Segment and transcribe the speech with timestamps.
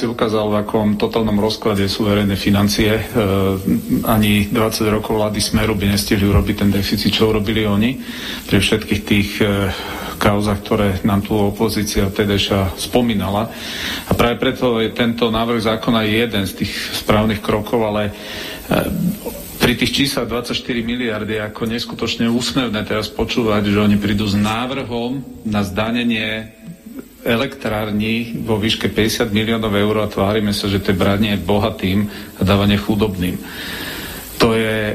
[0.00, 2.88] si ukázal, v akom totálnom rozklade sú verejné financie.
[2.88, 3.02] E,
[4.08, 8.00] ani 20 rokov vlády Smeru by nestihli urobiť ten deficit, čo urobili oni.
[8.48, 9.68] Pri všetkých tých e,
[10.16, 13.52] kauzach, ktoré nám tu opozícia vtedejšia spomínala.
[14.08, 16.72] A práve preto je tento návrh zákona jeden z tých
[17.04, 18.12] správnych krokov, ale e,
[19.60, 25.44] pri tých číslach 24 miliardy ako neskutočne úsmevné teraz počúvať, že oni prídu s návrhom
[25.44, 26.56] na zdanenie
[27.24, 32.40] elektrární vo výške 50 miliónov eur a tvárime sa, že to je branie bohatým a
[32.44, 33.36] dávanie chudobným.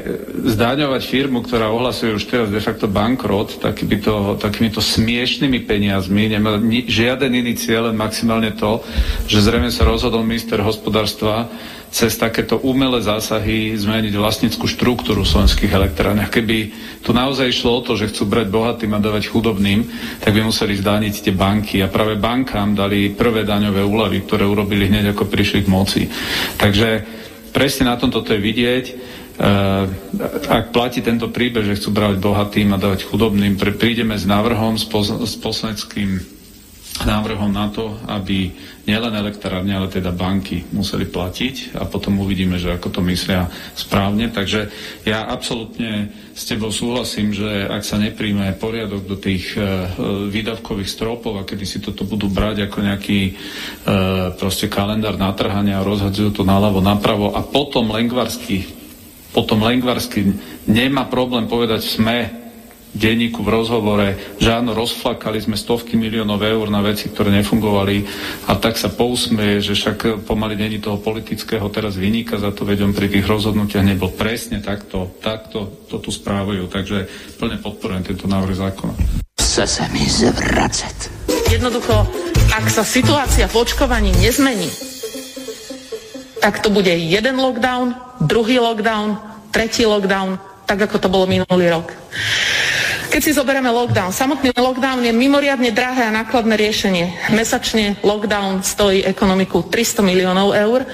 [0.02, 6.56] To zdaňovať firmu, ktorá ohlasuje už teraz de facto bankrot takýmito, takýmito smiešnými peniazmi, nemá
[6.60, 8.80] ni, žiaden iný cieľ, len maximálne to,
[9.26, 11.50] že zrejme sa rozhodol minister hospodárstva
[11.96, 16.26] cez takéto umelé zásahy zmeniť vlastnickú štruktúru slovenských elektrární.
[16.26, 19.86] A keby tu naozaj išlo o to, že chcú brať bohatým a dávať chudobným,
[20.20, 21.80] tak by museli zdániť tie banky.
[21.80, 26.02] A práve bankám dali prvé daňové úlavy, ktoré urobili hneď ako prišli k moci.
[26.58, 26.88] Takže
[27.56, 28.84] presne na tomto to je vidieť.
[29.36, 29.84] Uh,
[30.48, 34.88] ak platí tento príbeh, že chcú brať bohatým a dávať chudobným, prídeme s návrhom, s,
[34.88, 36.36] pos- s poslaneckým
[37.04, 38.48] návrhom na to, aby
[38.88, 44.30] nielen elektrárne, ale teda banky museli platiť a potom uvidíme, že ako to myslia správne.
[44.32, 44.70] Takže
[45.04, 49.90] ja absolútne s tebou súhlasím, že ak sa nepríjme poriadok do tých uh,
[50.30, 55.86] výdavkových stropov a kedy si toto budú brať ako nejaký uh, proste kalendár natrhania a
[55.86, 58.75] rozhadzujú to naľavo, napravo a potom lengvarsky
[59.36, 60.32] potom Lengvarsky
[60.64, 62.46] nemá problém povedať sme
[62.96, 64.08] denníku v rozhovore,
[64.40, 68.08] že áno, rozflakali sme stovky miliónov eur na veci, ktoré nefungovali
[68.48, 72.88] a tak sa pousmeje, že však pomaly není toho politického teraz vyníka za to, veď
[72.88, 77.04] on pri tých rozhodnutiach nebol presne takto, takto to tu správajú, takže
[77.36, 78.94] plne podporujem tento návrh zákona.
[79.36, 81.12] Chce se mi zvracet.
[81.52, 82.08] Jednoducho,
[82.56, 84.85] ak sa situácia v očkovaní nezmení,
[86.40, 89.18] tak to bude jeden lockdown, druhý lockdown,
[89.50, 91.94] tretí lockdown, tak ako to bolo minulý rok.
[93.06, 97.32] Keď si zoberieme lockdown, samotný lockdown je mimoriadne drahé a nákladné riešenie.
[97.32, 100.84] Mesačne lockdown stojí ekonomiku 300 miliónov eur.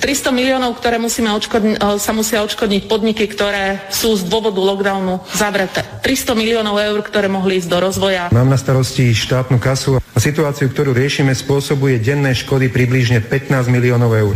[0.00, 5.20] 300 miliónov, ktoré musíme odškodni- e, sa musia odškodniť podniky, ktoré sú z dôvodu lockdownu
[5.36, 5.84] zavreté.
[6.00, 8.32] 300 miliónov eur, ktoré mohli ísť do rozvoja.
[8.32, 14.16] Mám na starosti štátnu kasu a situáciu, ktorú riešime, spôsobuje denné škody približne 15 miliónov
[14.16, 14.32] eur.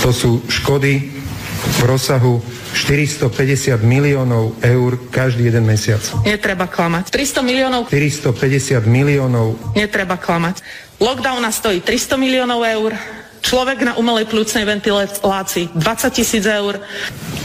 [0.00, 1.12] To sú škody
[1.60, 2.40] v rozsahu
[2.72, 6.00] 450 miliónov eur každý jeden mesiac.
[6.24, 7.12] Netreba klamať.
[7.12, 10.64] 300 miliónov 450 miliónov Netreba klamať.
[10.96, 12.92] Lockdown nás stojí 300 miliónov eur,
[13.40, 15.80] Človek na umelej plúcnej ventilácii 20
[16.12, 16.76] tisíc eur.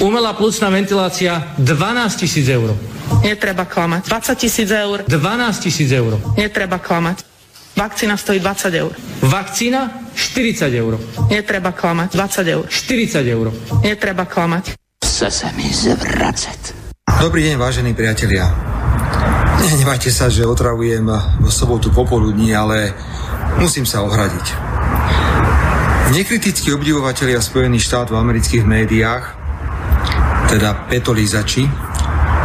[0.03, 2.75] Umelá plúcna ventilácia 12 tisíc eur.
[3.23, 4.11] Netreba klamať.
[4.11, 5.07] 20 tisíc eur.
[5.07, 6.19] 12 tisíc eur.
[6.35, 7.34] Netreba klamať.
[7.75, 8.91] Vakcína stojí 20 eur.
[9.21, 10.95] Vakcína 40 eur.
[11.27, 12.15] Netreba klamať.
[12.15, 12.63] 20 eur.
[12.71, 13.51] 40 eur.
[13.83, 14.79] Netreba klamať.
[15.03, 16.71] Chce sa mi zvracať.
[17.19, 18.47] Dobrý deň, vážení priatelia.
[19.59, 21.03] Nehnevajte sa, že otravujem
[21.43, 22.95] v sobotu popoludní, ale
[23.59, 24.45] musím sa ohradiť.
[26.15, 29.23] Nekritickí obdivovatelia Spojených štátov v amerických médiách,
[30.47, 31.67] teda petolízači,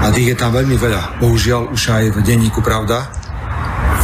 [0.00, 3.19] a tých je tam veľmi veľa, bohužiaľ už aj v denníku Pravda,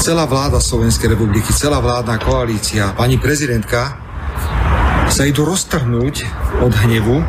[0.01, 3.97] celá vláda Slovenskej republiky, celá vládna koalícia, pani prezidentka
[5.09, 6.15] sa idú roztrhnúť
[6.61, 7.23] od hnevu,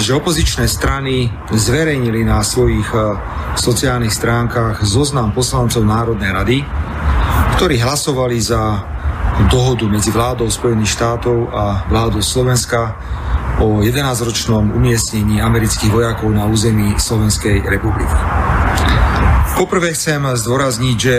[0.00, 3.18] že opozičné strany zverejnili na svojich eh,
[3.54, 6.58] sociálnych stránkach zoznam poslancov Národnej rady,
[7.58, 8.86] ktorí hlasovali za
[9.48, 12.96] dohodu medzi vládou Spojených štátov a vládou Slovenska
[13.60, 18.16] o 11-ročnom umiestnení amerických vojakov na území Slovenskej republiky.
[19.60, 21.16] Poprvé chcem zdôrazniť, že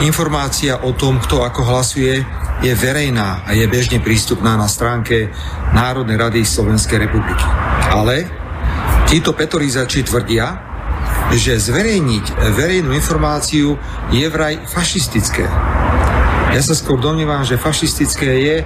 [0.00, 2.24] informácia o tom, kto ako hlasuje,
[2.64, 5.28] je verejná a je bežne prístupná na stránke
[5.76, 7.44] Národnej rady Slovenskej republiky.
[7.92, 8.24] Ale
[9.10, 10.72] títo petorizači tvrdia,
[11.36, 13.76] že zverejniť verejnú informáciu
[14.08, 15.44] je vraj fašistické
[16.52, 18.56] ja sa skôr domnívam, že fašistické je,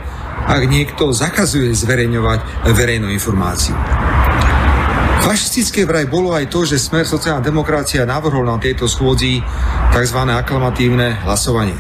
[0.47, 3.79] ak niekto zakazuje zverejňovať verejnú informáciu.
[5.27, 9.43] Fašistické vraj bolo aj to, že Smer sociálna demokracia navrhol na tejto schôdzi
[9.91, 10.19] tzv.
[10.23, 11.75] aklamatívne hlasovanie.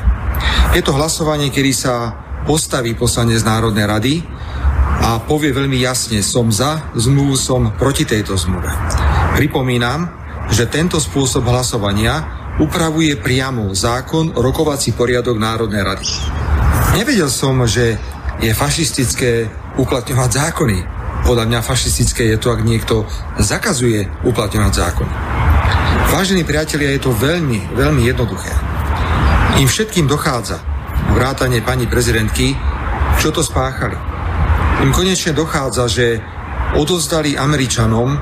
[0.74, 2.10] Je to hlasovanie, kedy sa
[2.42, 4.14] postaví poslanec Národnej rady
[4.98, 8.66] a povie veľmi jasne, som za zmluvu, som proti tejto zmluve.
[9.38, 10.10] Pripomínam,
[10.50, 12.26] že tento spôsob hlasovania
[12.58, 16.06] upravuje priamo zákon rokovací poriadok Národnej rady.
[16.98, 17.94] Nevedel som, že
[18.42, 19.46] je fašistické
[19.78, 20.95] uplatňovať zákony.
[21.26, 23.02] Podľa mňa fašistické je to, ak niekto
[23.42, 25.10] zakazuje uplatňovať zákon.
[26.14, 28.54] Vážení priatelia, je to veľmi, veľmi jednoduché.
[29.58, 30.62] Im všetkým dochádza,
[31.18, 32.54] vrátane pani prezidentky,
[33.18, 33.98] čo to spáchali.
[34.86, 36.22] Im konečne dochádza, že
[36.78, 38.14] odovzdali Američanom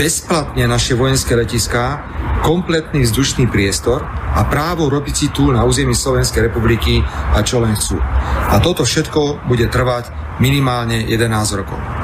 [0.00, 2.08] bezplatne naše vojenské letiská
[2.40, 4.00] kompletný vzdušný priestor
[4.32, 7.04] a právo robiť si tu na území Slovenskej republiky
[7.36, 8.00] a čo len chcú.
[8.48, 10.08] A toto všetko bude trvať
[10.40, 11.95] minimálne 11 rokov.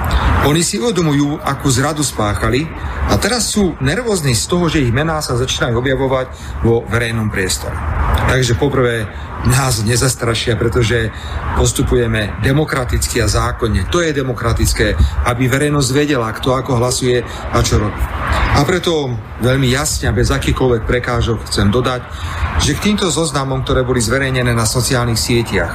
[0.43, 2.67] Oni si uvedomujú, akú zradu spáchali
[3.07, 6.27] a teraz sú nervózni z toho, že ich mená sa začínajú objavovať
[6.67, 7.79] vo verejnom priestore.
[8.27, 9.07] Takže poprvé
[9.49, 11.11] nás nezastrašia, pretože
[11.59, 13.91] postupujeme demokraticky a zákonne.
[13.91, 14.95] To je demokratické,
[15.27, 18.03] aby verejnosť vedela, kto ako hlasuje a čo robí.
[18.53, 19.11] A preto
[19.43, 22.05] veľmi jasne bez akýchkoľvek prekážok chcem dodať,
[22.63, 25.73] že k týmto zoznamom, ktoré boli zverejnené na sociálnych sieťach,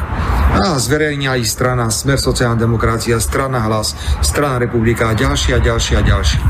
[0.58, 3.94] a zverejnila ich strana Smer sociálna demokracia, strana Hlas,
[4.25, 6.42] strana Republika a ďalšie a ďalšie a ďalšie.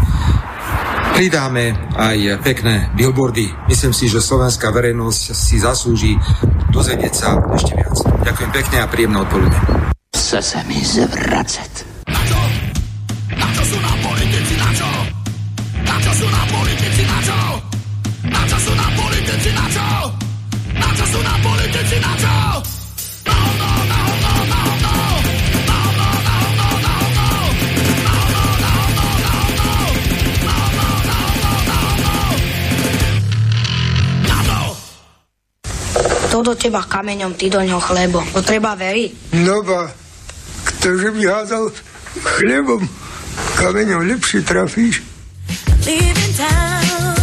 [1.17, 3.49] Pridáme aj pekné billboardy.
[3.65, 6.13] Myslím si, že slovenská verejnosť si zaslúži
[6.69, 7.97] dozvedieť sa ešte viac.
[8.21, 9.57] Ďakujem pekne a príjemné odpoludne.
[10.13, 12.05] Chce sa mi zvracať.
[12.05, 12.37] Na čo?
[13.33, 14.53] Na čo sú nám politici?
[14.61, 14.89] Na čo?
[15.89, 17.01] Na čo sú nám politici?
[17.01, 17.39] Na čo?
[18.29, 19.49] Na čo sú nám politici?
[19.57, 19.87] Na čo?
[20.69, 21.95] Na čo sú nám politici?
[21.97, 22.76] Na čo?
[36.37, 38.21] To do teba kameňom, ty do ňoho chlebo.
[38.37, 39.33] To treba veriť.
[39.41, 39.89] No ba,
[40.69, 41.73] ktože by hádal
[42.37, 42.85] chlebom,
[43.57, 45.01] kameňom lepšie trafíš.
[45.81, 47.16] Leaving town,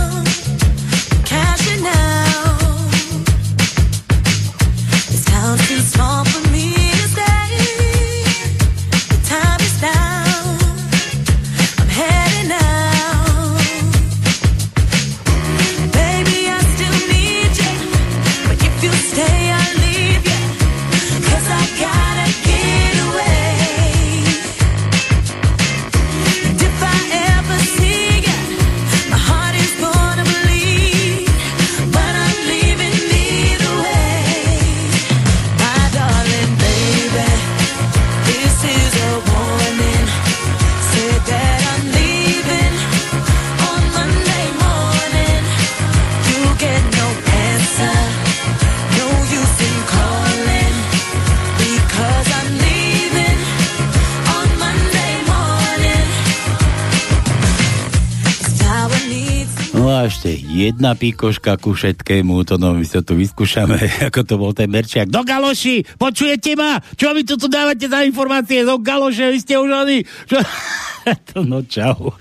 [60.70, 63.76] jedna píkoška ku všetkému, to no, my sa tu vyskúšame,
[64.08, 65.12] ako to bol ten Merčiak.
[65.12, 66.80] Do Galoši, počujete ma?
[66.96, 68.64] Čo vy tu dávate za informácie?
[68.64, 70.00] Do Galoše, vy ste už oni.
[70.24, 70.40] Čo?
[71.28, 72.16] to no, čau.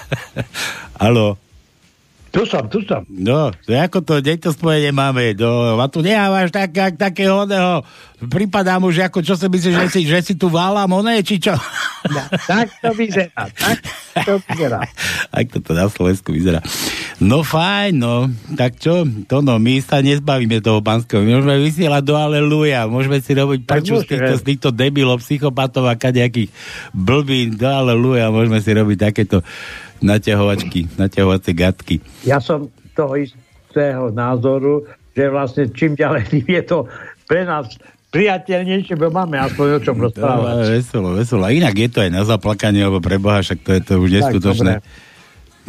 [1.02, 1.38] Halo.
[2.34, 3.06] Tu som, tu som.
[3.06, 5.38] No, to ako to, kde to spojenie máme?
[5.38, 7.86] Do, a tu nehávaš tak, tak, takého oného.
[8.26, 11.38] Prípadá mu, že ako, čo si myslíš, že si, že si tu válam, oné, či
[11.38, 11.54] čo?
[12.10, 13.78] No, tak to vyzerá, tak
[14.26, 14.82] to vyzerá.
[15.30, 16.58] Ak to na Slovensku vyzerá.
[17.24, 18.28] No fajn, no.
[18.52, 19.08] Tak čo?
[19.32, 21.24] To no, my sa nezbavíme toho pánskeho.
[21.24, 22.84] My môžeme vysielať do Aleluja.
[22.84, 26.52] Môžeme si robiť prečo z týchto, z týchto debilov, psychopatov a kadejakých
[26.92, 28.28] blbín do Aleluja.
[28.28, 29.40] Môžeme si robiť takéto
[30.04, 31.96] naťahovačky, naťahovacie gatky.
[32.28, 34.84] Ja som toho istého názoru,
[35.16, 36.84] že vlastne čím ďalej je to
[37.24, 37.72] pre nás
[38.12, 40.52] priateľnejšie, bo máme aspoň o čom rozprávať.
[40.54, 41.42] No, veselo, veselo.
[41.48, 44.10] A inak je to aj na zaplakanie, alebo pre Boha, však to je to už
[44.12, 44.84] neskutočné.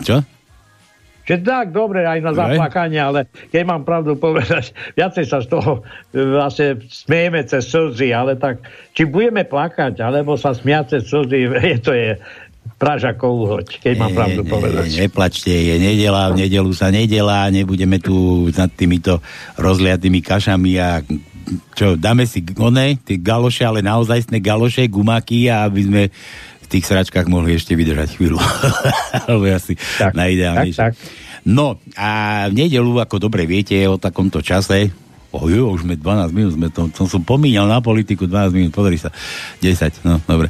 [0.04, 0.22] Čo?
[1.26, 5.82] Že tak, dobre, aj na zaplakanie, ale keď mám pravdu povedať, viacej sa z toho
[6.14, 8.62] e, vlastne smejeme cez slzy, ale tak,
[8.94, 12.14] či budeme plakať, alebo sa smiať cez slzy, je to je
[12.76, 14.86] pražakovú hoď, keď mám pravdu povedať.
[14.90, 19.22] Ne, neplačte, je nedela, v nedelu sa nedelá, nebudeme tu nad týmito
[19.56, 21.00] rozliatými kašami a
[21.78, 26.04] čo, dáme si one, tie galoše, ale naozajstné galoše, gumaky a aby sme
[26.66, 28.42] v tých sračkách mohli ešte vydržať chvíľu.
[29.30, 30.82] Alebo asi tak, najideálnejšie.
[30.82, 31.24] Tak, tak.
[31.46, 32.10] No a
[32.50, 34.90] v nedelu, ako dobre viete, o takomto čase,
[35.30, 38.74] oh jo, už sme 12 minút, sme to, som som pomínal na politiku 12 minút,
[38.74, 39.14] pozri sa,
[39.62, 40.50] 10, no dobre.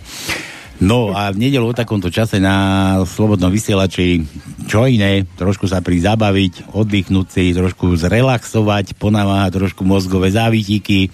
[0.76, 4.28] No a v nedelu o takomto čase na Slobodnom vysielači
[4.68, 11.12] čo iné, trošku sa pri zabaviť, oddychnúť si, trošku zrelaxovať, ponamáhať trošku mozgové závitíky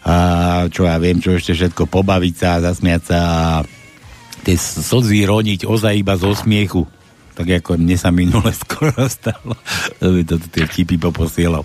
[0.00, 0.16] a
[0.72, 3.44] čo ja viem, čo ešte všetko, pobaviť sa, zasmiať sa a
[4.44, 6.88] tie slzy roniť ozaj iba zo smiechu.
[7.36, 9.56] Tak ako mne sa minule skoro stalo.
[10.00, 11.64] to tie vtipy poposielal.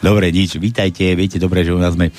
[0.00, 2.12] Dobre, nič, vítajte, viete dobre, že u nás sme,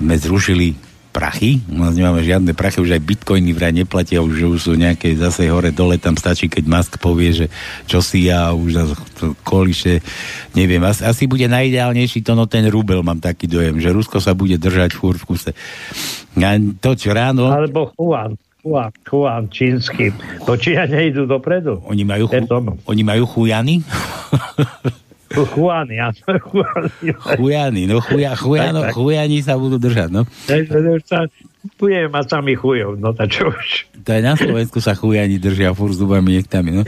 [0.00, 0.76] sme zrušili
[1.16, 1.64] prachy.
[1.72, 5.48] U nás nemáme žiadne prachy, už aj bitcoiny vraj neplatia, už, už sú nejaké zase
[5.48, 7.46] hore dole, tam stačí, keď Musk povie, že
[7.88, 8.84] čo si ja už
[9.16, 10.04] to koliše,
[10.52, 14.36] neviem, asi, asi bude najideálnejší to no ten rubel, mám taký dojem, že Rusko sa
[14.36, 15.50] bude držať furt v kuse.
[16.36, 17.48] A to, čo ráno...
[17.48, 18.36] Alebo Juan.
[18.66, 20.10] Juan, Juan čínsky.
[20.42, 21.78] To či ja nejdu dopredu.
[21.86, 22.42] Oni majú, chu,
[22.90, 23.78] oni majú chujany?
[25.30, 26.18] Chujány, áno.
[27.38, 30.26] Chujány, no chuja, chujano, chujani sa budú držať, no.
[31.74, 33.90] Budeme mať sami chujov, no tak čo už.
[34.06, 36.82] To aj na Slovensku sa chujani držia fur zubami nechtami, no.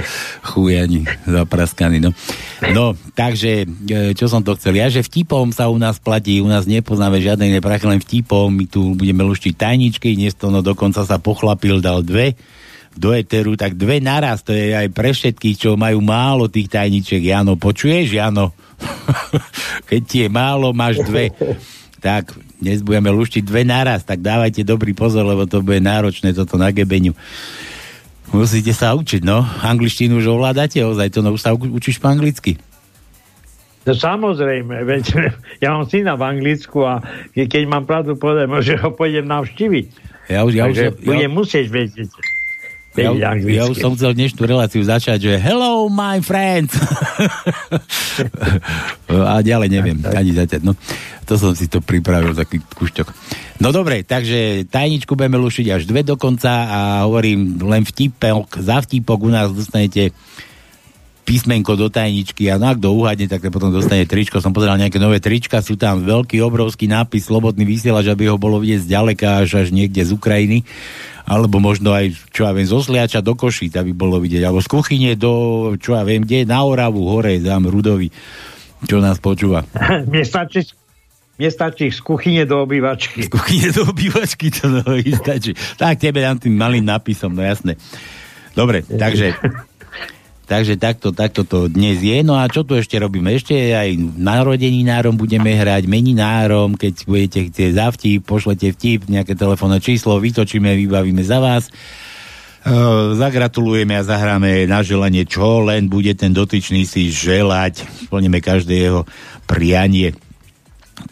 [0.47, 2.15] Chujani zapraskaní, no.
[2.71, 4.79] No, takže, e, čo som to chcel?
[4.79, 8.55] Ja, že vtipom sa u nás platí, u nás nepoznáme žiadne iné prachy, len vtipom,
[8.55, 12.39] my tu budeme luštiť tajničky, dnes to no dokonca sa pochlapil, dal dve
[12.99, 17.23] do Eteru, tak dve naraz, to je aj pre všetkých, čo majú málo tých tajničiek.
[17.23, 18.51] Jano, počuješ, Jano?
[19.89, 21.31] Keď ti je málo, máš dve.
[22.03, 26.59] Tak, dnes budeme luštiť dve naraz, tak dávajte dobrý pozor, lebo to bude náročné toto
[26.59, 27.15] na gebeniu.
[28.29, 29.41] Musíte sa učiť, no.
[29.65, 32.61] Angličtinu už ovládate, ozaj to no, už sa učíš po anglicky.
[33.89, 35.05] No samozrejme, veď
[35.65, 37.01] ja mám syna v Anglicku a
[37.33, 39.87] keď mám pravdu povedať, že ho pôjdem navštíviť.
[40.29, 42.13] Ja už, ja už, ja, budem musieť vedieť
[42.99, 46.75] ja, ja už som chcel dnešnú reláciu začať, že hello my friends.
[49.09, 50.73] a ďalej neviem, ani zatiaľ.
[50.73, 50.73] No,
[51.25, 53.07] to som si to pripravil, taký kušťok.
[53.63, 59.19] No dobre, takže tajničku budeme lušiť až dve dokonca a hovorím len vtipok, za vtipok
[59.23, 60.15] u nás dostanete
[61.29, 64.41] písmenko do tajničky a no, ak kto uhadne, tak potom dostane tričko.
[64.41, 68.65] Som pozeral nejaké nové trička, sú tam veľký, obrovský nápis Slobodný vysielač, aby ho bolo
[68.65, 70.65] vidieť zďaleka až, až niekde z Ukrajiny
[71.29, 74.69] alebo možno aj, čo ja viem, zo Sliača do Košíc, aby bolo vidieť, alebo z
[74.73, 75.33] kuchyne do,
[75.77, 78.09] čo ja viem, kde, na Oravu, hore, tam Rudovi,
[78.89, 79.69] čo nás počúva.
[80.09, 80.65] Mne stačí,
[81.37, 83.29] mne stačí z kuchyne do obývačky.
[83.29, 84.83] Z kuchyne do obývačky to no,
[85.21, 85.53] stačí.
[85.77, 87.77] Tak tebe dám tým malým nápisom, no jasné.
[88.57, 89.37] Dobre, takže
[90.49, 92.25] Takže takto, takto to dnes je.
[92.25, 93.37] No a čo tu ešte robíme?
[93.37, 99.77] Ešte aj narodeninárom budeme hrať, meninárom, keď budete chcieť za vtip, pošlete vtip, nejaké telefónne
[99.77, 101.69] číslo, vytočíme, vybavíme za vás.
[102.65, 107.85] Uh, zagratulujeme a zahráme na želanie, čo len bude ten dotyčný si želať.
[108.09, 109.05] Splníme každé jeho
[109.45, 110.17] prianie.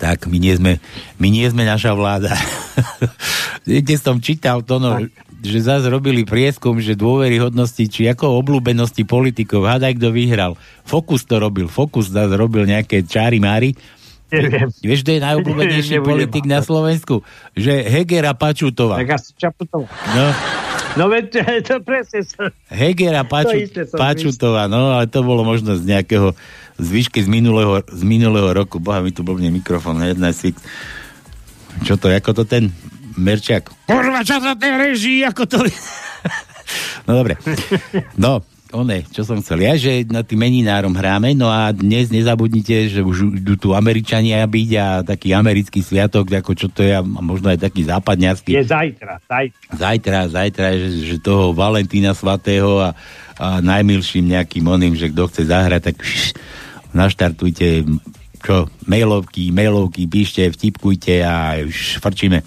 [0.00, 0.72] Tak, my nie sme,
[1.20, 2.32] my nie sme naša vláda.
[3.68, 4.98] Dnes som čítal to, no,
[5.44, 10.52] že zase robili prieskum, že dôveryhodnosti, či ako obľúbenosti politikov, hádaj, kto vyhral.
[10.86, 13.76] Fokus to robil, Fokus zase robil nejaké čári mári.
[14.26, 14.72] Neviem.
[14.82, 17.22] Vieš, kto je najobľúbenejší politik na Slovensku?
[17.54, 18.98] Že Heger a Pačutová.
[18.98, 19.86] Tak asi Čaputová.
[19.86, 20.24] No,
[20.96, 22.48] No veď to presne som...
[22.72, 26.32] Heger a Paču, Pačutová, no ale to bolo možno z nejakého
[26.80, 28.80] zvyšky z minulého, z minulého roku.
[28.80, 30.56] Boha, mi tu blbne mikrofón, jedna si...
[31.84, 32.72] Čo to, ako to ten
[33.16, 33.72] Merčak?
[33.88, 35.58] Kurva, čo to ten reží, ako to...
[37.08, 37.40] no dobre.
[38.20, 38.44] No,
[38.76, 43.00] one, čo som chcel, ja, že na tým meninárom hráme, no a dnes nezabudnite, že
[43.00, 47.48] už idú tu Američania byť a taký americký sviatok, ako čo to je, a možno
[47.48, 48.52] aj taký západňarský.
[48.52, 49.70] Je zajtra, zajtra.
[49.72, 52.90] Zajtra, zajtra, že, že toho Valentína svatého a,
[53.40, 56.36] a najmilším nejakým oným, že kto chce zahrať, tak šš,
[56.92, 57.86] naštartujte
[58.46, 62.46] čo, mailovky, mailovky, píšte, vtipkujte a už frčíme.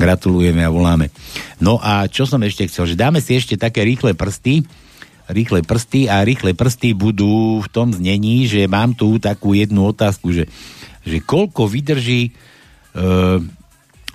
[0.00, 1.12] Gratulujeme a voláme.
[1.60, 4.64] No a čo som ešte chcel, že dáme si ešte také rýchle prsty,
[5.28, 10.32] rýchle prsty a rýchle prsty budú v tom znení, že mám tu takú jednu otázku,
[10.32, 10.48] že,
[11.04, 12.32] že koľko vydrží
[12.96, 13.38] uh,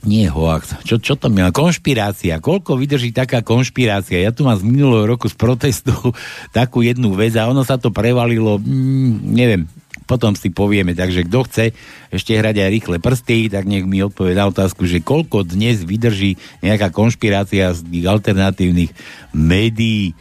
[0.05, 1.49] nie hoax, čo, čo to má?
[1.49, 2.37] Konšpirácia.
[2.37, 4.21] Koľko vydrží taká konšpirácia?
[4.21, 5.93] Ja tu mám z minulého roku z protestu
[6.57, 9.65] takú jednu vec a ono sa to prevalilo, mm, neviem,
[10.05, 10.93] potom si povieme.
[10.93, 11.65] Takže kto chce
[12.13, 16.37] ešte hrať aj rýchle prsty, tak nech mi odpovie na otázku, že koľko dnes vydrží
[16.61, 18.93] nejaká konšpirácia z tých alternatívnych
[19.33, 20.13] médií,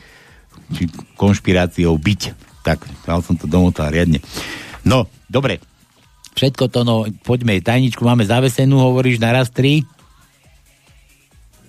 [0.72, 0.88] či
[1.20, 2.20] konšpiráciou byť.
[2.64, 4.24] Tak, mal som to domotal riadne.
[4.88, 5.60] No, dobre.
[6.34, 9.86] Všetko to, no, poďme, tajničku máme zavesenú, hovoríš naraz tri?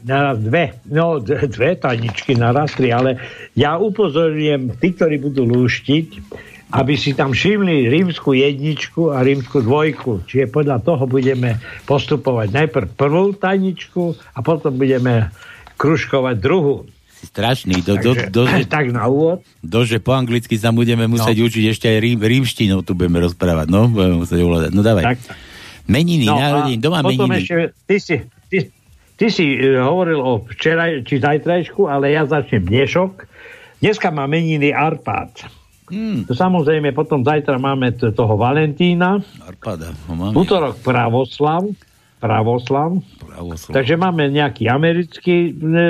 [0.01, 0.81] Naraz dve.
[0.89, 3.22] No, dve tajničky, naraz tri, ale
[3.53, 6.07] ja upozorňujem tí, ktorí budú lúštiť,
[6.74, 10.25] aby si tam všimli rímsku jedničku a rímsku dvojku.
[10.25, 15.29] Čiže podľa toho budeme postupovať najprv prvú tajničku a potom budeme
[15.77, 16.89] kružkovať druhú
[17.25, 17.81] strašný.
[17.81, 19.41] Do, do, do, do, tak na úvod.
[19.65, 21.45] že po anglicky sa budeme musieť no.
[21.50, 23.67] učiť ešte aj rím, rímštinou, tu budeme rozprávať.
[23.67, 24.72] No, budeme musieť ovládať.
[24.72, 25.03] No dávaj.
[25.03, 25.17] Tak.
[25.86, 27.45] Meniny, no, narodiny, doma meniny.
[27.45, 28.15] Ešte, ty si,
[28.50, 28.57] ty,
[29.17, 33.12] ty si uh, hovoril o včera či zajtrajšku, ale ja začnem dnešok.
[33.82, 35.45] Dneska má meniny Arpád.
[36.26, 39.21] To samozrejme, potom zajtra máme t- toho Valentína.
[39.45, 39.93] Arpada.
[40.34, 41.62] Útorok Pravoslav.
[42.17, 42.89] Pravoslav.
[43.21, 43.74] Pravoslav.
[43.76, 45.82] Takže máme nejaký americký e,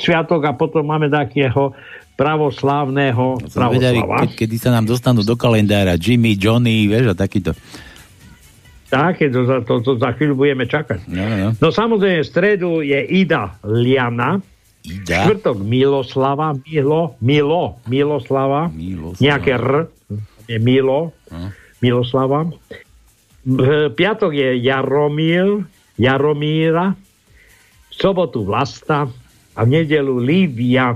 [0.00, 1.76] sviatok a potom máme takého
[2.16, 4.24] pravoslávneho no, pravoslava.
[4.24, 7.52] Ke, kedy sa nám dostanú do kalendára Jimmy, Johnny, vieš, a takýto.
[8.88, 11.10] Tak, to, to, to za chvíľu budeme čakať.
[11.10, 11.48] No, no.
[11.58, 14.38] no samozrejme, v stredu je Ida Liana,
[14.84, 15.24] Ida?
[15.24, 19.16] Štvrtok Miloslava, Milo, Milo, Miloslava, Miloslava.
[19.16, 19.88] nejaké R,
[20.44, 21.48] je Milo, hm.
[21.80, 22.52] Miloslava.
[23.96, 25.64] Piatok je Jaromír,
[25.96, 29.08] Jaromíra, v sobotu Vlasta
[29.56, 30.92] a v nedelu Lívia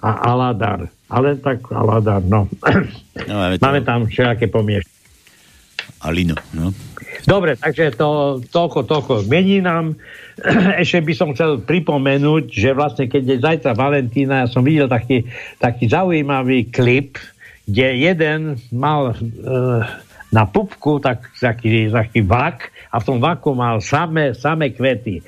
[0.00, 0.88] a Aladar.
[1.08, 2.48] Ale tak Aladar, no.
[3.28, 4.84] no máme, máme tam všelaké pomieš.
[6.00, 6.72] Alino, no.
[7.26, 9.98] Dobre, takže to, toľko, toľko mení nám.
[10.82, 15.26] Ešte by som chcel pripomenúť, že vlastne keď je zajtra Valentína, ja som videl taký,
[15.58, 17.18] taký zaujímavý klip,
[17.66, 19.82] kde jeden mal uh,
[20.30, 25.24] na pupku tak, taký, taký vak a v tom vaku mal samé, samé kvety.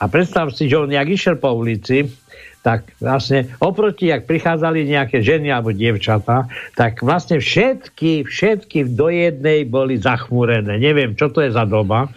[0.00, 2.08] A predstav si, že on jak išiel po ulici,
[2.60, 6.44] tak vlastne oproti, jak prichádzali nejaké ženy alebo dievčata,
[6.76, 10.76] tak vlastne všetky, všetky do jednej boli zachmúrené.
[10.76, 12.12] Neviem, čo to je za doba,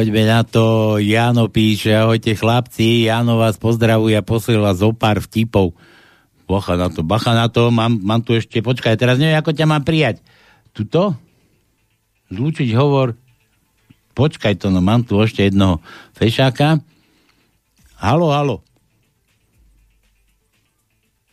[0.00, 0.96] Poďme na to.
[0.96, 5.76] Jano píše, ahojte chlapci, Jano vás pozdravuje a posiela zo pár vtipov.
[6.48, 9.68] Bacha na to, bacha na to, mám, mám tu ešte, počkaj, teraz neviem, ako ťa
[9.68, 10.24] mám prijať.
[10.72, 11.12] Tuto?
[12.32, 13.12] Zlúčiť hovor.
[14.16, 15.84] Počkaj to, no mám tu ešte jednoho
[16.16, 16.80] fešáka.
[18.00, 18.56] Halo, halo.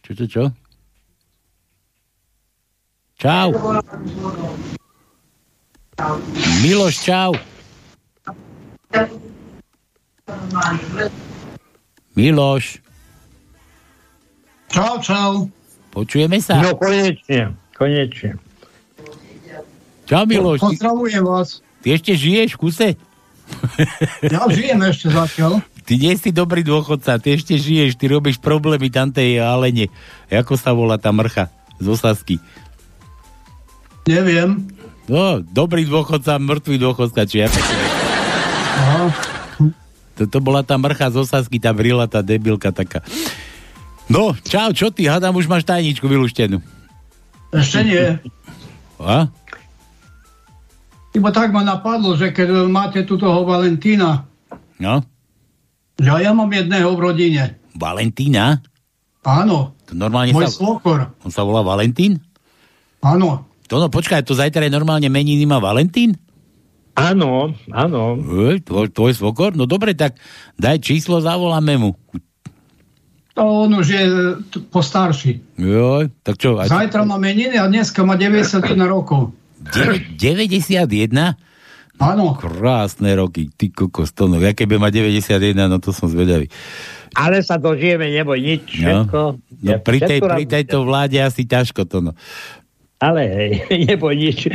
[0.04, 0.44] Čo, čo, čo?
[3.16, 3.50] Čau.
[6.60, 7.32] Miloš, čau.
[12.18, 12.82] Miloš.
[14.68, 15.48] Čau, čau.
[15.94, 16.60] Počujeme sa?
[16.60, 18.42] No, konečne, konečne.
[20.08, 20.60] Čau, Miloš.
[20.64, 21.62] Pozdravujem vás.
[21.84, 22.90] Ty ešte žiješ v kuse?
[24.26, 25.64] Ja žijem ešte zatiaľ.
[25.88, 29.88] Ty nie si dobrý dôchodca, ty ešte žiješ, ty robíš problémy tam tej Alene.
[30.28, 31.48] Ako sa volá tá mrcha
[31.80, 32.44] z Osasky?
[34.04, 34.68] Neviem.
[35.08, 37.60] No, dobrý dôchodca, mŕtvý dôchodca, či ako
[38.78, 39.74] to je.
[40.18, 43.06] To, to bola tá mrcha z Osasky, tá brila, tá debilka taká.
[44.10, 45.06] No, čau, čo ty?
[45.06, 46.58] Hádam, už máš tajničku vylúštenú.
[47.54, 48.18] Ešte nie.
[48.98, 49.30] A?
[51.14, 54.26] Iba tak ma napadlo, že keď máte tu toho Valentína,
[54.78, 55.02] No?
[55.98, 57.44] že ja mám jedného v rodine.
[57.74, 58.62] Valentína?
[59.26, 59.74] Áno.
[59.90, 60.54] To normálne Môj sa...
[60.54, 61.14] svokor.
[61.26, 62.22] On sa volá Valentín?
[63.02, 63.46] Áno.
[63.68, 66.14] To no, počkaj, to zajtra je normálne meniny má Valentín?
[66.98, 68.18] Áno, áno.
[68.66, 69.54] Tvoj, tvoj svokor?
[69.54, 70.18] No dobre, tak
[70.58, 71.94] daj číslo, zavoláme mu.
[73.38, 74.04] To on už je
[74.50, 75.62] t- postarší.
[75.62, 76.58] Joj, tak čo?
[76.58, 76.66] Aj...
[76.66, 79.30] Zajtra má meniny a dneska má 91 rokov.
[80.18, 80.90] 91?
[81.98, 82.38] Áno.
[82.38, 84.42] Krásne roky, ty kokos, to no.
[84.42, 86.50] Ja keby ma 91, no to som zvedavý.
[87.18, 89.22] Ale sa dožijeme, neboj nič, všetko.
[89.38, 92.14] No, pri, tej, pri tejto vláde asi ťažko to no.
[92.98, 93.52] Ale hej,
[93.94, 94.50] neboj nič.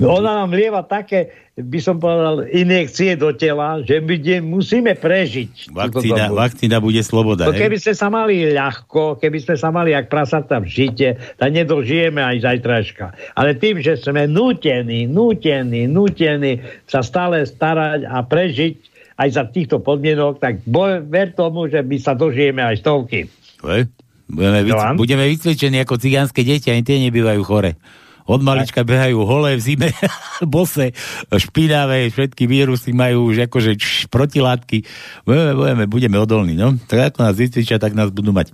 [0.00, 1.28] Ona nám lieva také,
[1.60, 5.68] by som povedal, injekcie do tela, že my musíme prežiť.
[5.68, 7.44] Vakcína, vakcína bude sloboda.
[7.44, 7.68] No hej?
[7.68, 12.24] keby sme sa mali ľahko, keby sme sa mali jak prasata v žite, tak nedožijeme
[12.24, 13.12] aj zajtražka.
[13.36, 18.74] Ale tým, že sme nútení, nútení, nútení sa stále starať a prežiť
[19.20, 23.28] aj za týchto podmienok, tak boj, ver tomu, že my sa dožijeme aj stovky.
[23.62, 23.92] Hej?
[24.34, 27.78] Budeme, vyc- budeme vycvičení ako cigánske deti, ani tie nebývajú chore.
[28.24, 29.88] Od malička behajú holé v zime,
[30.44, 30.96] bose,
[31.28, 34.80] špinavé, všetky vírusy majú už akože č, protilátky.
[35.22, 36.72] Budeme, budeme, budeme odolní, no.
[36.80, 38.48] Tak ako nás vycvičia, tak nás budú mať.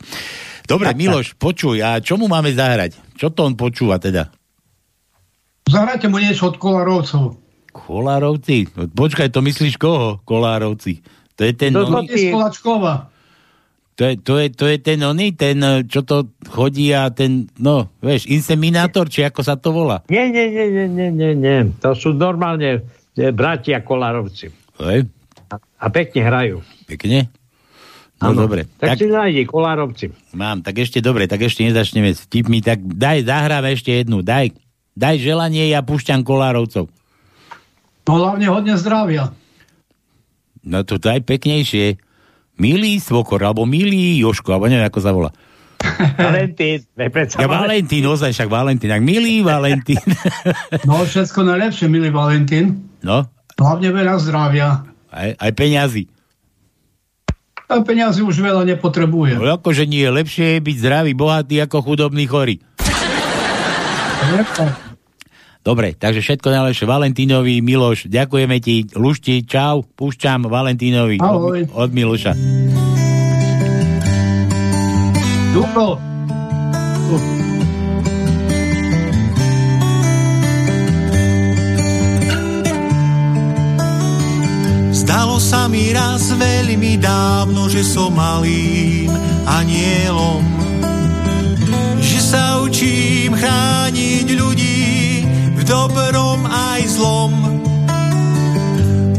[0.66, 2.98] Dobre, Miloš, počuj, a čo mu máme zahrať?
[3.14, 4.30] Čo to on počúva teda?
[5.66, 7.38] Zahrajte mu niečo od Kolarovcov.
[7.70, 8.66] Kolárovci?
[8.74, 10.18] No, Počkaj, to myslíš koho?
[10.20, 10.98] Kolárovci.
[11.38, 11.70] To je ten...
[11.70, 13.09] To oný- je z Kolačkova.
[14.00, 17.52] To je, to, je, to je ten oný, ten, eh, čo to chodí a ten,
[17.60, 20.00] no, vieš, inseminátor, či ako sa to volá?
[20.08, 21.58] Nie, nie, nie, nie, nie, nie, nie.
[21.84, 22.80] To sú normálne
[23.12, 24.48] e, bratia Kolárovci.
[24.80, 25.04] Hej,
[25.52, 26.64] A pekne hrajú.
[26.88, 27.28] pekne.
[28.24, 28.48] No Áno.
[28.48, 28.64] dobre.
[28.80, 30.16] Tak, Tak, si nájdi Kolárovci.
[30.32, 34.56] mám, tak ešte dobre, tak ešte nezačneme s tipmi, tak daj, zahráme ešte jednu, daj,
[34.96, 36.88] daj želanie, ja púšťam Kolárovcov.
[38.08, 39.36] No hlavne hodne zdravia.
[40.64, 42.00] No to daj peknejšie.
[42.60, 45.32] Milý svokor, alebo milý Joško, alebo neviem, ako sa volá.
[46.20, 46.84] Valentín.
[47.40, 48.04] Ja Valentín.
[48.04, 49.96] Ozaj však Valentín, tak milý Valentín.
[50.88, 52.84] No všetko najlepšie, milý Valentín.
[53.00, 53.24] No,
[53.56, 54.84] Hlavne veľa zdravia.
[55.08, 56.04] aj, aj peňazí.
[57.70, 59.38] A peniazy už veľa nepotrebuje.
[59.38, 62.58] No akože nie, lepšie je byť zdravý, bohatý ako chudobný chorý.
[65.70, 71.70] Dobre, takže všetko najlepšie Valentínovi, Miloš, ďakujeme ti, Lušti, čau, púšťam Valentínovi Ahoj.
[71.70, 72.34] od, od Miloša.
[75.54, 75.94] Ducho.
[84.90, 89.06] Zdalo sa mi raz veľmi dávno, že som malým
[89.46, 90.42] anielom.
[92.02, 94.79] Že sa učím chrániť ľudí
[95.70, 97.32] dobrom aj zlom.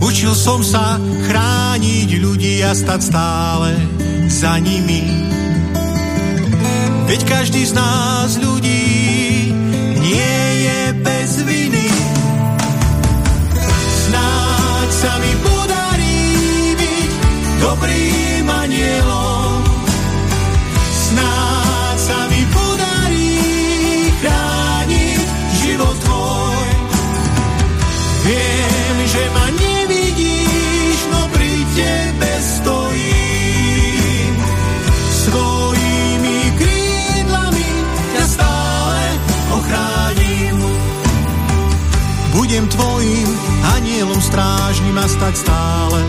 [0.04, 3.72] Učil som sa chrániť ľudí a stať stále
[4.28, 5.32] za nimi.
[7.08, 8.84] Veď každý z nás ľudí
[10.04, 11.88] nie je bez viny.
[14.08, 16.20] Snáď sa mi podarí
[16.76, 17.12] byť
[17.64, 19.31] dobrým anielom.
[42.52, 43.30] Budem tvojim
[43.80, 46.04] anielom strážnym a stať stále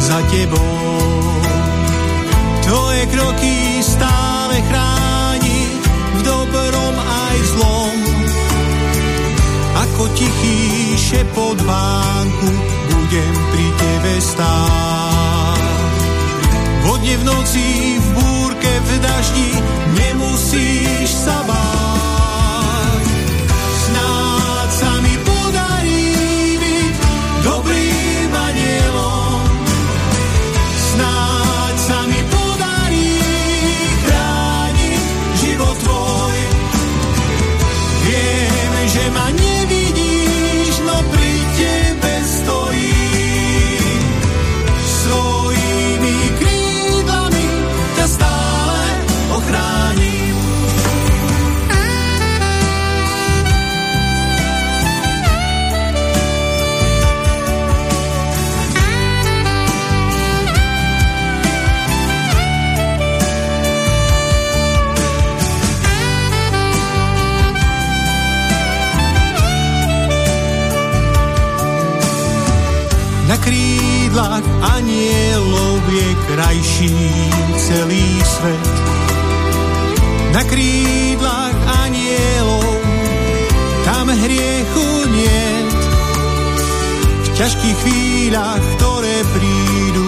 [0.00, 1.12] za tebou.
[2.64, 5.60] Tvoje kroky stále chráni
[6.08, 7.96] v dobrom aj zlom.
[9.84, 12.48] Ako tichý šepot vánku
[12.88, 15.64] budem pri tebe stáť.
[16.80, 17.68] Vodne v noci,
[18.00, 19.50] v búrke, v daždi
[20.00, 21.63] nemusíš sa báť.
[75.04, 76.96] Anielov je krajší
[77.60, 78.72] celý svet.
[80.32, 82.80] Na krídlach anielov
[83.84, 85.72] tam hriechu niet.
[87.20, 90.06] V ťažkých chvíľach, ktoré prídu,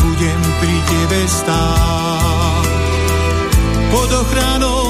[0.00, 2.66] budem pri tebe stáť.
[3.92, 4.87] Pod ochranou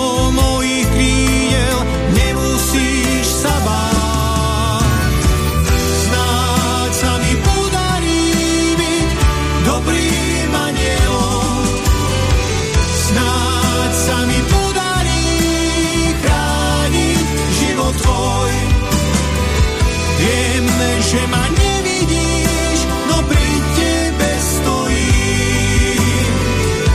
[20.79, 22.79] Viem, že ma nevidíš,
[23.11, 26.33] no pri tebe stojím.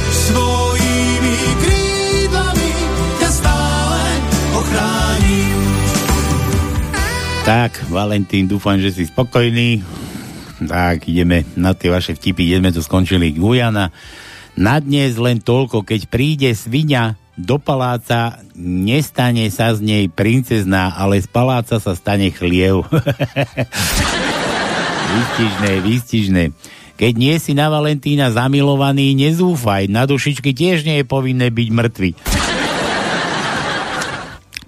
[0.08, 2.72] Svojimi krídlami
[3.20, 4.04] ťa stále
[4.56, 5.60] ochránim.
[7.44, 9.84] Tak, Valentín, dúfam, že si spokojný.
[10.64, 13.36] Tak, ideme na tie vaše vtipy, sme to skončili.
[13.36, 13.92] Gujana.
[14.56, 21.18] Na dnes len toľko, keď príde svinia do paláca, nestane sa z nej princezná, ale
[21.18, 22.86] z paláca sa stane chliev.
[25.14, 26.44] výstižné, výstižné.
[26.94, 29.90] Keď nie si na Valentína zamilovaný, nezúfaj.
[29.90, 32.10] Na dušičky tiež nie je povinné byť mŕtvy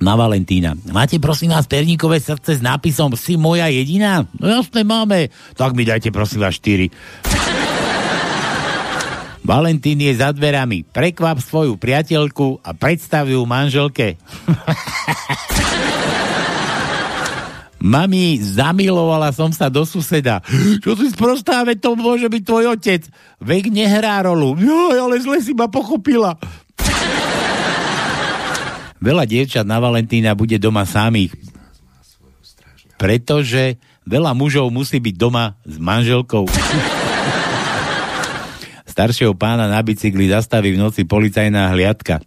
[0.05, 0.77] na Valentína.
[0.91, 4.27] Máte prosím vás perníkové srdce s nápisom Si moja jediná?
[4.37, 5.31] No jasné máme.
[5.55, 6.91] Tak mi dajte prosím vás 4.
[9.45, 10.81] Valentín je za dverami.
[10.89, 14.17] Prekvap svoju priateľku a predstav ju manželke.
[17.85, 20.41] Mami, zamilovala som sa do suseda.
[20.81, 23.05] Čo si sprostá, to môže byť tvoj otec.
[23.37, 24.57] Vek nehrá rolu.
[24.57, 26.33] Joj, ale zle si ma pochopila.
[28.97, 31.37] Veľa dievčat na Valentína bude doma samých.
[32.97, 33.77] Pretože
[34.09, 36.49] veľa mužov musí byť doma s manželkou.
[38.95, 42.23] Staršieho pána na bicykli zastaví v noci policajná hliadka.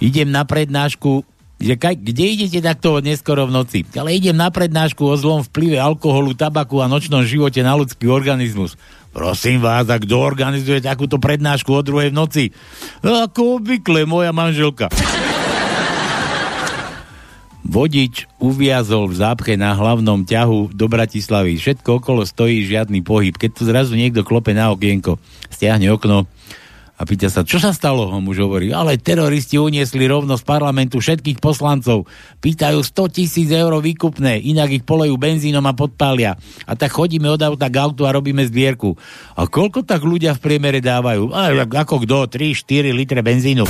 [0.00, 1.20] Idem na prednášku,
[1.60, 3.84] že kaj, kde idete takto neskoro v noci?
[3.92, 8.80] Ale idem na prednášku o zlom vplyve alkoholu, tabaku a nočnom živote na ľudský organizmus.
[9.12, 12.44] Prosím vás, a kto organizuje takúto prednášku o druhej v noci?
[13.04, 14.88] Ako obvykle, moja manželka.
[17.72, 21.56] Vodič uviazol v zápche na hlavnom ťahu do Bratislavy.
[21.56, 23.32] Všetko okolo stojí, žiadny pohyb.
[23.32, 25.16] Keď tu zrazu niekto klope na okienko,
[25.48, 26.28] stiahne okno
[27.00, 28.12] a pýta sa, čo sa stalo?
[28.12, 32.04] On muž hovorí, ale teroristi uniesli rovno z parlamentu všetkých poslancov.
[32.44, 36.36] Pýtajú 100 tisíc eur výkupné, inak ich polejú benzínom a podpália.
[36.68, 38.94] A tak chodíme od auta k autu a robíme zbierku.
[39.34, 41.32] A koľko tak ľudia v priemere dávajú?
[41.32, 42.28] A, ako kto?
[42.28, 43.64] 3-4 litre benzínu.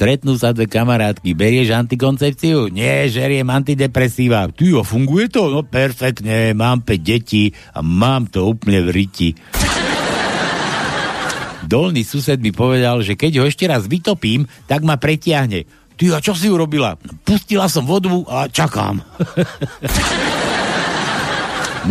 [0.00, 1.36] Stretnú sa dve kamarátky.
[1.36, 2.72] Berieš antikoncepciu?
[2.72, 4.48] Nie, žeriem antidepresíva.
[4.48, 5.52] Ty, a funguje to?
[5.52, 9.36] No perfektne, mám 5 detí a mám to úplne v riti.
[11.68, 15.68] Dolný sused mi povedal, že keď ho ešte raz vytopím, tak ma pretiahne.
[16.00, 16.96] Ty, a čo si urobila?
[17.20, 19.04] Pustila som vodu a čakám.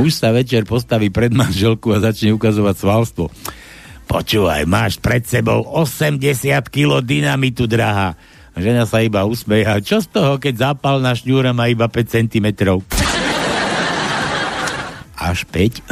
[0.01, 3.29] Muž sa večer postaví pred manželku a začne ukazovať svalstvo.
[4.09, 6.17] Počúvaj, máš pred sebou 80
[6.73, 8.17] kg dynamitu, drahá.
[8.57, 9.69] Žena sa iba usmeje.
[9.69, 12.47] A čo z toho, keď zápalná šňúra má iba 5 cm?
[15.13, 15.85] Až 5?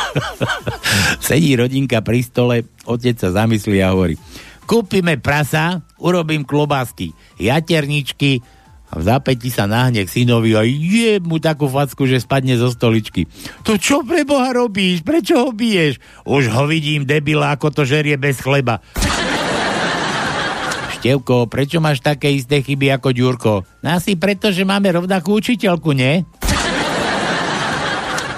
[1.28, 4.16] Sedí rodinka pri stole, otec sa zamyslí a hovorí
[4.66, 8.42] kúpime prasa, urobím klobásky, jaterničky
[8.86, 12.70] A v zápäti sa nahne k synovi a je mu takú facku, že spadne zo
[12.70, 13.26] stoličky.
[13.66, 15.02] To čo pre Boha robíš?
[15.02, 15.98] Prečo ho biješ?
[16.22, 18.78] Už ho vidím, debila, ako to žerie bez chleba.
[20.96, 23.52] Števko, prečo máš také isté chyby ako Ďurko?
[23.82, 26.22] No asi preto, že máme rovnakú učiteľku, nie?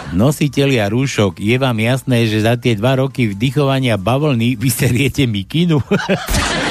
[0.08, 5.84] Nositelia rúšok, je vám jasné, že za tie dva roky vdychovania bavlny vyseriete mikinu?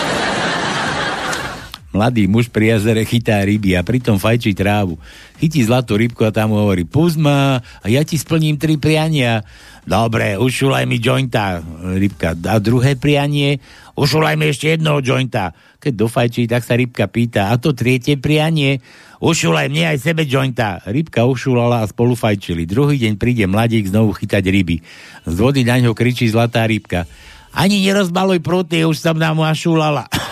[1.97, 5.01] Mladý muž pri jazere chytá ryby a pritom fajčí trávu.
[5.41, 9.41] Chytí zlatú rybku a tam hovorí, puzma a ja ti splním tri priania.
[9.81, 12.37] Dobre, ušulaj mi jointa, rybka.
[12.37, 13.57] A druhé prianie,
[13.97, 15.57] ušulaj mi ešte jednoho jointa.
[15.81, 18.77] Keď dofajčí, tak sa rybka pýta, a to tretie prianie,
[19.17, 20.77] ušulaj mne aj sebe jointa.
[20.85, 22.69] Rybka ušulala a spolu fajčili.
[22.69, 24.85] Druhý deň príde mladík znovu chytať ryby.
[25.25, 27.09] Z vody na ňo kričí zlatá rybka.
[27.57, 30.05] Ani nerozbaluj prúty, už som nám ašulala.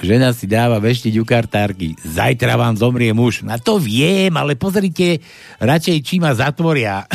[0.00, 1.92] Žena si dáva veštiť u kartárky.
[2.00, 3.44] Zajtra vám zomrie muž.
[3.44, 5.20] Na to viem, ale pozrite
[5.60, 7.04] radšej, či ma zatvoria.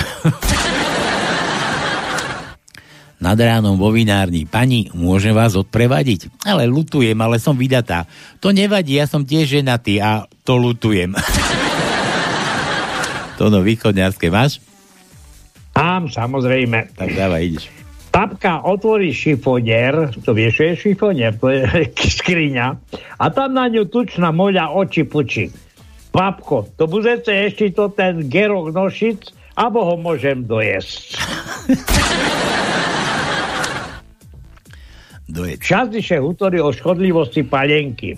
[3.26, 4.46] Nad ránom vo vinárni.
[4.46, 6.30] Pani, môžem vás odprevadiť?
[6.46, 8.06] Ale lutujem, ale som vydatá.
[8.38, 11.18] To nevadí, ja som tiež ženatý a to lutujem.
[13.42, 14.62] to no východňarské máš?
[15.74, 16.94] Mám, samozrejme.
[16.94, 17.85] Tak dávaj, ideš.
[18.16, 21.68] Papka otvorí šifonier, to vieš, je šifonier, to je
[22.24, 22.68] skriňa,
[23.20, 25.52] a tam na ňu tučná moľa oči pučí.
[26.16, 31.20] Papko, to budete ešte to ten gerok nošic, abo ho môžem dojesť.
[35.36, 35.60] Dojeď.
[35.60, 38.16] Časdiše hutorí o škodlivosti palenky.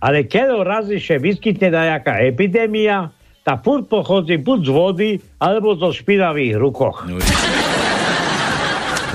[0.00, 3.12] Ale keď raziše vyskytne nejaká epidémia,
[3.44, 7.04] tá furt pochodí buď z vody, alebo zo špinavých rukoch.
[7.04, 7.20] No,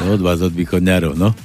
[0.10, 1.36] od vás, od východňarov, no.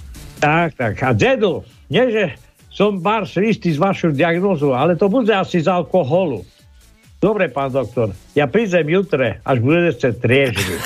[0.40, 1.02] Tak, tak.
[1.02, 2.32] A dedu, nie že
[2.72, 6.44] som bar istý z vašu diagnozu, ale to bude asi z alkoholu.
[7.16, 10.76] Dobre, pán doktor, ja prídem jutre, až budete triežili.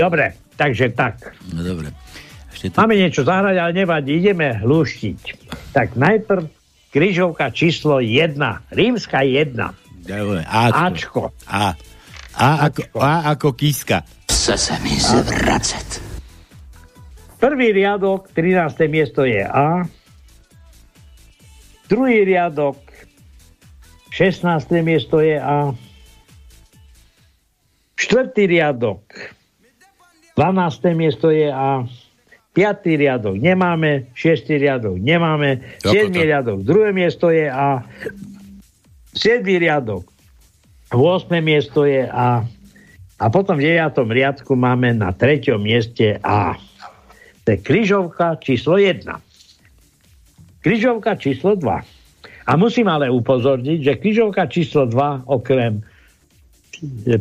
[0.00, 1.36] dobre, takže tak.
[1.52, 1.92] No dobre.
[2.56, 2.80] Ešte to...
[2.80, 5.52] Máme niečo zahrať, ale nevadí, ideme lúštiť.
[5.76, 6.48] Tak najprv
[6.88, 8.40] križovka číslo 1,
[8.72, 9.52] rímska 1.
[10.08, 10.80] Dobre, Ačko.
[10.80, 11.36] Ačko.
[11.52, 11.76] A.
[12.36, 14.04] A ako, A ako kiska.
[14.28, 16.04] Chce se mi zvracet.
[17.40, 18.88] Prvý riadok, 13.
[18.88, 19.84] miesto je A.
[21.88, 22.80] Druhý riadok,
[24.10, 24.84] 16.
[24.84, 25.76] miesto je A.
[27.96, 29.04] Štvrtý riadok,
[30.36, 30.96] 12.
[30.96, 31.84] miesto je A.
[32.56, 32.88] 5.
[32.96, 34.48] riadok nemáme, 6.
[34.56, 36.08] riadok nemáme, 7.
[36.08, 37.84] riadok, druhé miesto je A.
[39.12, 39.44] 7.
[39.44, 40.08] riadok,
[40.94, 41.42] 8.
[41.42, 42.46] miesto je A.
[43.16, 43.96] A potom v 9.
[44.06, 45.56] riadku máme na 3.
[45.58, 46.54] mieste A.
[47.42, 49.02] To je križovka číslo 1.
[50.62, 52.46] Križovka číslo 2.
[52.46, 55.82] A musím ale upozorniť, že križovka číslo 2 okrem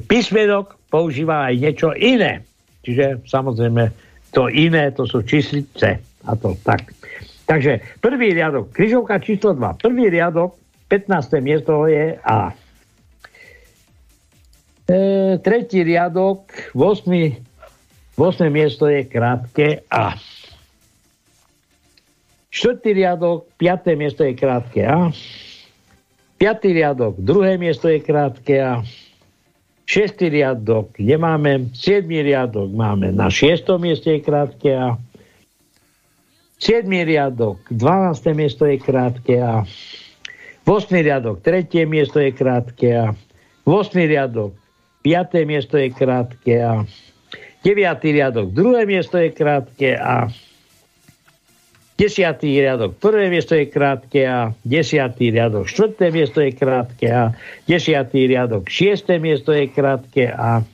[0.05, 2.45] písmenok používa aj niečo iné.
[2.86, 3.89] Čiže samozrejme
[4.30, 5.97] to iné, to sú číslice.
[6.26, 6.91] A to tak.
[7.45, 9.82] Takže prvý riadok, križovka číslo 2.
[9.82, 10.57] Prvý riadok,
[10.89, 11.41] 15.
[11.41, 12.53] miesto je A.
[14.86, 16.46] E, tretí riadok,
[16.78, 17.10] 8,
[18.18, 20.14] 8 miesto je krátke A.
[22.54, 23.98] Štvrtý riadok, 5.
[23.98, 25.10] miesto je krátke A.
[26.38, 28.86] Piatý riadok, druhé miesto je krátke A.
[29.86, 34.98] Šestý riadok nemáme, siedmý riadok máme na šiestom mieste je krátke A.
[36.62, 38.38] Siedmý riadok, 12.
[38.38, 39.62] miesto je krátke A.
[40.66, 40.90] 8.
[41.02, 43.14] riadok, tretie miesto je krátke A.
[43.66, 43.98] 8.
[44.10, 44.54] riadok,
[45.06, 45.45] 5.
[45.45, 46.82] miesto je krátke a
[47.62, 47.78] 9.
[48.01, 50.34] riadok, druhé miesto je krátke a
[51.93, 52.41] 10.
[52.41, 55.14] riadok, prvé miesto je krátke a 10.
[55.30, 57.38] riadok, štvrté miesto je krátke a
[57.70, 57.86] 10.
[58.10, 60.66] riadok, šiesté miesto je krátke a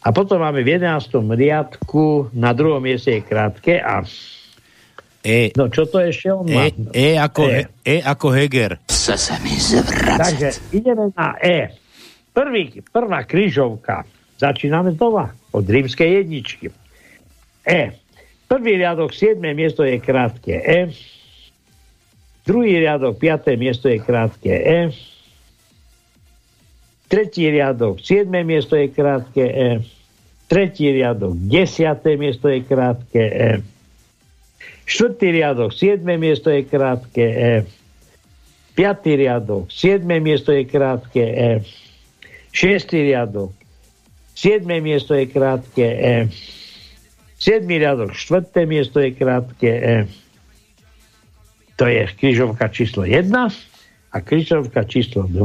[0.00, 1.12] a potom máme v 11.
[1.28, 4.04] riadku na druhom mieste je krátke a
[5.20, 5.52] E.
[5.52, 6.72] No čo to ešte on má?
[6.96, 7.68] E, e, ako, e.
[7.84, 8.80] e ako Heger.
[8.88, 10.16] Chce se mi zvracet.
[10.16, 11.76] Takže ideme na E.
[12.30, 14.06] Prvý, prvá krížovka.
[14.38, 16.70] Začíname znova od rímskej jedničky.
[17.66, 17.92] E.
[18.46, 19.38] Prvý riadok, 7.
[19.54, 20.90] miesto je krátke E.
[22.46, 23.54] Druhý riadok, 5.
[23.60, 24.80] miesto je krátke E.
[27.10, 28.30] Tretí riadok, 7.
[28.46, 29.68] miesto je krátke E.
[30.50, 32.18] Tretí riadok, 10.
[32.18, 33.50] miesto je krátke E.
[34.86, 36.02] Štvrtý riadok, 7.
[36.18, 37.54] miesto je krátke E.
[38.74, 40.06] Piatý riadok, 7.
[40.18, 41.50] miesto je krátke E.
[42.52, 42.92] 6.
[42.92, 43.52] riadok.
[44.34, 44.64] 7.
[44.80, 46.16] miesto je krátke E.
[47.36, 47.64] 7.
[47.68, 48.64] riadok, 4.
[48.64, 49.96] miesto je krátke E.
[51.76, 53.32] To je križovka číslo 1
[54.12, 55.40] a križovka číslo 2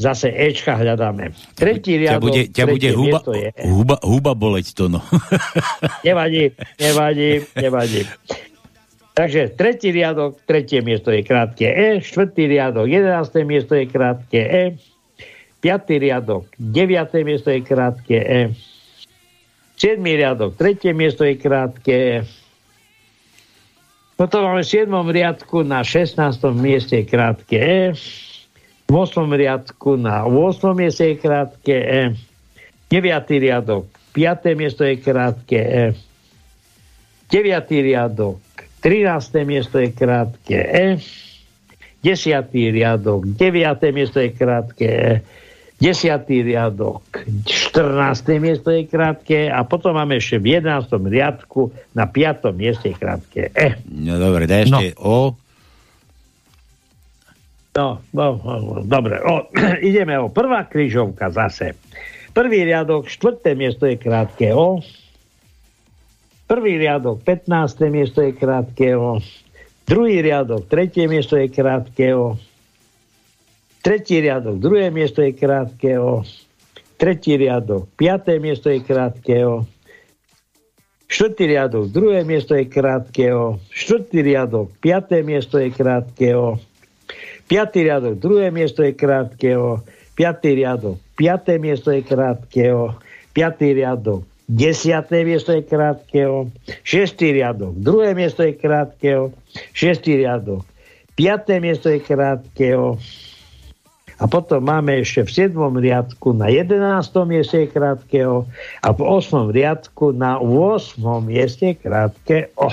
[0.00, 1.36] zase Ečka hľadáme.
[1.52, 3.64] Tretí ťa riadok, bude, ťa bude huba, je E.
[3.68, 5.04] huba, huba boleť to, no.
[6.08, 8.08] Nevadí, nevadí, nevadí.
[9.12, 14.64] Takže tretí riadok, tretie miesto je krátke E, štvrtý riadok, jedenácté miesto je krátke E,
[15.60, 18.40] piatý riadok, deviaté miesto je krátke E,
[19.76, 22.16] siedmý riadok, tretie miesto je krátke E,
[24.20, 24.92] potom máme v 7.
[24.92, 26.52] riadku na 16.
[26.52, 27.80] mieste krátke E,
[28.88, 29.24] v 8.
[29.32, 30.76] riadku na 8.
[30.76, 32.02] mieste je krátke E,
[32.92, 33.00] 9.
[33.40, 34.60] riadok, 5.
[34.60, 35.84] miesto je krátke E,
[37.32, 37.68] 9.
[37.68, 38.40] riadok,
[38.80, 39.44] 13.
[39.44, 41.00] miesto je krátke E,
[42.04, 42.48] 10.
[42.52, 43.92] riadok, 9.
[43.92, 45.12] miesto je krátke E,
[45.80, 46.28] 10.
[46.28, 48.36] riadok, 14.
[48.36, 50.92] miesto je krátke a potom máme ešte v 11.
[51.08, 52.52] riadku na 5.
[52.52, 53.80] mieste je krátke E.
[53.88, 55.32] No dobre, daj ešte O.
[57.72, 59.24] No, no, no, no dobre.
[59.24, 59.48] O,
[59.88, 61.72] ideme o prvá križovka zase.
[62.36, 64.84] Prvý riadok, štvrté miesto je krátke O.
[66.44, 67.48] Prvý riadok, 15.
[67.88, 69.16] miesto je krátke O.
[69.88, 72.36] Druhý riadok, tretie miesto je krátke O.
[73.80, 76.20] Tretí riadok, druhé miesto je krátke O.
[77.00, 79.64] Tretí riadok, piaté miesto je krátke O.
[81.08, 83.56] Štvrtý riadok, druhé miesto je krátke O.
[83.72, 86.60] Štvrtý riadok, piaté miesto je krátke O.
[87.48, 89.80] Piatý riadok, druhé miesto je krátke O.
[90.12, 92.94] Piatý riadok, piaté miesto je krátke O.
[93.32, 96.52] Piatý riadok, desiaté miesto je krátke O.
[96.84, 99.32] Šestý riadok, druhé miesto je krátke O.
[99.72, 100.68] Šestý riadok,
[101.16, 103.00] piaté miesto je krátke O.
[104.20, 105.80] A potom máme ešte v 7.
[105.80, 106.76] riadku na 11.
[107.24, 108.44] mieste krátke O.
[108.84, 109.48] A v 8.
[109.48, 111.00] riadku na 8.
[111.24, 112.68] mieste krátke O.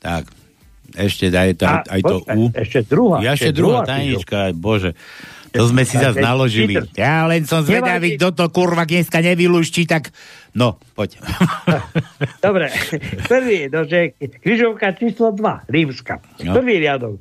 [0.00, 0.32] Tak,
[0.96, 2.42] ešte daj to, A, aj to počkaj, U.
[2.56, 4.96] ešte druhá, Ja ešte druhá druhá tajnička, bože.
[5.50, 6.78] To sme si zase naložili.
[6.94, 10.14] Ja len som zvedavý, kto to kurva dneska nevylúšti, tak
[10.54, 11.18] no, poď.
[12.46, 12.70] Dobre,
[13.26, 16.22] prvý, nože, križovka číslo 2, rímska.
[16.46, 16.54] No.
[16.54, 17.18] Prvý riadok.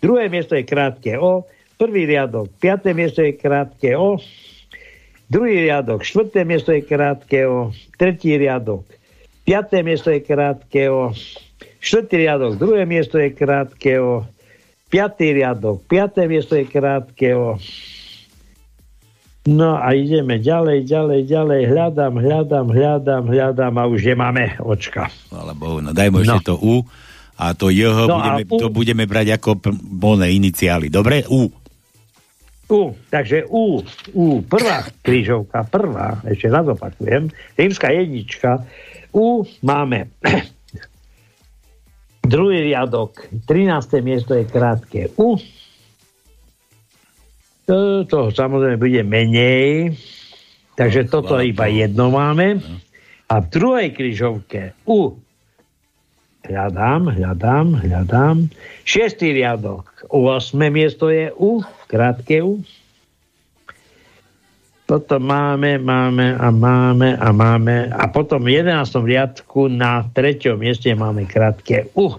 [0.00, 1.44] Druhé miesto je krátke O.
[1.78, 2.50] Prvý riadok.
[2.58, 4.18] Piaté miesto je krátke O.
[5.30, 6.02] Druhý riadok.
[6.02, 7.70] Štvrté miesto je krátke O.
[7.94, 8.82] Tretí riadok.
[9.46, 11.14] Piaté miesto je krátke O.
[11.78, 12.58] Štvrtý riadok.
[12.58, 14.26] Druhé miesto je krátke O.
[14.90, 15.86] Piatý riadok.
[15.86, 17.62] Piaté miesto je krátke O.
[19.48, 21.62] No a ideme ďalej, ďalej, ďalej.
[21.72, 25.08] Hľadám, hľadám, hľadám, hľadám a už nemáme očka.
[25.56, 26.84] Bohu, no daj mu ešte to U
[27.38, 30.90] a to JH No budeme, U- to budeme brať ako pr- voľné iniciály.
[30.90, 31.22] Dobre?
[31.30, 31.48] U.
[32.68, 33.80] U, takže U,
[34.12, 38.60] U, prvá krížovka, prvá, ešte raz opakujem, rímska jednička,
[39.16, 40.12] U máme
[42.32, 44.04] druhý riadok, 13.
[44.04, 45.40] miesto je krátke U,
[47.64, 49.96] to, to samozrejme bude menej,
[50.76, 52.60] takže toto iba jedno máme.
[53.28, 55.16] A v druhej križovke U
[56.48, 58.48] hľadám, hľadám, hľadám.
[58.88, 60.56] Šiestý riadok, 8.
[60.72, 62.60] miesto je U, krátke U.
[64.88, 68.88] Potom máme, máme a máme a máme a potom v 11.
[69.04, 72.16] riadku na treťom mieste máme krátke U.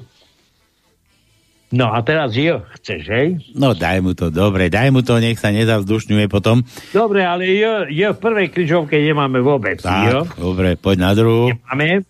[1.69, 3.27] No a teraz jo, chceš, hej?
[3.53, 6.65] No daj mu to, dobre, daj mu to, nech sa nezavzdušňuje potom.
[6.89, 10.25] Dobre, ale jo, jo v prvej križovke nemáme vôbec, jo?
[10.25, 11.53] Tak, dobre, poď na druhú.
[11.69, 12.05] Máme.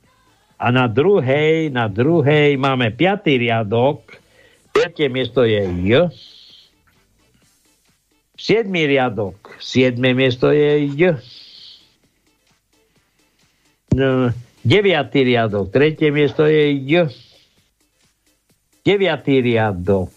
[0.60, 4.04] A na druhej, na druhej máme piatý riadok.
[4.76, 6.12] Piaté miesto je J.
[8.40, 9.60] Siedmý riadok.
[9.60, 11.20] Siedme miesto je J.
[13.92, 14.32] No,
[14.64, 15.68] deviatý riadok.
[15.76, 17.12] Tretie miesto je J.
[18.88, 20.16] Deviatý riadok.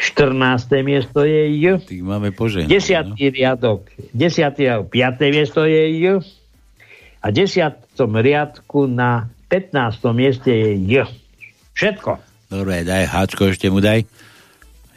[0.00, 0.80] 14.
[0.80, 1.64] miesto je J.
[1.84, 2.72] Tých máme požehnané.
[2.72, 3.84] Desiatý riadok.
[4.16, 4.88] Desiatý riadok.
[4.88, 6.24] Piaté miesto je J.
[7.20, 10.00] A desiatom riadku na 15.
[10.16, 11.04] mieste je J.
[11.76, 12.16] Všetko.
[12.48, 14.08] Dobre, daj háčko, ešte mu daj.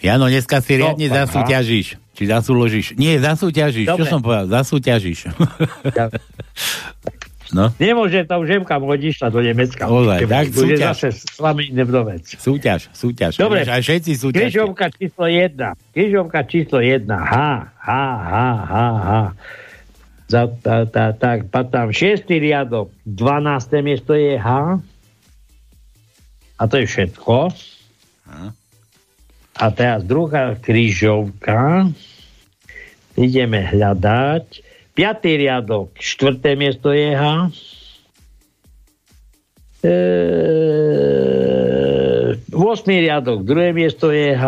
[0.04, 1.16] Jano, dneska si No, riadne aha.
[1.24, 1.88] zasúťažíš.
[2.14, 2.86] Či zasúložíš?
[2.94, 3.88] Nie, zasúťažíš.
[3.88, 4.12] Čo Dobre.
[4.12, 4.46] som povedal?
[4.52, 5.32] Zasúťažíš.
[7.58, 9.88] no, Nemôže tá žemka odišla do Nemecka.
[9.88, 10.94] Ozaj, tak bude súťaž.
[10.94, 12.24] zase slavný vdovec.
[12.36, 13.40] súťaž, súťaž.
[13.40, 13.64] Dobre.
[13.64, 14.52] Aj všetci súťaž.
[14.52, 15.96] Križovka číslo 1.
[15.96, 17.08] Križovka číslo 1.
[17.08, 19.22] Ha, ha, ha, ha, ha.
[20.28, 22.28] Za, tá, tá, tak, tam 6.
[22.28, 22.92] riadok.
[23.06, 23.80] 12.
[23.80, 24.50] miesto je H.
[26.54, 27.50] A to je všetko.
[29.54, 31.90] A teraz druhá križovka.
[33.14, 34.46] Ideme hľadať.
[34.94, 35.42] 5.
[35.42, 35.98] riadok.
[35.98, 36.54] 4.
[36.58, 37.50] miesto je H.
[39.84, 39.96] E,
[42.54, 42.88] 8.
[42.88, 44.46] riadok, druhé miesto je H.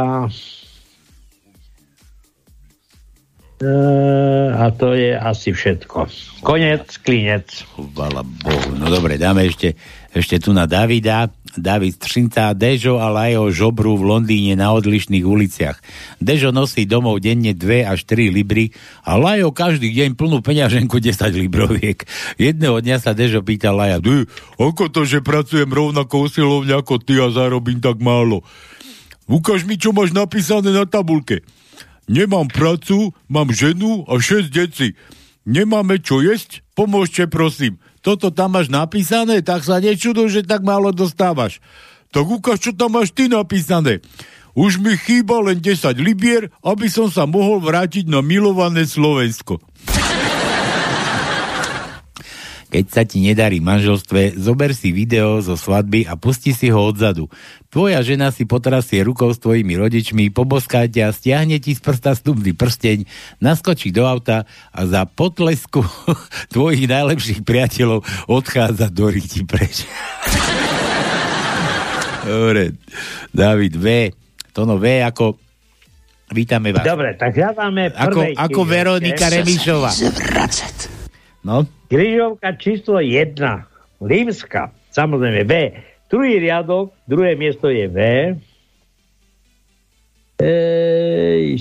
[3.60, 3.74] E,
[4.56, 6.08] a to je asi všetko.
[6.46, 7.66] Konec, klinec.
[7.76, 8.70] Chvala Bohu.
[8.78, 9.76] No dobre, dáme ešte,
[10.16, 11.28] ešte tu na Davida.
[11.58, 15.78] David Střinca, Dežo a Lajo žobru v Londýne na odlišných uliciach.
[16.20, 21.36] Dežo nosí domov denne 2 až 3 libry a Lajo každý deň plnú peňaženku 10
[21.36, 22.04] libroviek.
[22.36, 24.28] Jedného dňa sa Dežo pýta Laja, ty,
[24.60, 28.44] ako to, že pracujem rovnako usilovne ako ty a zarobím tak málo?
[29.26, 31.42] Ukáž mi, čo máš napísané na tabulke.
[32.06, 34.94] Nemám prácu, mám ženu a 6 deci.
[35.50, 36.62] Nemáme čo jesť?
[36.78, 41.58] Pomôžte, prosím toto tam máš napísané, tak sa nečuduj, že tak málo dostávaš.
[42.14, 44.06] Tak ukáž, čo tam máš ty napísané.
[44.54, 49.58] Už mi chýba len 10 libier, aby som sa mohol vrátiť na milované Slovensko.
[52.66, 57.30] Keď sa ti nedarí manželstve, zober si video zo svadby a pusti si ho odzadu.
[57.70, 62.58] Tvoja žena si potrasie rukou s tvojimi rodičmi, poboská ťa, stiahne ti z prsta stupný
[62.58, 63.06] prsteň,
[63.38, 65.86] naskočí do auta a za potlesku
[66.56, 69.86] tvojich najlepších priateľov odchádza do ryti preč.
[72.26, 72.74] Dobre,
[73.30, 73.86] David V.
[74.50, 75.46] Tono V ako
[76.26, 76.82] Vítame vás.
[76.82, 79.94] Dobre, tak hľadáme Ako, ako Veronika Remišová.
[81.46, 81.62] No?
[81.94, 83.38] Križovka číslo 1,
[84.02, 85.54] Rímska, samozrejme V.
[86.10, 87.98] Druhý riadok, druhé miesto je V.
[90.42, 90.52] E,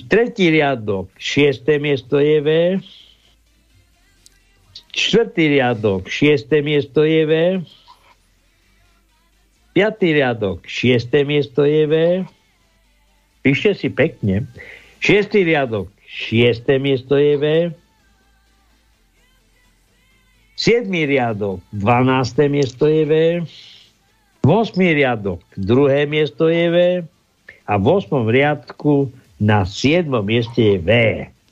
[0.09, 2.49] tretí riadok, šiesté miesto je V.
[4.89, 7.33] Čtvrtý riadok, šiesté miesto je V.
[9.77, 11.95] Piatý riadok, šiesté miesto je V.
[13.45, 14.49] Píšte si pekne.
[15.05, 17.45] Šiestý riadok, šiesté miesto je V.
[20.55, 20.87] 7.
[20.87, 22.47] riadok, 12.
[22.47, 23.13] miesto je V.
[24.47, 24.79] 8.
[24.79, 26.77] riadok, druhé miesto je V.
[27.65, 28.29] A v 8.
[28.29, 29.11] riadku
[29.43, 30.07] na 7.
[30.23, 30.91] mieste je V.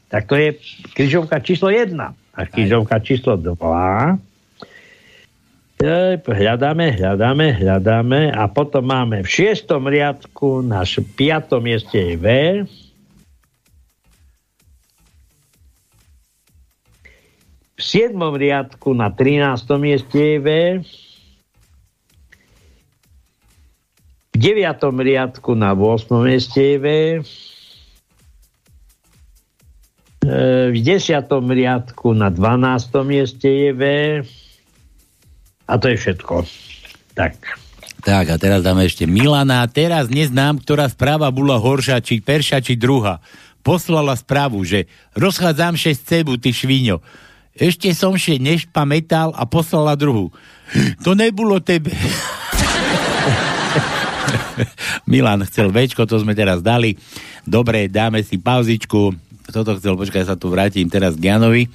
[0.07, 0.55] Tak to je
[0.95, 1.99] križovka číslo 1.
[2.33, 3.59] A križovka číslo 2.
[6.23, 9.67] Hľadáme, hľadáme, hľadáme a potom máme v 6.
[9.67, 11.19] riadku na 5.
[11.59, 12.27] mieste je V.
[17.83, 18.15] V 7.
[18.15, 19.67] riadku na 13.
[19.83, 20.49] mieste je V.
[24.31, 25.03] V 9.
[25.03, 26.07] riadku na 8.
[26.23, 26.87] mieste je V.
[30.23, 31.27] E, v 10.
[31.27, 33.03] riadku na 12.
[33.03, 33.83] mieste je V.
[35.67, 36.47] A to je všetko.
[37.19, 37.35] Tak.
[38.07, 39.67] Tak a teraz dáme ešte Milana.
[39.67, 43.19] Teraz neznám, ktorá správa bola horšia, či perša, či druhá.
[43.67, 44.87] Poslala správu, že
[45.19, 47.03] rozchádzam 6 cebu, ty švíňo.
[47.53, 48.41] Ešte som še
[48.73, 50.33] pamätal a poslala druhú.
[51.05, 51.93] To nebolo tebe.
[55.11, 56.97] Milan chcel večko, to sme teraz dali.
[57.45, 59.13] Dobre, dáme si pauzičku.
[59.53, 61.69] Toto chcel, počkaj, sa tu vrátim teraz k Janovi.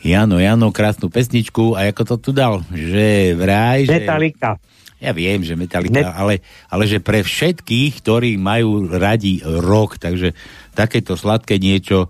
[0.00, 1.76] Jano, Jano, krásnu pesničku.
[1.76, 2.64] A ako to tu dal?
[2.72, 4.00] Že vraj, že...
[4.00, 4.56] Metallica.
[5.02, 6.14] Ja viem, že Metallica, Met...
[6.14, 6.34] ale,
[6.70, 10.32] ale že pre všetkých, ktorí majú radi rok, takže
[10.78, 12.06] takéto sladké niečo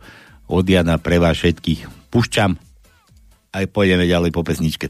[0.47, 2.13] od Jana pre vás všetkých.
[2.13, 2.72] Pušťam
[3.53, 4.89] aj pôjdeme ďalej po pesničke.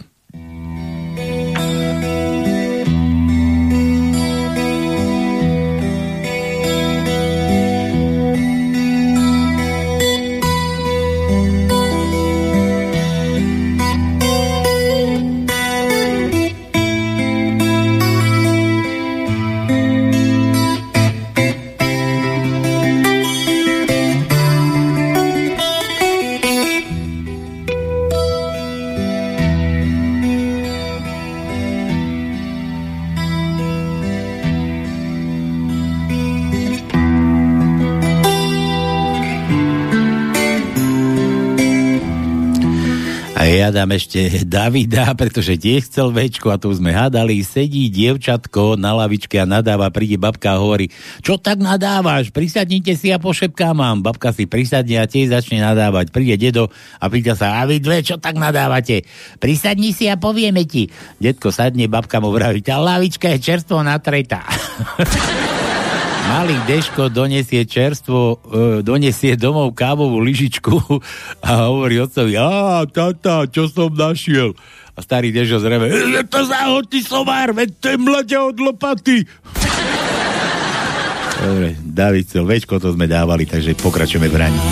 [43.53, 47.45] Ja dám ešte Davida, pretože tiež chcel večko a tu sme hádali.
[47.45, 50.89] Sedí dievčatko na lavičke a nadáva, príde babka a hovorí,
[51.21, 54.01] čo tak nadávaš, prisadnite si a pošepkám mám.
[54.01, 56.09] Babka si prisadne a tiež začne nadávať.
[56.09, 59.05] Príde dedo a pýta sa, a vy dve, čo tak nadávate?
[59.37, 60.89] Prisadni si a povieme ti.
[61.21, 64.49] Detko sadne, babka mu vraví, tá lavička je čerstvo natretá.
[66.23, 70.75] Malý Deško donesie čerstvo, e, donesie domov kávovú lyžičku
[71.49, 74.55] a hovorí otcovi, a tata, čo som našiel?
[74.95, 79.27] A starý Dešo zreve, je to záhodný somár, veď to je mladia od lopaty.
[81.43, 84.63] Dobre, David večko to sme dávali, takže pokračujeme v raní.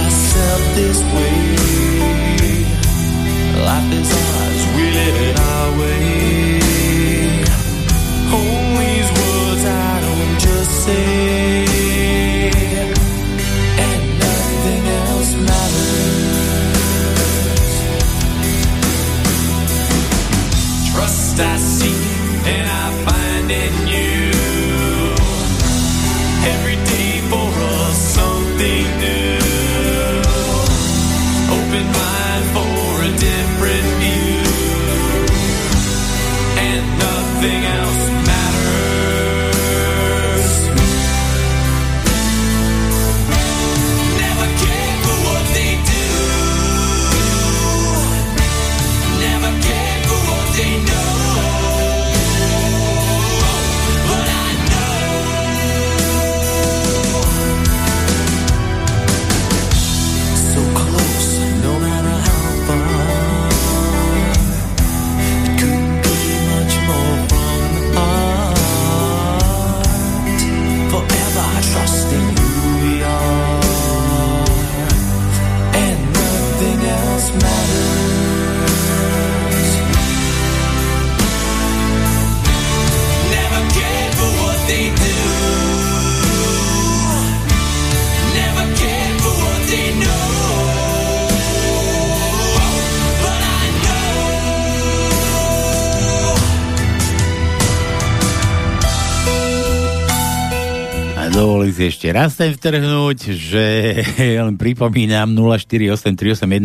[101.81, 103.65] Si ešte raz sem vtrhnúť, že
[104.45, 106.61] len pripomínam 0483810101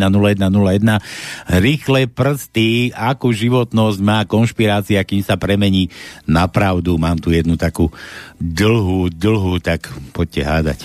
[1.64, 5.88] rýchle prsty, akú životnosť má konšpirácia, kým sa premení
[6.28, 7.00] na pravdu.
[7.00, 7.96] Mám tu jednu takú
[8.44, 10.80] dlhú, dlhú, tak poďte hádať.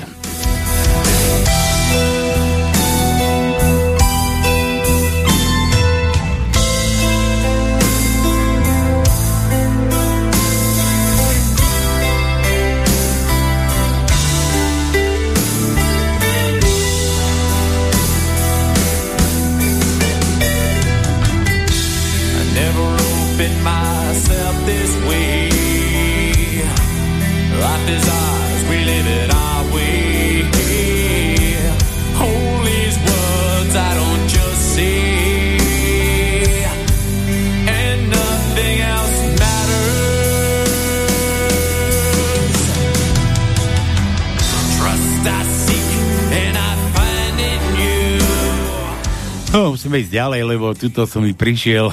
[49.51, 51.90] No, musíme ísť ďalej, lebo tuto som mi prišiel,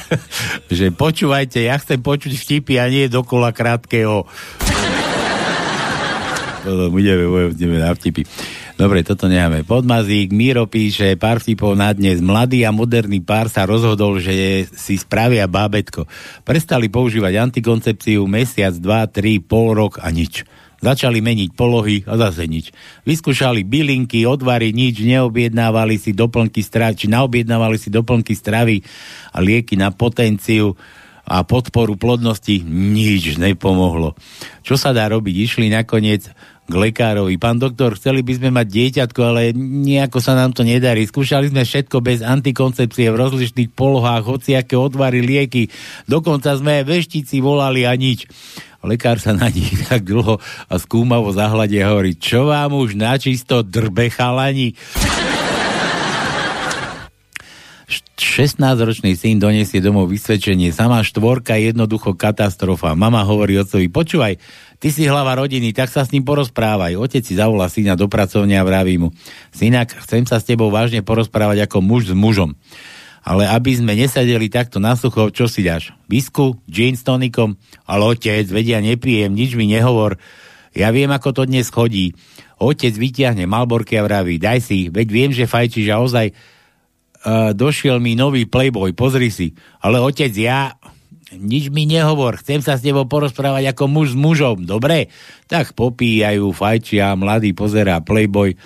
[0.76, 4.24] že počúvajte, ja chcem počuť vtipy a nie dokola krátkeho.
[6.62, 8.22] No, budeme, budeme na vtipy.
[8.78, 9.66] Dobre, toto necháme.
[9.66, 12.22] Podmazík, Míro píše, pár vtipov na dnes.
[12.22, 16.06] Mladý a moderný pár sa rozhodol, že si spravia bábetko.
[16.46, 20.46] Prestali používať antikoncepciu mesiac, dva, tri, pol rok a nič.
[20.82, 22.74] Začali meniť polohy a zase nič.
[23.06, 28.82] Vyskúšali bylinky, odvary, nič, neobjednávali si doplnky stravy, či naobjednávali si doplnky stravy
[29.30, 30.74] a lieky na potenciu
[31.22, 34.18] a podporu plodnosti, nič nepomohlo.
[34.66, 35.34] Čo sa dá robiť?
[35.46, 36.26] Išli nakoniec
[36.66, 37.38] k lekárovi.
[37.38, 41.06] Pán doktor, chceli by sme mať dieťatko, ale nejako sa nám to nedarí.
[41.06, 45.70] Skúšali sme všetko bez antikoncepcie v rozličných polohách, hociaké odvary, lieky.
[46.10, 48.26] Dokonca sme veštici volali a nič.
[48.82, 53.62] Lekár sa na nich tak dlho a skúmavo zahľadie a hovorí, čo vám už načisto
[53.62, 54.74] drbe chalani?
[58.22, 60.72] 16-ročný syn donesie domov vysvedčenie.
[60.72, 62.96] Samá štvorka, jednoducho katastrofa.
[62.96, 64.40] Mama hovorí otcovi, počúvaj,
[64.80, 66.96] ty si hlava rodiny, tak sa s ním porozprávaj.
[66.96, 69.12] Otec si zavolá syna do pracovne a vraví mu,
[69.52, 72.56] synak, chcem sa s tebou vážne porozprávať ako muž s mužom
[73.22, 75.94] ale aby sme nesadeli takto na sucho, čo si dáš?
[76.10, 77.54] Bisku, gin s tonikom?
[77.86, 80.18] Ale otec, vedia, nepijem, nič mi nehovor.
[80.74, 82.18] Ja viem, ako to dnes chodí.
[82.58, 88.02] Otec vyťahne malborky a vraví, daj si, veď viem, že fajčíš a ozaj uh, došiel
[88.02, 89.54] mi nový playboy, pozri si.
[89.78, 90.74] Ale otec, ja,
[91.36, 95.08] nič mi nehovor, chcem sa s tebou porozprávať ako muž s mužom, dobre?
[95.46, 98.58] Tak popíjajú, fajčia, mladý pozerá playboy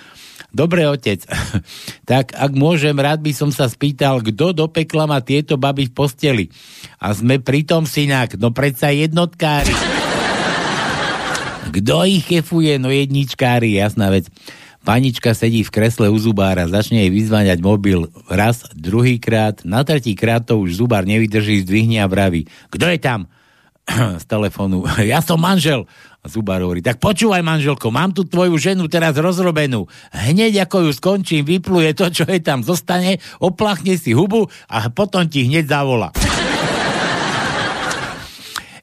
[0.57, 1.21] Dobre, otec.
[2.09, 5.93] tak ak môžem, rád by som sa spýtal, kto do pekla má tieto baby v
[5.93, 6.45] posteli.
[6.97, 9.69] A sme pritom, synák, no predsa jednotkári.
[11.69, 12.81] Kto ich kefuje?
[12.81, 14.33] No jedničkári, jasná vec.
[14.81, 20.63] Panička sedí v kresle u zubára, začne jej vyzváňať mobil raz, druhýkrát, na tretíkrát to
[20.63, 22.47] už zubár nevydrží, zdvihne a vraví.
[22.71, 23.27] Kto je tam?
[24.21, 24.83] z telefónu.
[25.11, 25.87] Ja som manžel.
[26.27, 29.87] A Zubár hovorí, tak počúvaj manželko, mám tu tvoju ženu teraz rozrobenú.
[30.11, 35.23] Hneď ako ju skončím, vypluje to, čo je tam zostane, oplachne si hubu a potom
[35.31, 36.11] ti hneď zavola.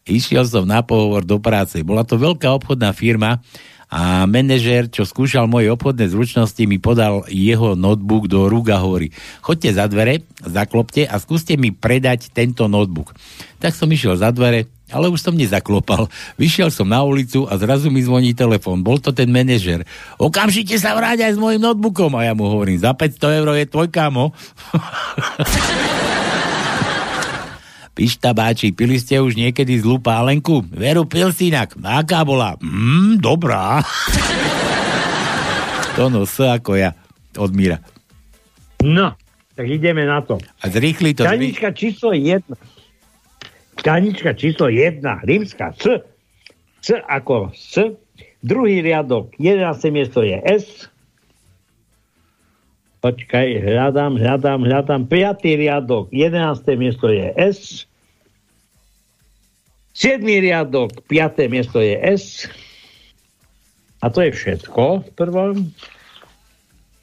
[0.09, 1.85] Išiel som na pohovor do práce.
[1.85, 3.45] Bola to veľká obchodná firma
[3.93, 9.13] a manažér, čo skúšal moje obchodné zručnosti, mi podal jeho notebook do rúk a hovorí,
[9.45, 13.13] za dvere, zaklopte a skúste mi predať tento notebook.
[13.61, 16.13] Tak som išiel za dvere, ale už som nezaklopal.
[16.37, 18.85] Vyšiel som na ulicu a zrazu mi zvoní telefón.
[18.85, 19.89] Bol to ten manažer.
[20.21, 22.13] Okamžite sa vráť aj s mojim notebookom.
[22.21, 24.37] A ja mu hovorím, za 500 eur je tvoj kámo.
[27.95, 30.67] Pišta báči, pili ste už niekedy zlú pálenku?
[30.67, 31.79] Veru pil si inak.
[31.79, 32.59] Aká bola?
[32.59, 33.87] Mmm, dobrá.
[35.97, 36.91] to no, s ako ja.
[37.39, 37.79] Od Míra.
[38.83, 39.15] No,
[39.55, 40.43] tak ideme na to.
[40.59, 41.23] A zrýchli to.
[41.23, 42.43] Stanička číslo 1.
[43.79, 46.03] Stanička číslo 1, rímska S,
[46.81, 47.95] S ako S,
[48.45, 49.91] druhý riadok, 11.
[49.91, 50.89] miesto je S,
[53.05, 55.45] počkaj, hľadám, hľadám, hľadám, 5.
[55.45, 56.65] riadok, 11.
[56.81, 57.85] miesto je S,
[59.95, 60.23] 7.
[60.23, 61.53] riadok, 5.
[61.53, 62.49] miesto je S,
[64.05, 65.57] a to je všetko v prvom.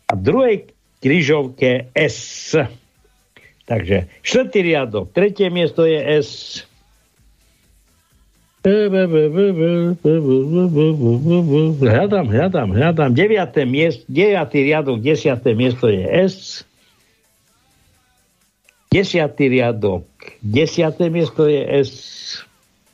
[0.05, 0.55] A v druhej
[1.01, 2.53] križovke S.
[3.71, 6.59] Takže štvrtý riadok, tretie miesto je S.
[11.79, 13.11] Hľadám, hľadám, hľadám.
[13.15, 16.67] Deviaté miest, deviatý riadok, desiaté miesto je S.
[18.91, 20.03] Desiatý riadok,
[20.43, 21.91] desiaté miesto je S.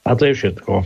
[0.05, 0.85] A to je všetko.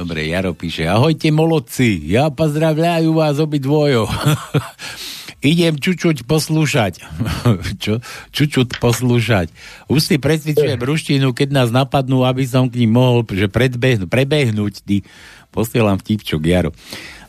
[0.00, 4.08] Dobre, Jaro píše, ahojte molodci, ja pozdravľajú vás obidvojo.
[5.38, 6.98] Idem čučuť poslúšať.
[7.82, 8.02] Čo?
[8.34, 9.54] Čučuť poslúšať.
[9.86, 14.82] Už si presvičuje bruštinu, keď nás napadnú, aby som k ním mohol že predbehnu, prebehnúť.
[14.82, 15.06] Ty.
[15.54, 16.74] Posielam vtipčok, Jaro.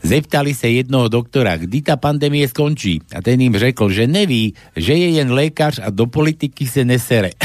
[0.01, 3.03] Zeptali sa jednoho doktora, kdy tá pandémie skončí.
[3.13, 7.35] A ten im řekl, že neví, že je jen lékař a do politiky se nesere.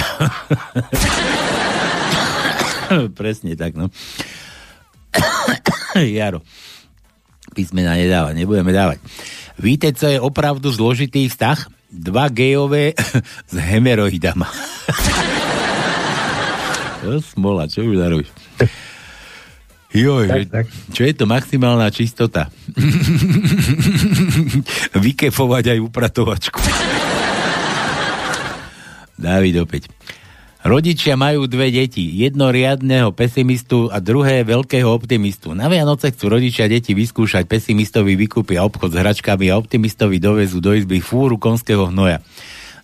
[3.18, 3.90] Presne tak, no.
[5.98, 6.40] Jaro.
[7.54, 8.98] Písmena nedáva, nebudeme dávať.
[9.54, 11.70] Víte, co je opravdu zložitý vztah?
[11.94, 12.98] Dva gejové
[13.52, 14.50] s hemeroidama.
[17.06, 18.34] to smola, čo už narobíš?
[19.94, 20.66] Joj, tak, tak.
[20.90, 22.50] čo je to maximálna čistota?
[25.06, 26.58] Vykefovať aj upratovačku.
[29.14, 29.86] Dávid opäť.
[30.64, 35.52] Rodičia majú dve deti, jedno riadného pesimistu a druhé veľkého optimistu.
[35.52, 40.72] Na Vianoce chcú rodičia deti vyskúšať, pesimistovi vykúpia obchod s hračkami a optimistovi dovezú do
[40.72, 42.24] izby fúru konského hnoja.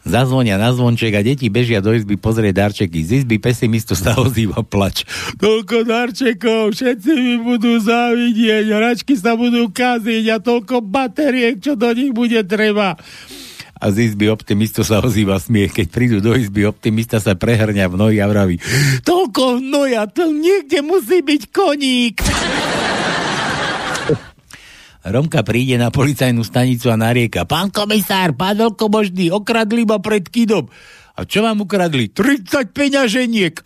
[0.05, 3.01] Zazvonia na zvonček a deti bežia do izby pozrieť darčeky.
[3.01, 5.09] Z izby pesimistu sa ozýva plač.
[5.41, 11.89] Toľko darčekov, všetci mi budú závidieť, hračky sa budú kaziť a toľko bateriek, čo do
[11.97, 13.01] nich bude treba
[13.81, 15.73] a z izby optimistu sa ozýva smiech.
[15.73, 18.61] Keď prídu do izby optimista sa prehrňa v nohy a vraví
[19.01, 22.21] toľko hnoja, to niekde musí byť koník.
[25.01, 27.49] Romka príde na policajnú stanicu a narieka.
[27.49, 30.69] Pán komisár, pán veľkomožný, okradli ma pred kidom.
[31.17, 32.13] A čo vám ukradli?
[32.13, 33.55] 30 peňaženiek.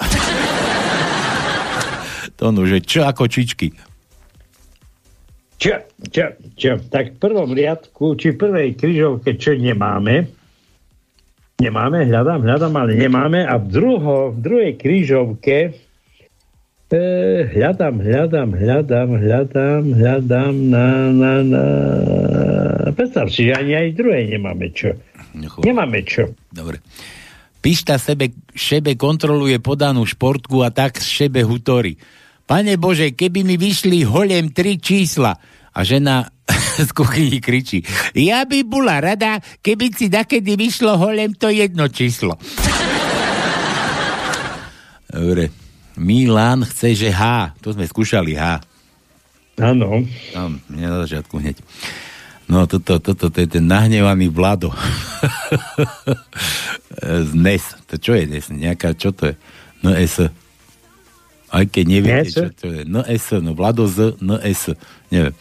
[2.38, 3.74] to no, že čo ako čičky.
[5.64, 5.80] Čo,
[6.12, 6.24] čo,
[6.60, 10.28] čo, tak v prvom riadku, či v prvej križovke, čo nemáme,
[11.56, 15.72] nemáme, hľadám, hľadám, ale nemáme a v, druho, v druhej križovke
[16.92, 17.00] e,
[17.48, 21.64] hľadám, hľadám, hľadám, hľadám, hľadám na, na, na...
[22.92, 24.92] Predstav si, že ani aj druhej nemáme čo.
[25.32, 25.64] Nechom.
[25.64, 26.28] Nemáme čo.
[26.52, 26.84] Dobre.
[27.64, 31.96] Pišta sebe, šebe kontroluje podanú športku a tak šebe hutorí.
[32.44, 36.30] Pane Bože, keby mi vyšli holem tri čísla a žena
[36.86, 37.82] z kuchyni kričí,
[38.14, 42.38] ja by bola rada, keby si nakedy vyšlo holem to jedno číslo.
[45.14, 45.46] Dobre.
[45.94, 47.54] Milan chce, že H.
[47.62, 48.58] To sme skúšali H.
[49.62, 50.02] Áno.
[50.34, 51.62] Tam, nie na začiatku hneď.
[52.50, 54.74] No, toto, toto, to je ten nahnevaný Vlado.
[57.30, 57.64] Z NES.
[57.88, 58.50] To čo je NES?
[58.50, 59.34] Nejaká, čo to je?
[59.86, 60.18] No, S.
[61.54, 62.82] Aj keď neviete, čo to je.
[62.82, 64.74] NS, no Vlado Z, NS.
[65.14, 65.34] Neviem.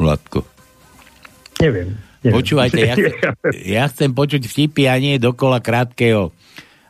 [0.00, 0.40] Vladko.
[1.60, 2.00] Neviem.
[2.24, 2.34] neviem.
[2.40, 2.96] Počúvajte, ja,
[3.76, 6.32] ja chcem počuť vtipy a nie dokola krátkeho.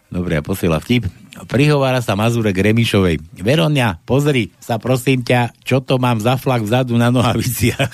[0.06, 1.10] Dobre, ja posiela vtip.
[1.50, 3.42] Prihovára sa Mazurek Remišovej.
[3.42, 7.92] Veronia, pozri sa prosím ťa, čo to mám za flak vzadu na nohaviciach.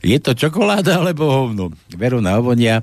[0.00, 1.70] Je to čokoláda alebo hovno?
[1.94, 2.82] Verona Ovonia,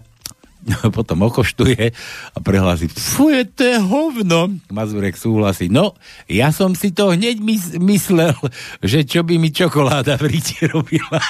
[0.97, 1.95] potom okoštuje
[2.34, 4.59] a prehlási, fuj, to je hovno.
[4.72, 5.95] Mazurek súhlasí, no,
[6.28, 8.36] ja som si to hneď mys- myslel,
[8.84, 11.20] že čo by mi čokoláda v ríte robila.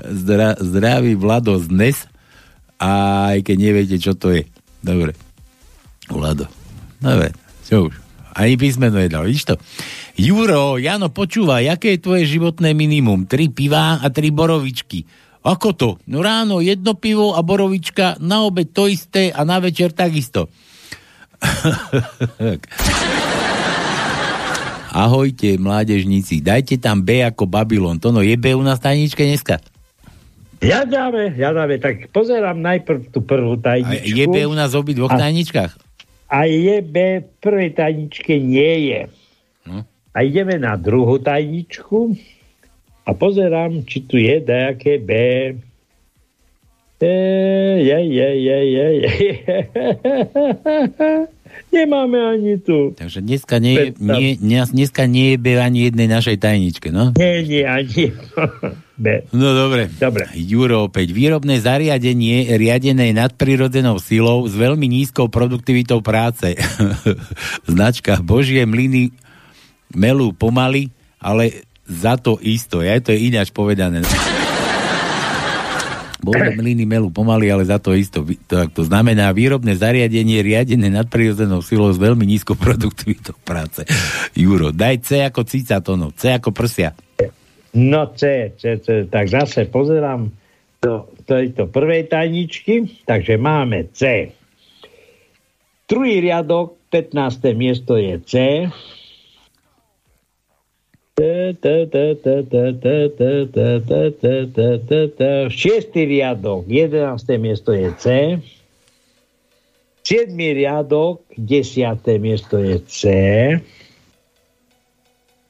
[0.00, 1.98] Zdra- zdravý Vlado z NES
[2.80, 2.90] a
[3.36, 4.48] aj keď neviete, čo to je.
[4.80, 5.12] Dobre.
[6.08, 6.48] Vlado.
[6.98, 7.36] Dobre,
[7.68, 7.94] čo už.
[8.32, 9.54] Ani písmeno je dal, vidíš to?
[10.16, 13.28] Juro, Jano, počúva, aké je tvoje životné minimum?
[13.28, 15.04] Tri pivá a tri borovičky.
[15.40, 15.96] Ako to?
[16.04, 20.52] No ráno jedno pivo a borovička, na obed to isté a na večer takisto.
[24.90, 27.96] Ahojte, mládežníci, dajte tam B ako Babylon.
[28.02, 29.62] To no, je B u nás tajničke dneska?
[30.60, 34.12] Hľadáme, hľadáme, tak pozerám najprv tú prvú tajničku.
[34.12, 35.72] A je B u nás v dvoch a, tajničkách?
[36.28, 39.00] A je B v prvej tajničke nie je.
[39.64, 39.88] No.
[40.12, 42.12] A ideme na druhú tajničku
[43.10, 45.10] a pozerám, či tu je nejaké B.
[47.00, 49.56] Je, je, je, je, je, je.
[51.74, 52.94] Nemáme ani tu.
[52.94, 57.10] Takže dneska nie, je, nie, dneska nie je B ani jednej našej tajničke, no?
[57.18, 58.14] Nie, nie, ani
[59.02, 59.26] B.
[59.32, 59.88] No dobre.
[59.96, 60.28] dobre.
[60.36, 61.10] Juro opäť.
[61.10, 66.52] Výrobné zariadenie riadené nadprirodzenou silou s veľmi nízkou produktivitou práce.
[67.70, 69.10] Značka Božie mlyny
[69.96, 72.78] melú pomaly, ale za to isto.
[72.78, 74.06] Ja to je ináč povedané.
[76.20, 78.22] Bože mlyny melú pomaly, ale za to isto.
[78.22, 83.88] To, to znamená výrobné zariadenie riadené nadprirodzenou silou s veľmi nízkou produktivitou práce.
[84.36, 86.92] Juro, daj C ako cica tono, C ako prsia.
[87.72, 90.28] No C, C, C, tak zase pozerám
[90.80, 94.32] do tejto prvej tajničky, takže máme C.
[95.88, 97.54] Druhý riadok, 15.
[97.54, 98.34] miesto je C,
[105.50, 107.36] Šiestý riadok, 11.
[107.36, 108.06] miesto je C.
[110.00, 110.32] 7.
[110.32, 112.00] riadok, 10.
[112.16, 113.00] miesto je C.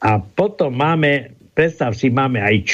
[0.01, 2.73] A potom máme, predstav si, máme aj Č.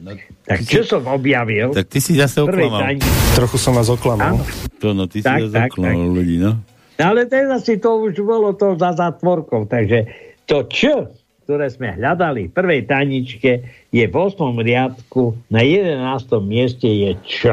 [0.00, 0.16] No,
[0.48, 1.76] tak čo som objavil?
[1.76, 2.96] Tak ty si zase oklamal.
[3.36, 4.40] Trochu som vás oklamal.
[4.80, 6.16] To no, ty Tak, si tak, oklamal tak.
[6.16, 6.56] ľudí, no.
[6.96, 10.08] Ale teraz si to už bolo to za zatvorkou, takže
[10.48, 11.06] to Č,
[11.50, 14.54] ktoré sme hľadali v prvej taničke, je v 8.
[14.54, 15.98] riadku, na 11.
[16.46, 17.50] mieste je Č.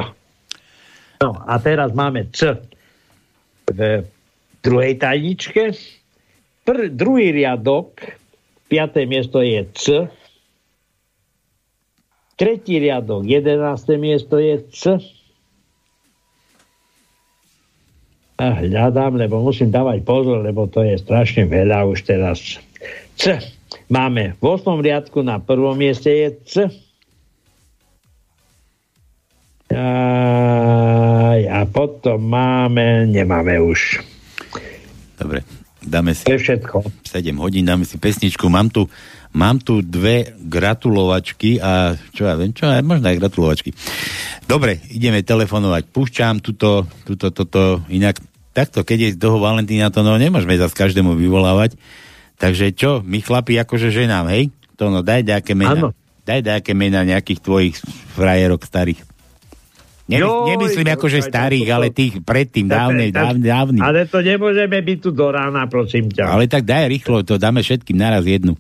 [1.18, 2.62] No a teraz máme C
[3.74, 4.06] v
[4.62, 5.74] druhej taničke.
[6.62, 7.98] Pr- druhý riadok,
[8.70, 9.10] 5.
[9.10, 10.06] miesto je C.
[12.38, 13.98] Tretí riadok, 11.
[13.98, 15.02] miesto je C.
[18.38, 22.62] A hľadám, lebo musím dávať pozor, lebo to je strašne veľa už teraz.
[23.18, 23.57] C.
[23.88, 24.80] Máme v 8.
[24.80, 26.54] riadku na prvom mieste je C.
[29.68, 29.88] A,
[31.36, 34.00] a potom máme, nemáme už.
[35.20, 35.44] Dobre,
[35.84, 36.24] dáme si...
[36.24, 36.76] To je všetko.
[37.04, 38.48] 7 hodín, dáme si pesničku.
[38.48, 38.88] Mám tu,
[39.36, 43.76] mám tu dve gratulovačky a čo ja viem, čo aj možno aj gratulovačky.
[44.48, 45.92] Dobre, ideme telefonovať.
[45.92, 48.24] Púšťam tuto, tuto, toto, inak
[48.56, 51.78] takto, keď je toho Valentína, to no nemôžeme zase každému vyvolávať.
[52.38, 54.54] Takže čo, my chlapi akože ženám, hej?
[54.78, 55.74] To no, daj nejaké mena.
[55.74, 55.90] Áno.
[56.22, 57.76] Daj nejaké mena nejakých tvojich
[58.14, 59.02] frajerok starých.
[60.08, 63.10] Nemys- Joj, nemyslím akože to- to- starých, to- ale tých predtým, tak- dávnej,
[63.44, 63.84] dávnych.
[63.84, 66.32] Ale to nemôžeme byť tu do rána, prosím ťa.
[66.32, 68.56] Ale tak daj rýchlo, to dáme všetkým naraz jednu.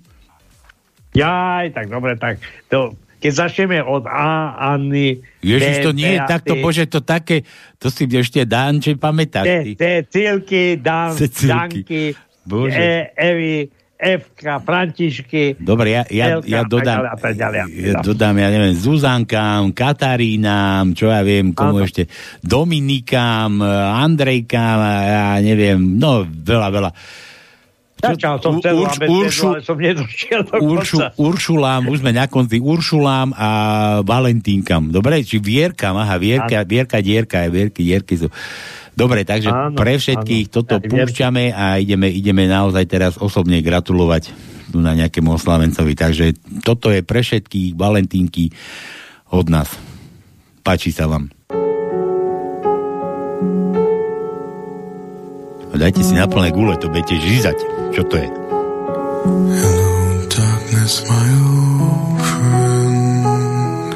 [1.15, 6.53] Jaj, tak dobre, tak to, keď začneme od A, Anny, Ježiš, to nie je takto,
[6.59, 7.41] bože, to také,
[7.79, 9.45] to si ešte Danče pamätáš.
[9.47, 9.71] T, ty.
[9.73, 11.15] T, Cilky, Dan.
[11.15, 12.11] Danky,
[12.47, 12.79] Bože.
[12.79, 13.67] e, Evy,
[13.97, 15.57] Evka, Františky.
[15.57, 17.89] Dobre, ja, ja, Elka, ja dodám, a tak ďalej, a tak ďalej.
[17.89, 21.85] ja dodám, ja neviem, Zuzankám, Katarínám, čo ja viem, komu Áno.
[21.85, 22.05] ešte,
[22.39, 23.57] Dominikám,
[23.97, 26.91] Andrejkám, ja neviem, no veľa, veľa.
[27.97, 31.07] Začal som celú Urš- abecedu, Uršu- ale som nedošiel do Uršu, konca.
[31.17, 33.49] Uršulám, už sme na konci, Uršulám a
[34.05, 34.93] Valentínkam.
[34.93, 38.29] Dobre, či Vierkam, aha, Vierka, Vierka, Dierka, Vierky, Dierky sú.
[38.97, 40.53] Dobre, takže Áno, pre všetkých áno.
[40.57, 44.33] toto Ja púšťame a ideme, ideme naozaj teraz osobne gratulovať
[44.73, 45.93] tu na nejakému oslavencovi.
[45.93, 46.25] Takže
[46.65, 48.49] toto je pre všetkých Valentínky
[49.29, 49.69] od nás.
[50.65, 51.29] Páči sa vám.
[55.77, 57.57] Dajte si na plné gule, to budete žízať.
[57.93, 58.27] Čo to je?
[60.33, 63.93] Darkness, my old friend.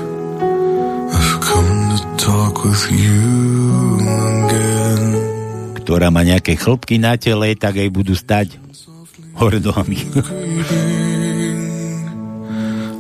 [1.10, 3.81] I've come to talk with you.
[5.92, 8.56] Ktorá má nejaké chlpky na tele, tak aj budú stať
[9.36, 10.00] hore nohami.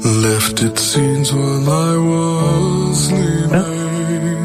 [0.04, 4.44] Left it scenes while I was sleeping.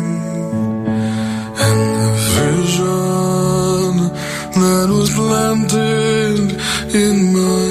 [1.58, 4.14] And the vision
[4.62, 6.54] that was planted
[6.94, 7.65] in my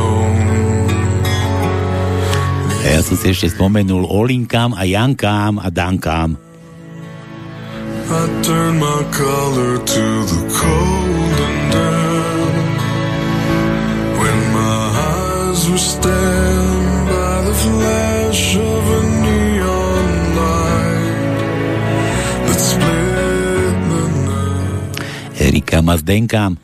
[2.84, 6.36] A ja som si ešte spomenul Olinkám a Jankám a Dankám.
[8.04, 12.54] I turned my collar to the cold and damp.
[14.20, 19.13] When my eyes were stabbed by the flash of a
[25.74, 26.56] Erikám a Zdenkám.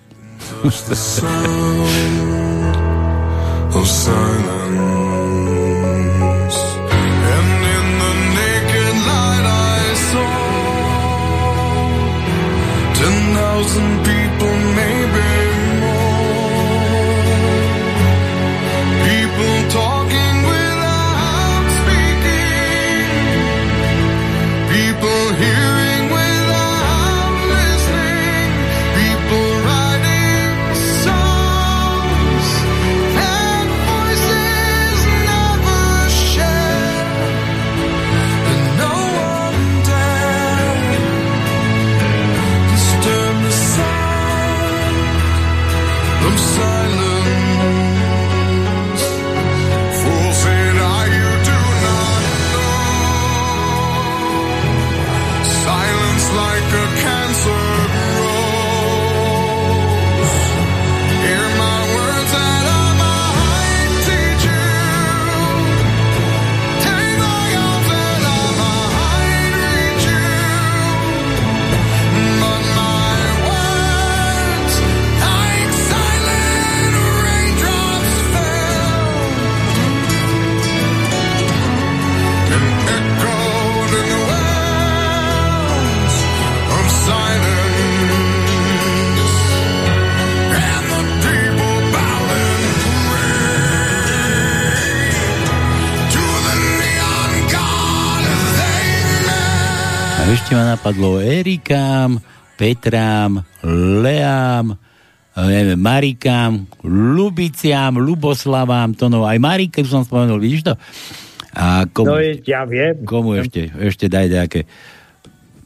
[100.70, 102.22] Napadlo Erikám,
[102.54, 103.42] Petrám,
[104.02, 104.78] Leám,
[105.34, 110.74] neviem, Marikám, Lubiciam, Luboslavám, to no, aj Marike som spomenul, vidíš to?
[111.50, 113.02] A komu, no, ja viem.
[113.02, 113.74] Komu ešte?
[113.74, 114.70] Ešte daj nejaké.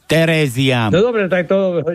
[0.09, 0.89] Teréziám.
[0.89, 1.85] No dobre, tak to...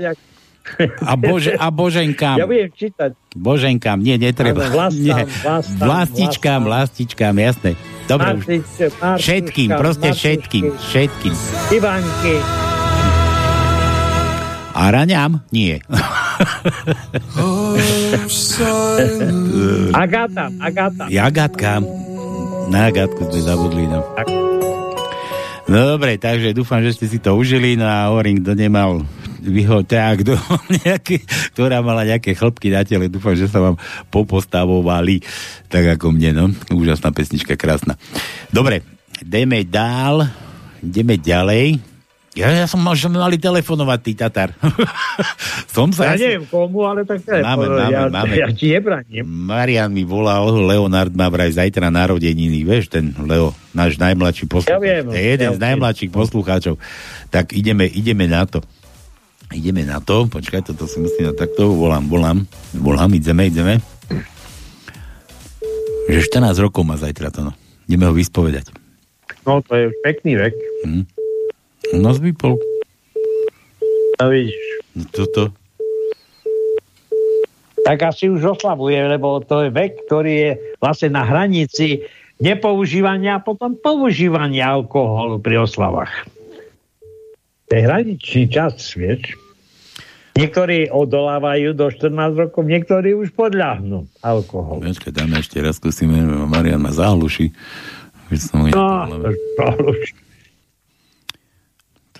[1.03, 2.39] A, bože, a Boženkám.
[2.39, 3.11] Ja budem čítať.
[3.35, 4.71] Boženkám, nie, netreba.
[4.71, 5.23] Vlastám, nie.
[5.43, 7.71] vlastám, vlastičkám, vlastičkám, jasné.
[8.07, 8.45] Dobre, už.
[9.19, 11.35] Všetkým, proste všetkým, všetkým.
[11.75, 12.70] Ivanky.
[14.81, 15.45] A raňám?
[15.53, 15.85] Nie.
[19.93, 21.05] Agata, Agata.
[21.05, 21.85] Agatka.
[22.72, 23.85] Na Agatku sme zabudli.
[23.85, 24.01] No.
[25.68, 27.76] no dobre, takže dúfam, že ste si to užili.
[27.76, 29.05] No a hovorím, kto nemal
[29.45, 30.41] vyho, tak, kto,
[30.89, 33.76] nejaké, ktorá mala nejaké chlpky na tele, dúfam, že sa vám
[34.09, 35.20] popostavovali
[35.68, 36.45] tak ako mne, no.
[36.72, 38.01] Úžasná pesnička, krásna.
[38.49, 38.81] Dobre,
[39.20, 40.24] ideme dál,
[40.81, 41.99] ideme ďalej.
[42.31, 44.55] Ja, ja som mal, že mali telefonovať, tý Tatar.
[45.74, 46.14] som sa...
[46.14, 46.22] Ja asi...
[46.31, 48.35] neviem komu, ale tak máme, máme, ja, máme.
[48.39, 49.26] ja ti nebraním.
[49.26, 54.70] Marian mi volal, Leonard má vraj zajtra narodeniny, vieš, ten Leo, náš najmladší poslucháč.
[54.70, 55.11] Ja viem.
[55.11, 56.78] Je jeden ja z najmladších poslucháčov.
[57.35, 58.62] Tak ideme, ideme na to.
[59.51, 62.47] Ideme na to, počkaj, toto si musím na takto, volám, volám,
[62.78, 63.83] volám, ideme, ideme.
[66.07, 67.53] Že 14 rokov má zajtra to, no.
[67.91, 68.70] Ideme ho vyspovedať.
[69.43, 70.55] No, to je už pekný vek.
[70.87, 71.20] Hm.
[71.97, 72.55] Nás vypol.
[74.20, 74.59] No vidíš.
[74.95, 75.43] No toto.
[77.82, 82.05] Tak asi už oslavuje, lebo to je vek, ktorý je vlastne na hranici
[82.38, 86.12] nepoužívania a potom používania alkoholu pri oslavách.
[87.66, 89.34] To je hraničný čas, vieš.
[90.38, 94.86] Niektorí odolávajú do 14 rokov, niektorí už podľahnú alkoholu.
[94.86, 97.51] Počkaj, dáme ešte raz, skúsime, Marian ma zahluší.
[98.70, 99.26] No,
[99.59, 100.30] zahluší.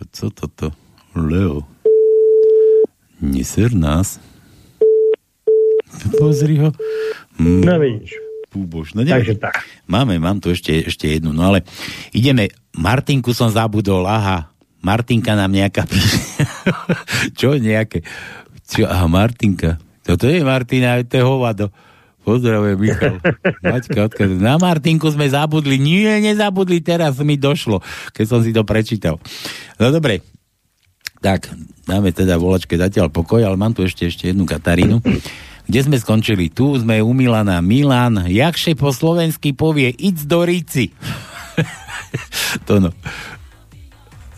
[0.01, 0.67] To, co toto?
[1.13, 1.61] Leo.
[3.21, 4.17] Neser nás.
[6.17, 6.73] Pozri ho.
[7.37, 7.61] Mm.
[7.69, 8.17] No vidíš.
[8.49, 8.97] Púbož.
[8.97, 9.61] No Takže tak.
[9.85, 11.37] Máme, mám tu ešte, ešte jednu.
[11.37, 11.69] No ale
[12.17, 12.49] ideme.
[12.73, 14.09] Martinku som zabudol.
[14.09, 14.49] Aha.
[14.81, 15.85] Martinka nám nejaká
[17.39, 18.01] Čo nejaké?
[18.65, 18.89] Čo?
[18.89, 19.77] Aha, Martinka.
[20.01, 21.69] Toto je Martina, to je hovado.
[22.31, 23.19] Pozdravujem, Michal.
[23.75, 24.31] Maťka, odkaz.
[24.39, 25.83] Na Martinku sme zabudli.
[25.83, 27.83] Nie, nezabudli, teraz mi došlo,
[28.15, 29.19] keď som si to prečítal.
[29.83, 30.23] No dobre,
[31.19, 31.51] tak,
[31.91, 35.03] dáme teda volačke zatiaľ pokoj, ale mám tu ešte, ešte jednu Katarínu.
[35.67, 36.55] Kde sme skončili?
[36.55, 37.59] Tu sme u Milana.
[37.59, 40.95] Milan, jakše po slovensky povie, ic do Ríci.
[42.71, 42.95] to no.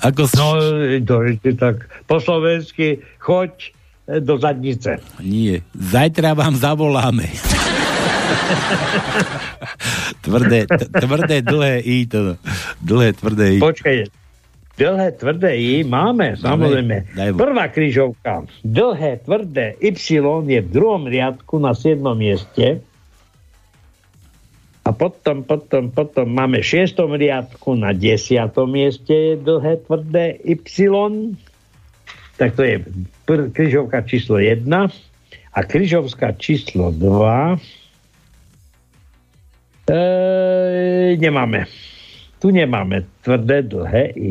[0.00, 0.32] Ako...
[0.32, 0.48] No,
[1.04, 3.76] do Ríci, tak po slovensky choď
[4.08, 4.98] do zadnice.
[5.20, 7.28] Nie, zajtra vám zavoláme.
[10.26, 10.66] tvrdé,
[11.00, 12.36] tvrdé, dlhé I to.
[12.82, 13.60] Dlhé, tvrdé I.
[13.60, 13.96] Počkaj,
[14.78, 16.96] dlhé, tvrdé I máme, samozrejme.
[17.12, 18.46] Daj, daj Prvá križovka.
[18.64, 19.96] Dlhé, tvrdé Y
[20.48, 22.00] je v druhom riadku na 7.
[22.16, 22.82] mieste.
[24.82, 30.58] A potom, potom, potom máme v šiestom riadku na desiatom mieste je dlhé, tvrdé Y.
[32.34, 32.82] Tak to je
[33.22, 34.66] pr- križovka číslo 1
[35.52, 37.81] a križovská číslo 2
[39.88, 41.66] E, nemáme.
[42.38, 44.30] Tu nemáme tvrdé, dlhé i.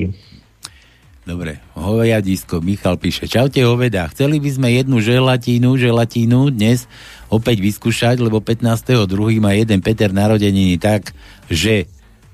[1.21, 3.29] Dobre, hovejadisko, Michal píše.
[3.29, 6.89] Čaute hoveda, chceli by sme jednu želatínu, želatínu dnes
[7.29, 9.05] opäť vyskúšať, lebo 15.2.
[9.37, 11.13] má jeden Peter narodeniny tak,
[11.45, 11.85] že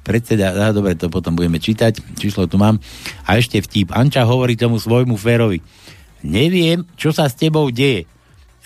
[0.07, 2.79] predseda, á, dobre, to potom budeme čítať, číslo tu mám.
[3.27, 5.59] A ešte vtip, Anča hovorí tomu svojmu férovi.
[6.23, 8.07] Neviem, čo sa s tebou deje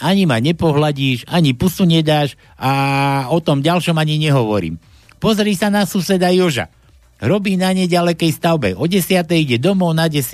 [0.01, 4.81] ani ma nepohľadíš, ani pusu nedáš a o tom ďalšom ani nehovorím.
[5.21, 6.73] Pozri sa na suseda Joža.
[7.21, 8.73] Robí na nedalekej stavbe.
[8.73, 9.21] O 10.
[9.37, 10.25] ide domov na 10.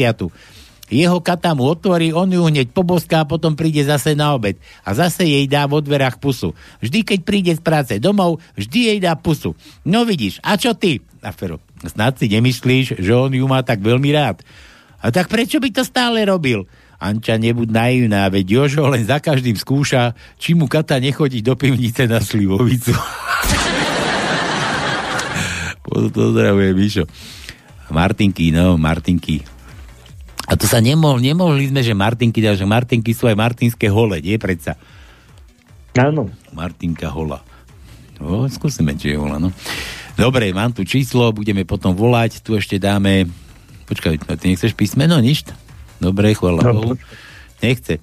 [0.88, 4.56] Jeho kata mu otvorí, on ju hneď poboská a potom príde zase na obed.
[4.88, 6.56] A zase jej dá vo dverách pusu.
[6.80, 9.52] Vždy, keď príde z práce domov, vždy jej dá pusu.
[9.84, 11.04] No vidíš, a čo ty?
[11.20, 14.40] Afero, snad si nemyslíš, že on ju má tak veľmi rád.
[15.04, 16.64] A tak prečo by to stále robil?
[16.98, 22.10] Anča, nebuď naivná, veď Jožo len za každým skúša, či mu kata nechodí do pivnice
[22.10, 22.90] na slivovicu.
[25.86, 27.06] Pozdravujem, Mišo.
[27.94, 29.46] Martinky, no, Martinky.
[30.50, 34.40] A to sa nemohli, nemohli sme, že Martinky, že Martinky sú aj martinské hole, nie
[34.42, 34.80] predsa?
[35.94, 36.34] Áno.
[36.56, 37.46] Martinka hola.
[38.18, 39.54] No, skúsime, či je hola, no.
[40.18, 43.30] Dobre, mám tu číslo, budeme potom volať, tu ešte dáme...
[43.86, 45.46] Počkaj, ty nechceš písmeno, nič?
[45.98, 46.94] Dobre, chvala Bohu.
[47.62, 47.98] Nechce.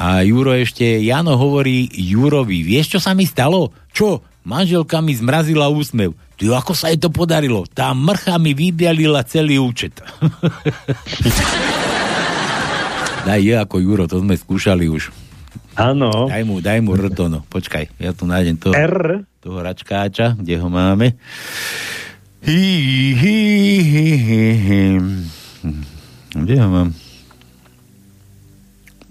[0.00, 3.68] A Juro ešte, Jano hovorí Jurovi, vieš, čo sa mi stalo?
[3.92, 4.24] Čo?
[4.48, 6.16] Manželka mi zmrazila úsmev.
[6.40, 7.68] Ty, ako sa jej to podarilo?
[7.68, 9.92] Tá mrcha mi vybialila celý účet.
[13.28, 15.12] Daj je ako Juro, to sme skúšali už.
[15.76, 16.32] Áno.
[16.32, 17.44] Daj mu, daj mu rtono.
[17.52, 19.28] Počkaj, ja tu nájdem toho, R.
[19.44, 21.20] toho račkáča, kde ho máme.
[22.40, 22.64] Hi,
[23.12, 23.36] hi,
[23.84, 24.80] hi, hi, hi.
[26.32, 26.96] Kde ho mám?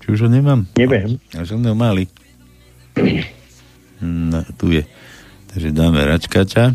[0.10, 0.66] Či už ho nemám?
[0.74, 1.22] Neviem.
[1.38, 2.10] Ja som ho mali.
[4.02, 4.82] No, tu je.
[5.54, 6.74] Takže dáme račkača.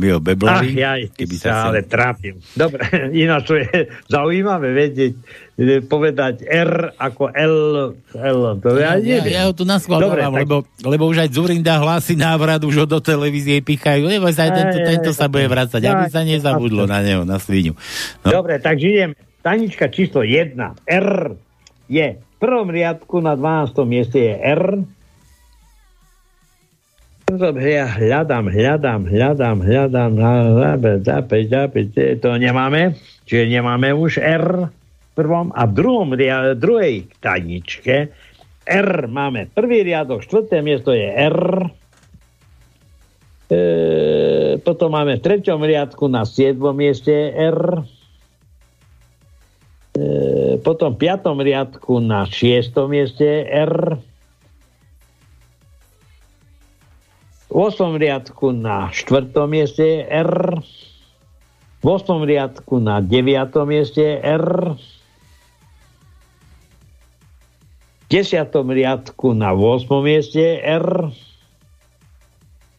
[0.00, 0.18] My ho
[0.48, 2.40] Ach, jaj, keby sa sa ale trápim.
[2.56, 2.80] Dobre,
[3.22, 3.68] ináč to je
[4.08, 5.12] zaujímavé vedieť,
[5.60, 7.56] e, povedať R ako L,
[8.16, 9.36] L to ja, Ja, neviem.
[9.36, 12.96] ja ho tu naskladám, tak- lebo, lebo už aj Zurinda hlási návrat, už ho do
[12.96, 14.08] televízie pichajú.
[14.08, 17.28] Neboj sa, aj tento, Aj, aj, tento sa bude vrácať, aby sa nezabudlo na neho,
[17.28, 17.76] na svinu.
[18.24, 19.12] No, Dobre, takže idem.
[19.40, 20.56] Tanička číslo 1.
[20.84, 21.08] R
[21.88, 23.76] je v prvom riadku na 12.
[23.84, 24.64] mieste je R.
[27.30, 30.12] Dobre, ja hľadám, hľadám, hľadám, hľadám,
[32.18, 36.10] to nemáme, čiže nemáme už R v prvom a v druhom,
[36.58, 38.10] druhej taničke
[38.66, 41.38] R máme prvý riadok, štvrté miesto je R,
[43.46, 43.58] e,
[44.66, 46.58] potom máme v treťom riadku na 7.
[46.74, 47.86] mieste R,
[49.94, 52.74] e, potom v piatom riadku na 6.
[52.90, 54.02] mieste R,
[57.50, 57.98] v 8.
[57.98, 59.34] riadku na 4.
[59.50, 60.62] mieste je R,
[61.82, 62.22] v 8.
[62.22, 63.50] riadku na 9.
[63.66, 64.78] mieste je R,
[68.06, 68.54] v 10.
[68.54, 69.82] riadku na 8.
[69.98, 71.10] mieste je R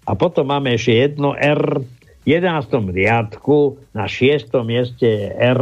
[0.08, 1.84] a potom máme ešte jedno R
[2.24, 2.72] v 11.
[2.96, 4.56] riadku na 6.
[4.64, 5.62] mieste je R.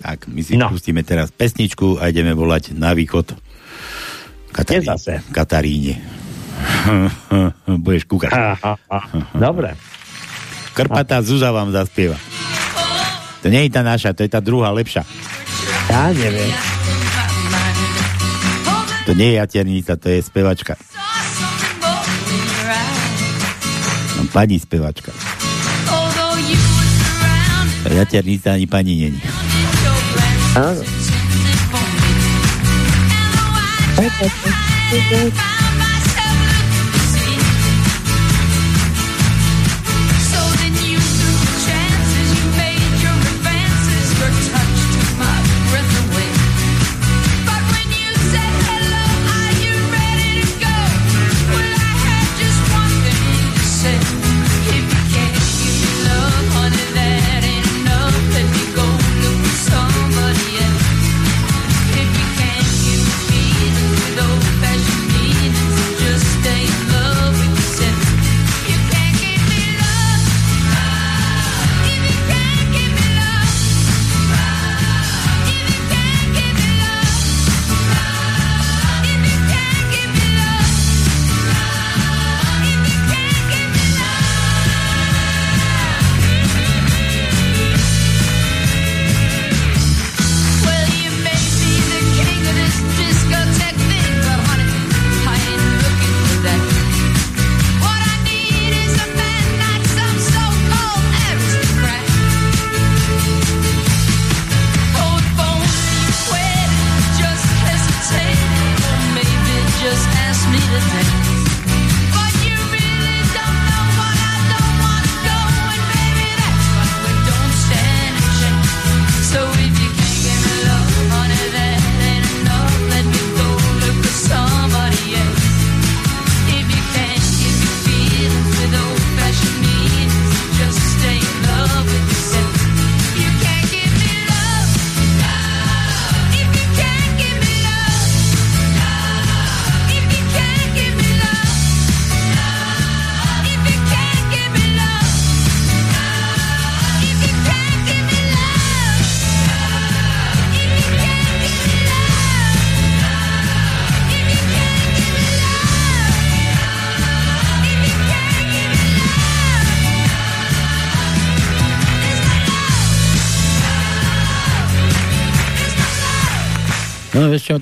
[0.00, 0.72] tak, my si no.
[0.72, 3.36] pustíme teraz pesničku a ideme volať na východ.
[4.48, 5.20] Katarí, zase.
[5.28, 6.00] Kataríne.
[7.84, 8.30] Budeš kúkať.
[9.34, 9.74] Dobre.
[10.74, 12.14] Krpatá Zuza vám zaspieva.
[13.42, 15.06] To nie je tá naša, to je tá druhá, lepšia.
[15.90, 16.50] Ja neviem.
[19.08, 20.76] To nie je jaternica, to je spevačka.
[24.18, 25.14] No, pani spevačka.
[27.88, 29.20] To jaternica ani pani není.
[30.58, 30.82] Áno.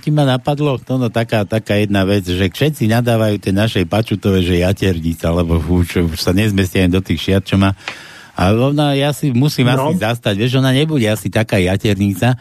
[0.07, 0.79] Ti ma napadlo?
[0.87, 5.59] To no taká, taká jedna vec, že všetci nadávajú tej našej pačutové, že jaternica, lebo
[5.59, 7.75] už, už sa nezmestia ani do tých šiat, čo má.
[8.39, 9.91] A ona, ja si musím No.
[9.91, 12.39] asi zastať, vieš, ona nebude asi taká jaternica,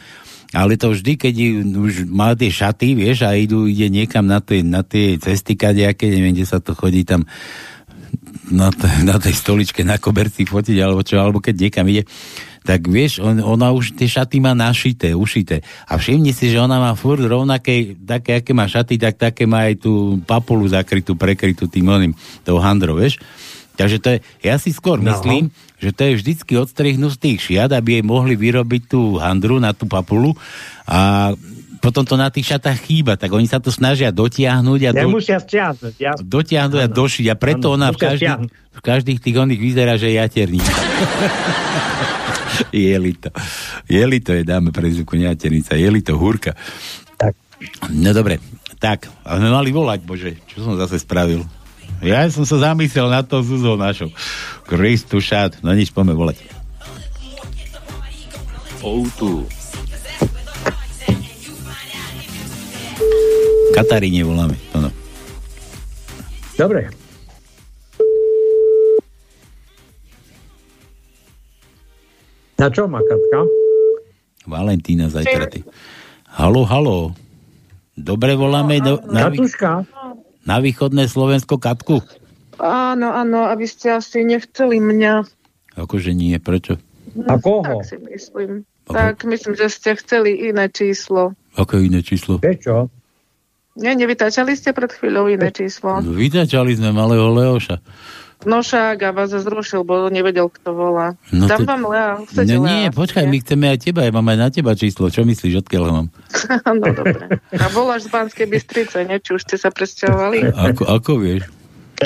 [0.54, 1.36] ale to vždy, keď
[1.74, 6.06] už má tie šaty, vieš, a idú, ide niekam na tie, na tie cesty kadejaké,
[6.06, 7.26] neviem, kde sa to chodí tam
[8.54, 12.06] na, t- na tej stoličke na koberci fotiť, alebo čo, alebo keď niekam ide,
[12.66, 15.62] tak vieš, on, ona už tie šaty má našité, ušité.
[15.86, 19.70] A všimni si, že ona má furt rovnaké, také, aké má šaty, tak také má
[19.70, 23.22] aj tú papulu zakrytú, prekrytú tým oným, tou handrou, vieš.
[23.78, 25.14] Takže to je, ja si skôr No.
[25.14, 29.62] myslím, že to je vždycky odstrihnú z tých šiat, aby jej mohli vyrobiť tú handru
[29.62, 30.34] na tú papulu
[30.90, 31.32] a
[31.84, 35.94] potom to na tých šatách chýba, tak oni sa to snažia dotiahnuť a do, stiahnuť,
[36.02, 36.18] ja.
[36.18, 38.50] dotiahnuť a došiť a preto Áno, ona v stiahnuť.
[38.50, 40.66] v každých tých oných vyzerá, že je jaterník.
[42.86, 43.30] je li to.
[43.90, 46.56] Je li to, je dáme prezivku nejaternica, je li to húrka.
[47.16, 47.34] Tak.
[47.90, 48.44] No dobre,
[48.78, 51.42] tak, a sme mali volať, bože, čo som zase spravil?
[52.04, 54.12] Ja som sa zamyslel na to Zuzou našou.
[54.68, 56.44] Kristu šát, no nič, poďme volať.
[58.84, 59.48] Outu.
[63.74, 64.56] Kataríne voláme.
[64.76, 64.90] No, no.
[66.56, 67.05] Dobre.
[72.56, 73.40] Na čo má Katka?
[74.48, 75.52] Valentína zajtra.
[75.52, 75.68] Ty.
[76.32, 77.12] Halo, halo.
[77.96, 79.88] Dobre voláme do, na, Katuška?
[80.44, 82.04] na východné Slovensko Katku?
[82.60, 85.28] Áno, áno, aby ste asi nechceli mňa.
[85.76, 86.80] Akože nie, prečo?
[87.28, 87.84] A koho?
[87.84, 88.64] Tak si myslím.
[88.86, 91.34] Tak myslím, že ste chceli iné číslo.
[91.58, 92.40] Aké iné číslo?
[92.40, 92.88] Prečo?
[93.76, 96.00] Nie, nevytáčali ste pred chvíľou iné číslo.
[96.00, 97.84] Vytačali sme malého Leoša.
[98.44, 101.16] No však a vás zrušil, bo nevedel, kto volá.
[101.32, 102.70] No Dám to- vám Lea, chcete No Lea?
[102.70, 105.08] nie, počkaj, my chceme aj teba, ja mám aj na teba číslo.
[105.08, 106.08] Čo myslíš, odkiaľ ho mám?
[106.78, 107.40] no dobre.
[107.50, 109.18] A voláš z Banskej Bystrice, nie?
[109.18, 110.52] Či už ste sa presťahovali?
[110.52, 111.48] Ako, ako vieš?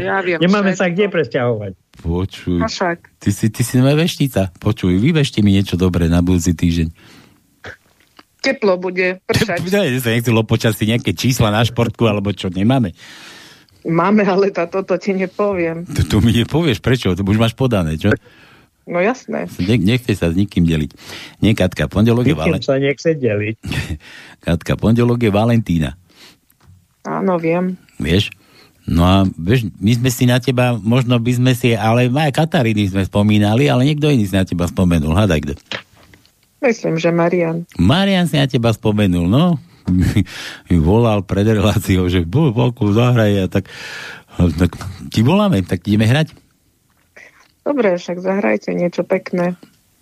[0.00, 0.38] Ja viem.
[0.38, 0.78] Nemáme však.
[0.78, 1.72] sa kde presťahovať.
[1.98, 2.58] Počuj.
[2.62, 2.98] No však.
[3.18, 4.54] Ty si, ty si moja veštica.
[4.54, 6.88] Počuj, vyvešte mi niečo dobré na budúci týždeň.
[8.40, 9.60] Teplo bude pršať.
[9.68, 12.96] Ja sa nechcelo počasí nejaké čísla na športku, alebo čo nemáme.
[13.86, 15.88] Máme, ale toto ti nepoviem.
[15.88, 17.16] To, to mi nepovieš, prečo?
[17.16, 18.12] To už máš podané, čo?
[18.90, 19.46] No jasné.
[19.62, 20.90] Ne, nechce sa s nikým deliť.
[21.40, 22.60] Nie, Katka, pondelok je, Nikým Valen...
[22.60, 23.56] sa nechce deliť.
[24.44, 25.94] Katka, pondelok je Valentína.
[27.06, 27.78] Áno, viem.
[27.96, 28.34] Vieš?
[28.90, 32.90] No a vieš, my sme si na teba, možno by sme si, ale aj Kataríny
[32.90, 35.14] sme spomínali, ale niekto iný si na teba spomenul.
[35.14, 35.52] Hádaj kto.
[36.60, 37.64] Myslím, že Marian.
[37.78, 39.56] Marian si na teba spomenul, no.
[40.68, 43.66] Mi volal pred reláciou, že bu, voľku zahraje a tak,
[44.36, 44.70] tak
[45.08, 46.32] ti voláme, tak ideme hrať.
[47.60, 49.54] Dobre, však zahrajte niečo pekné.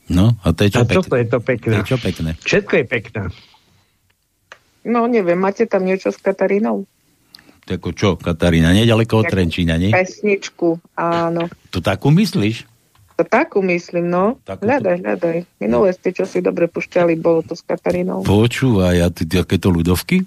[0.09, 1.19] No, a to je čo A čo to pekné.
[1.19, 1.75] je to To pekné?
[1.75, 2.31] je čo pekné.
[2.39, 3.23] Všetko je pekné.
[4.85, 6.89] No neviem, máte tam niečo s Katarínou?
[7.65, 9.93] To ako čo, Katarína, nedaleko od Trenčína, nie?
[9.93, 11.49] Pesničku, áno.
[11.69, 12.65] To takú myslíš?
[13.19, 14.39] To takú myslím, no.
[14.41, 15.37] Takú- Hľadaj, hľadaj.
[15.59, 18.23] Minulé ste, čo si dobre pušťali, bolo to s Katarínou.
[18.23, 20.23] Počúvaj, a ty takéto ľudovky?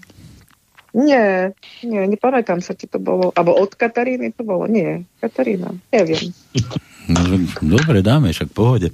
[0.92, 3.32] Nie, nie, nepamätám sa, či to bolo.
[3.32, 4.68] Abo od Kataríny to bolo.
[4.68, 5.72] Nie, Katarína.
[5.90, 6.36] Neviem.
[7.02, 7.18] No,
[7.60, 8.94] dobre, dáme, však pohode.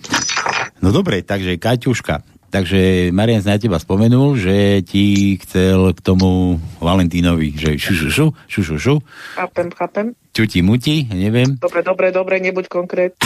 [0.80, 2.24] No dobre, takže Kaťuška.
[2.48, 8.26] Takže Marian na teba spomenul, že ti chcel k tomu Valentínovi, že šu, šu, šu,
[8.48, 8.96] šu, šu, šu,
[9.36, 10.08] Chápem, chápem.
[10.32, 13.20] čuti muti, neviem, Dobre, dobre, dobre, nebuď konkrétny.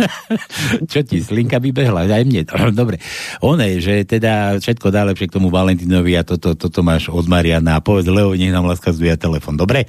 [0.90, 2.48] čo ti, slinka vybehla, aj mne.
[2.80, 2.96] Dobre,
[3.44, 8.08] one, že teda všetko najlepšie k tomu Valentínovi a toto, toto máš od Mariana povedz
[8.08, 9.84] Leo, nech nám láska zdvíja telefon, dobre?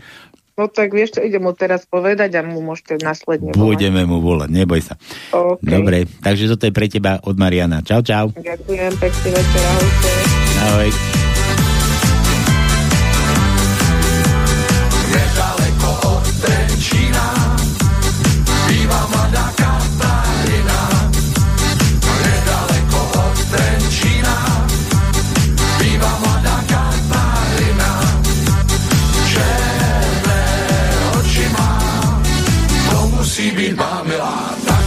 [0.59, 3.63] No tak vieš čo, idem mu teraz povedať a mu môžete následne volať.
[3.63, 4.99] Budeme mu volať, neboj sa.
[5.31, 5.63] OK.
[5.63, 7.79] Dobre, takže toto je pre teba od Mariana.
[7.79, 8.35] Čau, čau.
[8.35, 10.11] Ďakujem, pekný večer, ahojte.
[10.61, 10.89] Ahoj.
[15.11, 17.30] Nedaleko od Trenčína
[33.61, 34.80] musí byť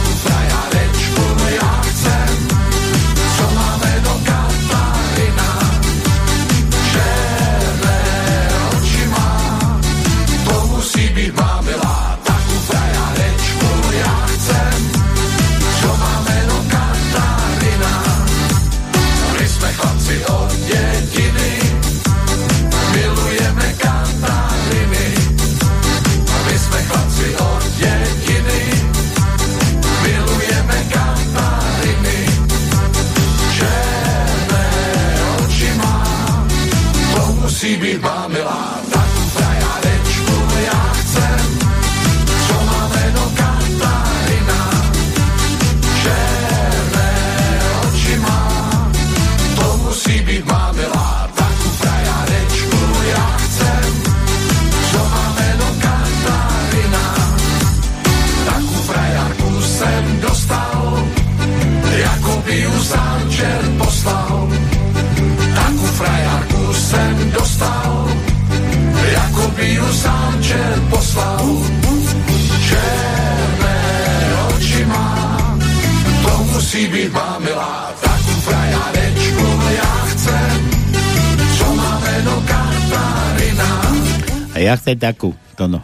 [84.85, 85.81] Chcem takú, to no.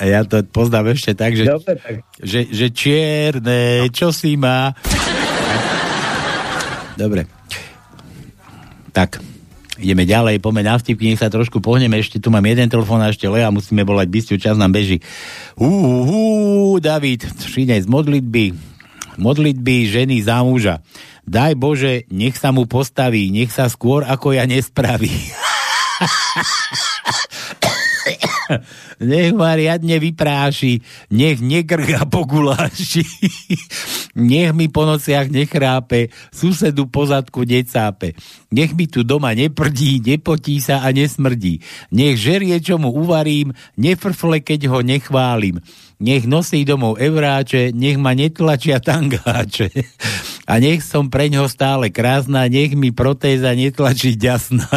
[0.00, 2.00] Ja to poznám ešte tak, že, Dobre, tak.
[2.16, 4.72] že, že čierne, čo si má.
[6.96, 7.28] Dobre.
[8.96, 9.20] Tak,
[9.76, 13.12] ideme ďalej, poďme na vtipky, nech sa trošku pohneme, ešte tu mám jeden telefón a
[13.12, 15.04] ešte Lea, musíme volať Bystiu, čas nám beží.
[15.60, 18.56] Hú, David, šínej z modlitby,
[19.20, 20.80] modlitby ženy za muža.
[21.28, 25.12] Daj Bože, nech sa mu postaví, nech sa skôr ako ja nespraví.
[29.00, 30.80] nech ma riadne vypráši,
[31.12, 33.04] nech negrga po guláši,
[34.16, 38.12] nech mi po nociach nechrápe, susedu pozadku necápe,
[38.50, 41.60] nech mi tu doma neprdí, nepotí sa a nesmrdí,
[41.92, 45.60] nech žerie, čo mu uvarím, nefrfle, keď ho nechválim,
[46.00, 49.68] nech nosí domov evráče, nech ma netlačia tangáče.
[50.50, 54.66] A nech som pre ňo stále krásna, nech mi protéza netlačí ďasná.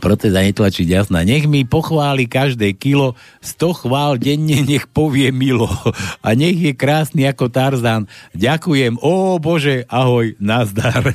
[0.00, 1.20] Protéza netlačí jasná.
[1.22, 3.14] Nech mi pochváli každé kilo,
[3.44, 5.68] sto chvál denne nech povie milo.
[6.26, 8.08] A nech je krásny ako Tarzan.
[8.32, 11.04] Ďakujem, ó Bože, ahoj, nazdar.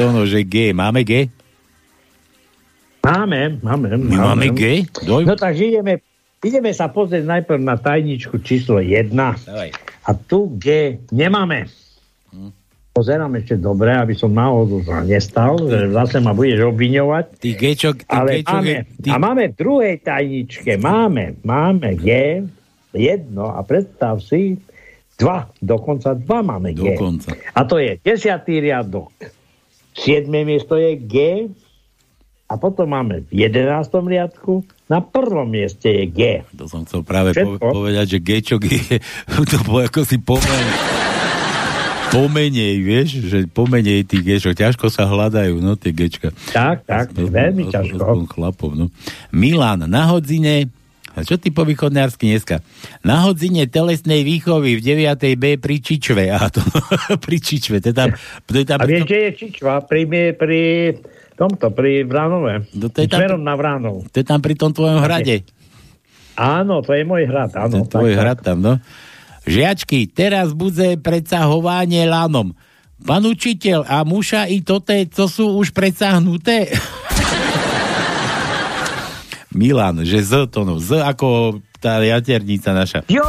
[0.00, 0.70] to no, že G.
[0.70, 1.28] Máme G?
[3.04, 3.88] Máme, máme.
[3.98, 4.86] My máme G?
[5.02, 5.26] Doj?
[5.26, 5.98] No tak ideme,
[6.40, 9.12] ideme sa pozrieť najprv na tajničku číslo 1.
[9.12, 9.70] Dávaj.
[10.08, 11.68] A tu G nemáme.
[12.90, 17.24] Pozerám ešte dobre, aby som náhodou sa nestal, že zase ma budeš obviňovať.
[17.38, 19.08] Ty Gčok, ty Ale Gčok, máme, ty...
[19.08, 22.08] a máme v druhej tajničke, máme, máme G,
[22.90, 24.58] jedno a predstav si,
[25.14, 26.98] dva, dokonca dva máme G.
[26.98, 27.30] Dokonca.
[27.54, 29.14] A to je desiatý riadok.
[29.94, 31.16] Siedme miesto je G
[32.50, 36.20] a potom máme v jedenáctom riadku na prvom mieste je G.
[36.58, 37.62] To som chcel práve Všetko?
[37.62, 38.98] povedať, že Gčok je,
[39.54, 40.66] to bolo ako si pomen,
[42.10, 44.58] pomenej, vieš, že pomenej tých Gčok.
[44.58, 46.34] Ťažko sa hľadajú, no, tie Gčka.
[46.50, 48.02] Tak, tak, veľmi ťažko.
[48.02, 48.90] Aspoň chlapov, no.
[49.30, 50.74] Milan, na hodzine
[51.10, 52.62] a čo ty po východnársky dneska?
[53.02, 55.18] Na hodzine telesnej výchovy v 9.
[55.34, 56.30] B pri Čičve.
[56.30, 56.62] A to
[57.24, 57.82] pri Čičve.
[57.82, 58.14] To je tam,
[58.46, 59.82] to je tam A vieš, kde je Čičva?
[59.90, 60.06] Pri,
[60.38, 60.62] pri
[61.40, 62.68] tomto, pri Vránove.
[62.76, 64.04] No to je tam- Smerom na Vránov.
[64.12, 65.40] to je tam pri tom tvojom hrade.
[66.36, 67.80] Áno, to je môj hrad, áno.
[67.80, 68.72] Ten tvoj tak, hrad tam, no.
[69.48, 72.52] Žiačky, teraz bude predsahovanie lanom.
[73.00, 76.68] Pán učiteľ, a muša i toté, co sú už predsahnuté?
[79.56, 83.00] Milan, že Z to no, Z ako tá jaternica naša.
[83.08, 83.24] Jo.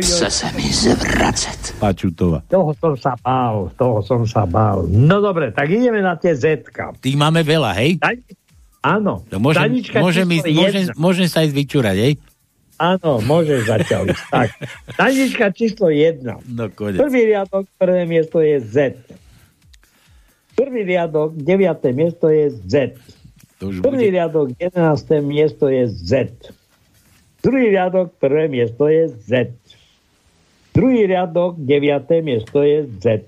[0.00, 1.74] Chce se mi zvracet.
[1.78, 2.42] Pačutová.
[2.50, 4.86] Toho som sa bál, toho som sa bál.
[4.90, 6.90] No dobre, tak ideme na tie zetka.
[6.98, 7.98] Tých máme veľa, hej?
[7.98, 8.22] Taj-
[8.84, 9.24] Áno.
[9.32, 12.12] No, môžem, môžem, ísť, môžem, môžem sa ísť vyčúrať, hej?
[12.76, 14.24] Áno, môžeš zatiaľ ísť.
[14.28, 14.48] Tak.
[15.00, 16.20] Tajnička číslo 1.
[16.52, 17.00] No, konec.
[17.00, 18.76] Prvý riadok, prvé miesto je Z.
[20.52, 22.98] Prvý riadok, deviaté miesto je Z.
[23.58, 24.14] To Prvý bude...
[24.20, 26.12] riadok, jedenácté miesto je Z.
[27.40, 29.52] Druhý riadok, prvé miesto je Z.
[30.74, 33.22] Druhý riadok, deviaté miesto je Z.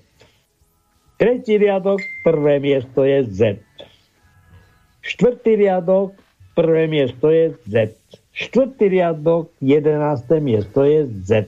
[1.14, 3.40] Tretí riadok, prvé miesto je Z.
[5.06, 6.18] Štvrtý riadok,
[6.58, 7.94] prvé miesto je Z.
[8.34, 11.46] Štvrtý riadok, jedenácté miesto je Z.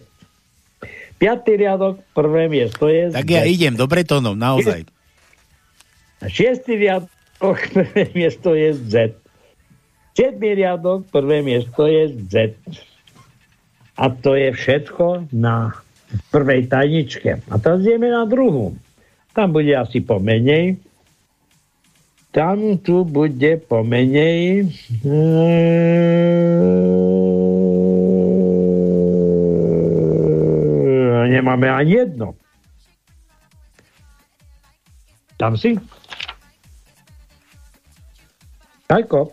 [1.18, 3.34] Piatý riadok, prvé miesto je Tak Z.
[3.34, 4.86] ja idem, dobre tónom, naozaj.
[6.30, 8.94] Šiestý riadok, prvé miesto je Z.
[10.14, 12.54] Siedmý riadok, prvé miesto je Z.
[13.98, 15.74] A to je všetko na
[16.32, 17.44] prvej tajničke.
[17.48, 18.76] A teraz ideme na druhú.
[19.36, 20.80] Tam bude asi pomenej.
[22.32, 24.68] Tam tu bude pomenej.
[31.28, 32.36] Nemáme ani jedno.
[35.38, 35.78] Tam si?
[38.88, 39.30] Ako?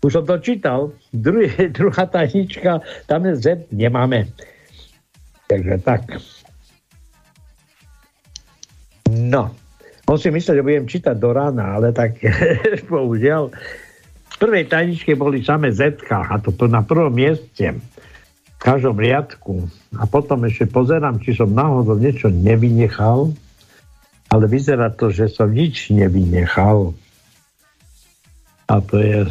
[0.00, 0.92] Už som to čítal.
[1.12, 4.28] Druhý, druhá tajnička, tam je Z, nemáme.
[5.50, 6.02] Takže tak.
[9.10, 9.50] No.
[10.06, 12.22] On si myslel, že budem čítať do rána, ale tak
[12.90, 13.50] bohužiaľ.
[14.30, 17.74] V prvej tajničke boli samé Z, a to na prvom mieste.
[17.74, 19.66] V každom riadku.
[19.98, 23.34] A potom ešte pozerám, či som náhodou niečo nevynechal.
[24.30, 26.94] Ale vyzerá to, že som nič nevynechal.
[28.70, 29.26] A to je...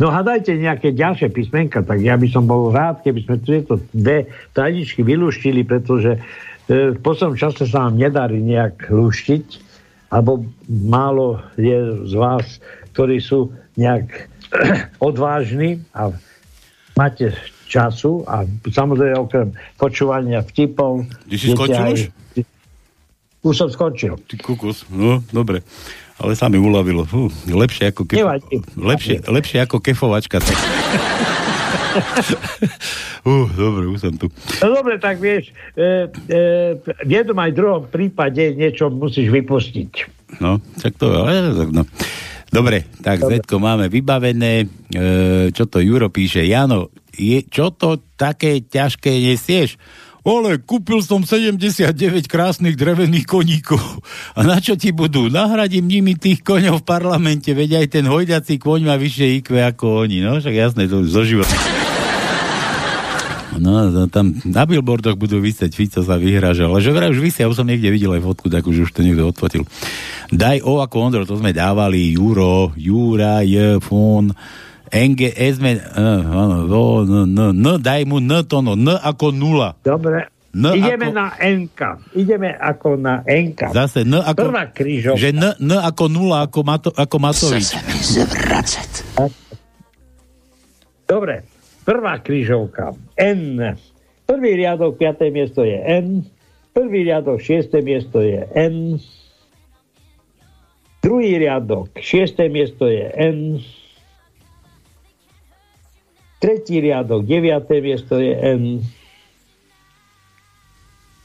[0.00, 4.32] No hádajte nejaké ďalšie písmenka, tak ja by som bol rád, keby sme tieto dve
[4.56, 6.16] tajničky vylúštili, pretože
[6.72, 9.46] v poslednom čase sa nám nedarí nejak lúštiť,
[10.08, 12.58] alebo málo je z vás,
[12.96, 14.32] ktorí sú nejak
[15.04, 16.16] odvážni a
[16.96, 17.36] máte
[17.68, 21.04] času a samozrejme okrem počúvania vtipov...
[21.28, 22.00] Ty si skončil už?
[23.46, 24.18] Už som skončil.
[24.26, 25.62] Ty kukus, no, dobre.
[26.18, 27.06] Ale sa mi uľavilo.
[27.06, 28.26] Fú, lepšie ako kefo...
[28.26, 28.58] Nevadí.
[28.74, 30.42] lepšie, lepšie ako kefovačka.
[30.42, 30.58] Tak.
[33.22, 34.26] uh, dobre, už som tu.
[34.64, 36.40] No dobre, tak vieš, e, e,
[36.82, 39.92] v jednom aj druhom prípade niečo musíš vypustiť.
[40.42, 41.86] No, tak to, ale, no.
[42.46, 44.64] Dobre, tak Zetko máme vybavené.
[44.64, 44.66] E,
[45.52, 46.46] čo to Juro píše?
[46.46, 49.76] Jano, je, čo to také ťažké nesieš?
[50.26, 53.78] Ale kúpil som 79 krásnych drevených koníkov.
[54.34, 55.30] A na čo ti budú?
[55.30, 60.02] Nahradím nimi tých koňov v parlamente, veď aj ten hojdací koň má vyššie IQ ako
[60.02, 60.26] oni.
[60.26, 61.54] No, však jasné, to zo života.
[63.56, 66.68] No, no, tam na billboardoch budú vysieť, Fico sa vyhrážal.
[66.68, 69.00] Ale že vraj už vysia, už som niekde videl aj fotku, tak už, už to
[69.00, 69.64] niekto odfotil.
[70.28, 74.34] Daj O ako Ondro, to sme dávali, Juro, Jura, J, Fón,
[74.92, 79.34] NG, sme, uh, áno, no, no, no, no, daj mu N to, no, N ako
[79.34, 79.74] nula.
[79.82, 80.30] Dobre.
[80.56, 81.80] N Ideme ako- na NK.
[82.16, 83.60] Ideme ako na NK.
[83.76, 84.48] Zase N ako...
[84.48, 85.20] Prvá krížovka.
[85.20, 87.76] Že N, N ako nula, ako, Mato, ako Matovič.
[91.04, 91.44] Dobre.
[91.84, 92.96] Prvá krížovka.
[93.20, 93.76] N.
[94.26, 96.26] Prvý riadok, piaté miesto je N.
[96.74, 98.98] Prvý riadok, šiesté miesto je N.
[101.06, 103.62] Druhý riadok, šiesté miesto je N.
[106.36, 108.84] Tretí riadok, deviaté miesto je N.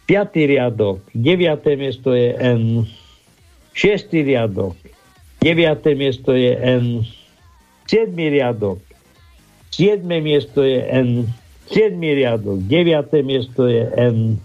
[0.07, 2.87] Piatý riadok, deviaté miesto je N.
[3.75, 4.75] Šiestý riadok,
[5.43, 7.03] deviaté miesto je N.
[7.91, 8.79] Siedmý riadok,
[9.67, 11.27] siedme miesto je N.
[11.71, 14.39] Siedmý riadok, deviaté miesto je N.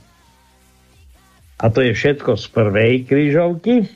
[1.63, 3.87] A to je všetko z prvej krížovky.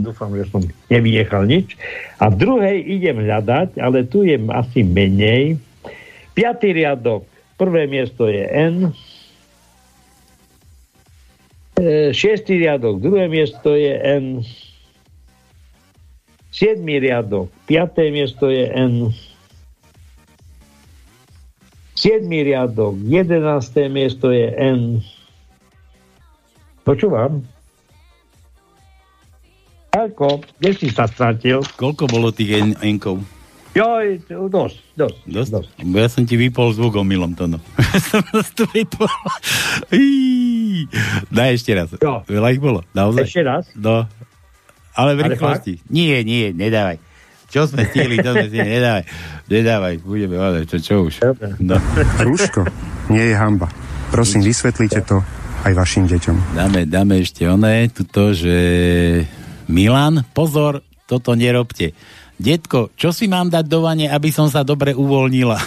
[0.00, 1.76] Dúfam, že som nevynechal nič.
[2.20, 5.60] A druhej idem hľadať, ale tu je asi menej.
[6.32, 7.28] Piatý riadok,
[7.60, 8.96] prvé miesto je N.
[11.76, 14.40] E, Šiestý riadok, druhé miesto je N.
[16.52, 19.12] Siedmý riadok, piaté miesto je N.
[21.96, 25.04] Siedmý riadok, jedenácté miesto je N.
[26.82, 27.44] Počúvam.
[29.92, 31.60] Ako, kde si sa stratil?
[31.76, 33.20] Koľko bolo tých enkov?
[33.72, 35.16] Joj, dosť, dosť.
[35.24, 35.50] Dosť?
[35.56, 35.68] dosť.
[35.80, 37.56] Ja som ti vypol zvuk omylom, to no.
[38.12, 38.20] som
[38.52, 39.08] to vypol.
[41.32, 41.88] Daj ešte raz.
[41.96, 42.20] Jo.
[42.28, 43.24] Veľa ich bolo, naozaj?
[43.24, 43.64] Ešte raz?
[43.72, 44.04] No.
[44.92, 45.80] Ale v Ale rýchlosti.
[45.88, 47.00] Nie, nie, nedávaj.
[47.48, 49.04] Čo sme stihli, to sme stihli, nedávaj.
[49.48, 51.24] Nedávaj, budeme, ale čo, čo už.
[51.60, 51.80] No.
[52.20, 52.68] Rúško
[53.08, 53.72] nie je hamba.
[54.12, 55.24] Prosím, vysvetlite to
[55.64, 56.56] aj vašim deťom.
[56.56, 58.56] Dáme, dáme ešte oné, tuto, že
[59.68, 61.96] Milan, pozor, toto nerobte.
[62.40, 65.58] Detko, čo si mám dať do vane, aby som sa dobre uvoľnila?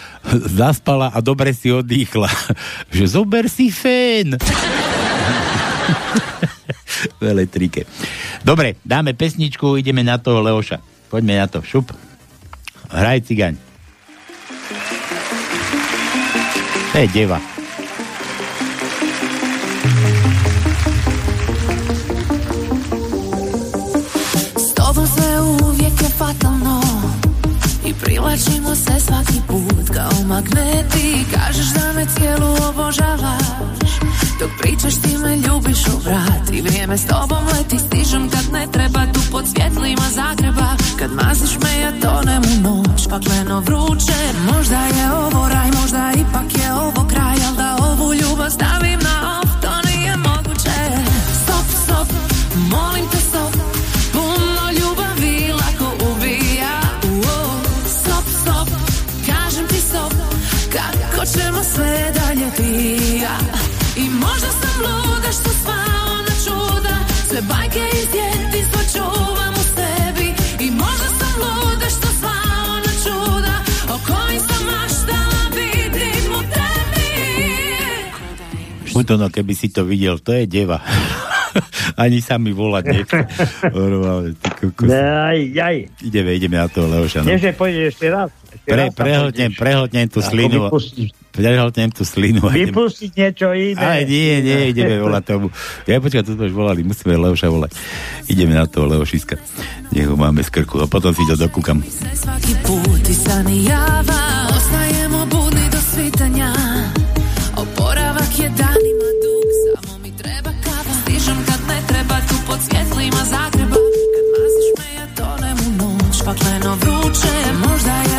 [0.60, 2.28] Zaspala a dobre si oddychla.
[2.94, 4.36] Že zober si fén.
[7.20, 7.88] v elektrike.
[8.44, 10.80] Dobre, dáme pesničku, ideme na toho Leoša.
[11.08, 11.90] Poďme na to, šup.
[12.92, 13.54] Hraj cigaň.
[16.90, 17.59] To je deva.
[28.30, 33.46] I privlačimo se svaki put kao magneti Kažeš da me cijelu obožavaš.
[34.40, 36.50] Dok pričaš ti me ljubiš u vrat.
[36.52, 40.76] I vrijeme s tobom leti Stižem kad ne treba tu pod svjetlima Zagreba.
[40.98, 44.20] Kad maziš me ja tonem u noć Pakleno vruće.
[44.52, 48.99] Možda je ovo raj, možda ipak je ovo kraj Al da ovu ljubav stavim
[79.00, 80.76] Putono, keby si to videl, to je deva.
[82.04, 83.20] Ani sa mi volať nechce.
[83.72, 84.92] Normálne, ty kokos.
[84.92, 85.76] Aj, aj.
[86.04, 87.24] Ideme, ideme na toho Leoša.
[87.24, 87.32] No.
[87.32, 88.28] Nie, že pôjdeš ešte raz.
[88.50, 90.68] Ešte Pre, raz prehltnem, prehltnem tú slinu.
[91.30, 92.44] Prehltnem tú slinu.
[92.44, 93.80] Vypustiť niečo iné.
[93.80, 95.46] Ale nie, nie, ideme volať tomu.
[95.88, 97.72] Ja počkaj, tu sme už volali, musíme Leoša volať.
[98.28, 99.40] Ideme na toho Leošiska.
[99.96, 101.80] Nech ho máme z krku a potom si to dokúkam.
[101.80, 104.49] se svaki put i sanijava Ostajemo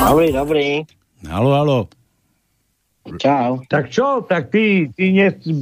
[0.01, 0.67] Dobrý, dobrý.
[1.29, 1.79] Halo, halo.
[3.21, 3.61] Čau.
[3.69, 5.13] Tak čo, tak ty, ty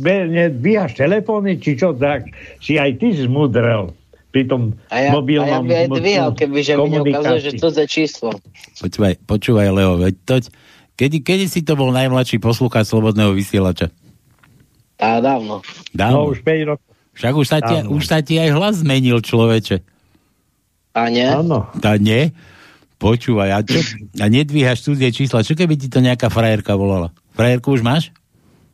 [0.07, 2.32] nedvíhaš telefóny, či čo, tak
[2.64, 3.91] si aj ty zmudrel
[4.32, 7.52] pri tom A ja, a ja mobilnom by aj dvíhal, keby že mi neukazuje, že
[7.57, 7.60] komunikácii.
[7.60, 8.30] cudzie číslo.
[8.78, 10.44] Počúvaj, počúvaj, Leo, veď toť,
[10.95, 13.91] kedy, kedy si to bol najmladší poslucháč Slobodného vysielača?
[14.95, 15.66] Tá dávno.
[15.91, 16.30] Dávno.
[16.30, 16.88] No už 5 rokov.
[17.20, 19.99] Však už sa, ti, už sa ti aj hlas zmenil, človeče.
[21.00, 21.24] A nie?
[21.24, 21.72] Áno.
[21.80, 22.36] Tá nie?
[23.00, 23.80] Počúvaj, a, čo,
[24.20, 25.48] a nedvíhaš cudzie čísla.
[25.48, 27.16] Čo keby ti to nejaká frajerka volala?
[27.32, 28.12] Frajerku už máš?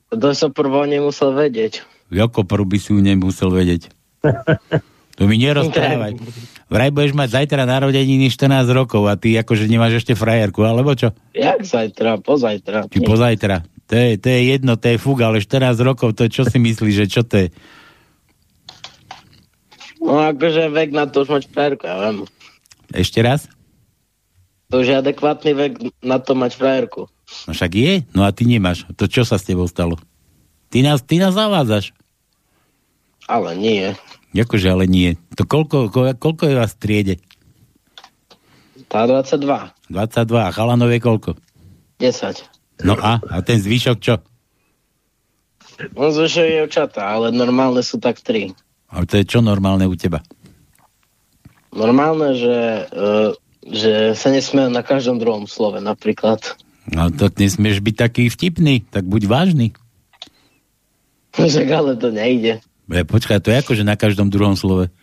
[0.10, 1.86] To som prvo nemusel vedieť.
[2.10, 3.94] Jako prv by si ju nemusel vedieť.
[5.16, 6.18] To mi nerozprávaj.
[6.74, 11.14] Vraj budeš mať zajtra narodeniny 14 rokov a ty akože nemáš ešte frajerku, alebo čo?
[11.32, 12.90] Jak zajtra, pozajtra.
[12.90, 13.64] Či pozajtra.
[13.86, 16.96] To je, to je jedno, to je fug, ale 14 rokov, to čo si myslíš,
[17.06, 17.48] že čo to je?
[20.06, 22.30] No akože vek na to už mať frajerku, ja viem.
[22.94, 23.50] Ešte raz?
[24.70, 25.74] To už je adekvátny vek
[26.06, 27.10] na to mať frajerku.
[27.50, 28.86] No však je, no a ty nemáš.
[29.02, 29.98] To čo sa s tebou stalo?
[30.70, 31.98] Ty nás, ty nás zavádzaš.
[33.26, 33.98] Ale nie.
[34.38, 35.18] Akože ale nie.
[35.34, 37.16] To koľko, ko, koľko je vás v triede?
[38.86, 39.42] Tá 22.
[39.90, 41.32] 22 a chalanov je koľko?
[41.98, 42.46] 10.
[42.86, 43.18] No a?
[43.26, 44.22] A ten zvyšok čo?
[45.98, 48.54] On zvyšuje dievčatá, ale normálne sú tak 3.
[48.96, 50.24] Ale to je čo normálne u teba?
[51.76, 53.36] Normálne, že, uh,
[53.68, 56.40] že sa nesmie na každom druhom slove, napríklad.
[56.88, 59.68] No to nesmieš byť taký vtipný, tak buď vážny.
[61.36, 62.64] Však ale to nejde.
[62.88, 64.88] E, počkaj, to je ako, že na každom druhom slove.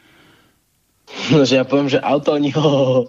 [1.28, 3.00] No, že ja poviem, že auto oni ho, ho.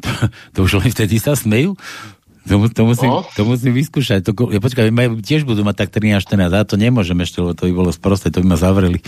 [0.56, 1.76] To už len vtedy sa smejú?
[2.42, 3.22] To, mu- to, musím, No.
[3.22, 4.26] to musím vyskúšať.
[4.26, 7.70] To, ja, počkaj, majú, tiež budú mať tak 13-14, a to nemôžem ešte, lebo to
[7.70, 8.98] by bolo sprosté, to by ma zavreli.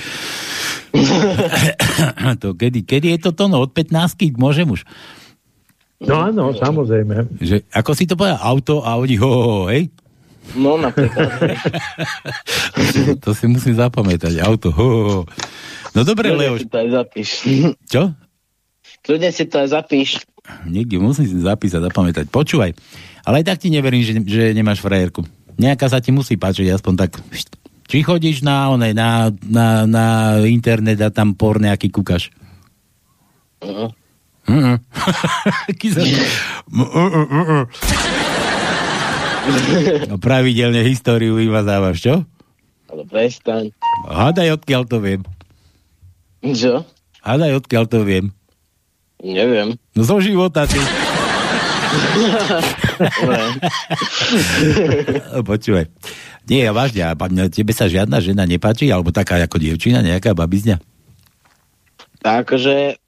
[2.43, 3.51] to, kedy, kedy je to to?
[3.51, 3.90] No od 15
[4.39, 4.86] môžem už.
[5.98, 7.40] No áno, samozrejme.
[7.40, 8.39] Že, ako si to povedal?
[8.39, 9.89] Auto a oni ho, ho, ho hej?
[10.55, 11.56] No napríklad.
[13.24, 14.44] to si musím zapamätať.
[14.44, 15.20] Auto, ho, ho, ho.
[15.90, 16.66] No dobre, Leoš.
[16.66, 17.31] si to aj zapíš.
[17.89, 18.02] Čo?
[19.01, 20.11] Kľudne si to aj zapíš.
[20.69, 22.27] Niekde musím si zapísať, zapamätať.
[22.28, 22.77] Počúvaj,
[23.24, 25.24] ale aj tak ti neverím, že, že nemáš frajerku.
[25.56, 27.10] Nejaká sa ti musí páčiť, aspoň tak.
[27.88, 30.05] Či chodíš na, one, na, na, na
[30.48, 32.30] internet a tam por nejaký kúkaš?
[33.64, 33.92] Uh-huh.
[40.09, 42.14] No, pravidelne históriu vymazávaš, čo?
[42.88, 43.76] Ale prestaň.
[44.09, 45.20] Hádaj, odkiaľ to viem.
[46.40, 46.88] Čo?
[47.20, 48.32] Hádaj, odkiaľ to viem.
[49.20, 49.76] Neviem.
[49.92, 50.80] No zo života ty.
[55.50, 55.86] Počúvaj.
[56.44, 57.16] Nie, ja vážne, a
[57.48, 60.76] tebe sa žiadna žena nepáči, alebo taká ako dievčina, nejaká babizňa?
[62.24, 63.00] Akože,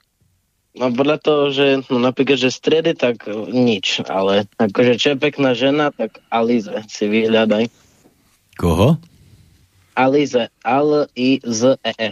[0.77, 5.19] no podľa toho, že no napríklad, že striedy, tak e, nič, ale akože čo je
[5.21, 7.69] pekná žena, tak Alize si vyhľadaj.
[8.57, 8.97] Koho?
[9.97, 12.09] Alize, L-I-Z-E-E.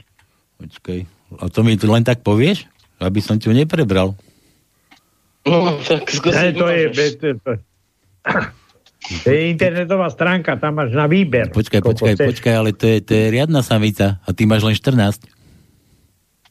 [0.61, 1.01] Počkej.
[1.41, 2.65] A to mi tu len tak povieš?
[3.01, 4.17] Aby som ju neprebral.
[5.45, 7.37] No, tak skúsiť to je, bez, to,
[9.25, 11.53] to je internetová stránka, tam máš na výber.
[11.53, 12.29] Počkaj, počkaj, chceš.
[12.33, 15.21] počkaj, ale to je, to je riadna samica a ty máš len 14.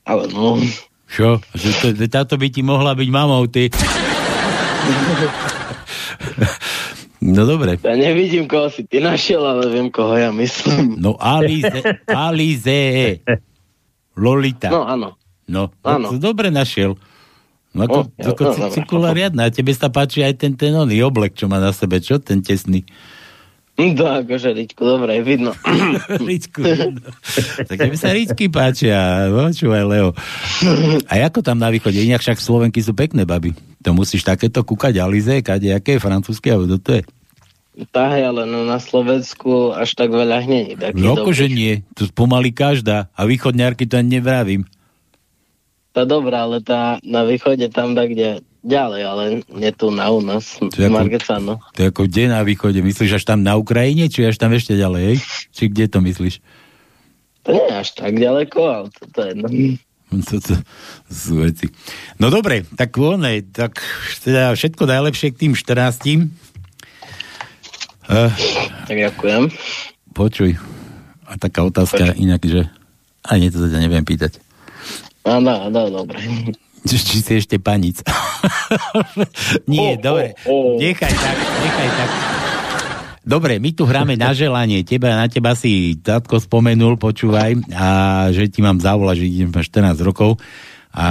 [0.06, 0.62] Ale no.
[1.10, 1.42] Čo?
[1.58, 3.74] Že to, táto by ti mohla byť mamou, ty.
[7.24, 7.80] No dobre.
[7.80, 11.00] Ja nevidím, koho si ty našiel, ale viem, koho ja myslím.
[11.00, 11.72] No Alize,
[12.28, 13.24] Alize.
[14.20, 14.68] Lolita.
[14.68, 15.16] No, áno.
[15.48, 16.16] No, Áno.
[16.16, 16.96] to dobre našiel.
[17.74, 18.76] No ako, O, ja- ako no, no, dobre.
[18.78, 19.42] cikula riadna.
[19.50, 21.98] A tebe sa páči aj ten, ten oný oblek, čo má na sebe.
[21.98, 22.22] Čo?
[22.22, 22.86] Ten tesný.
[23.74, 25.50] To akože, Ričku, dobre, vidno.
[26.30, 26.62] Ričku.
[27.66, 29.26] tak tebe sa ričky páčia.
[29.34, 30.14] Počúvaj, Leo.
[31.10, 31.98] A ako tam na východe?
[31.98, 33.58] Inak však Slovenky sú pekné baby.
[33.82, 37.04] To musíš takéto kúkať Alize, kade, aké je francúzske, alebo to je.
[37.90, 40.78] Tá, hej, ale no na Slovensku až tak veľa hnení.
[40.94, 41.82] No akože nie.
[41.98, 43.10] To pomaly každá.
[43.18, 44.70] A východňárky to ani nevravím.
[45.94, 50.26] Tá dobrá, ale tá na východe tam tak, kde ďalej, ale nie tu na u
[50.26, 50.58] nás.
[50.58, 51.54] To je ako- Margecano.
[51.76, 52.82] To je ako kde na východe?
[52.82, 55.22] Myslíš až tam na Ukrajine, či až tam ešte ďalej?
[55.54, 56.42] Či kde to myslíš?
[57.44, 59.48] To nie je až tak ďaleko, ale to, to je jedno.
[60.14, 60.54] To, to,
[61.10, 61.74] to sú veci.
[62.18, 63.82] No dobre, tak one, tak
[64.22, 66.30] teda všetko najlepšie k tým 14.
[68.04, 68.30] Uh,
[68.86, 69.50] Tak ďakujem.
[70.12, 70.54] počuj,
[71.24, 72.68] a taká otázka inak, že
[73.24, 74.43] a nie, to sa ťa neviem pýtať.
[75.24, 76.20] No, no, no, dobre.
[76.84, 78.04] Či, si ešte panic.
[79.72, 80.36] nie, Oh, dobre.
[80.44, 80.78] oh, oh.
[80.78, 82.10] Nechaj tak, nechaj tak.
[83.24, 84.84] Dobre, my tu hráme na želanie.
[84.84, 87.88] Teba, na teba si tátko spomenul, počúvaj, a
[88.30, 89.64] že ti mám zavolať, že idem mať
[89.96, 90.44] 14 rokov.
[90.92, 91.08] a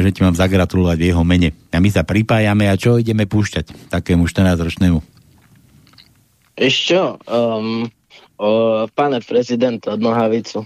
[0.00, 1.50] že ti mám zagratulovať v jeho mene.
[1.68, 5.02] A my sa pripájame a čo ideme púšťať takému 14-ročnému?
[6.56, 6.96] Ešte?
[7.26, 7.90] Um,
[8.38, 8.48] o
[8.88, 10.64] pane prezidenta od Nohavicu.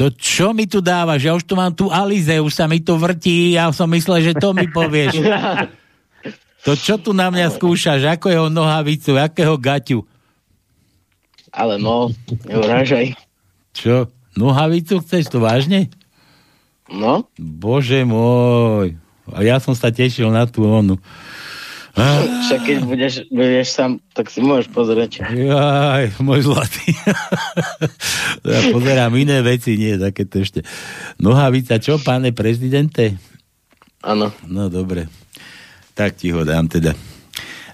[0.00, 1.28] To čo mi tu dávaš?
[1.28, 4.32] Ja už tu mám tu Alize, už sa mi to vrtí, ja som myslel, že
[4.32, 5.20] to mi povieš.
[6.60, 8.04] To čo tu na mňa skúšaš?
[8.04, 9.16] Ako jeho nohavicu?
[9.16, 10.04] Akého gaťu?
[11.48, 12.12] Ale no,
[12.44, 13.16] neurážaj.
[13.72, 14.12] Čo?
[14.36, 15.88] Nohavicu chceš to vážne?
[16.92, 17.24] No?
[17.40, 19.00] Bože môj.
[19.32, 21.00] A ja som sa tešil na tú onu.
[21.94, 25.26] Však keď budeš, budeš sám, tak si môžeš pozrieť.
[25.26, 26.94] Jaj, môj zlatý.
[28.46, 30.62] ja pozerám iné veci, nie takéto ešte.
[31.18, 33.18] Nohavica, čo, páne prezidente?
[34.06, 34.30] Áno.
[34.46, 35.10] No dobre.
[35.98, 36.94] Tak ti ho dám teda.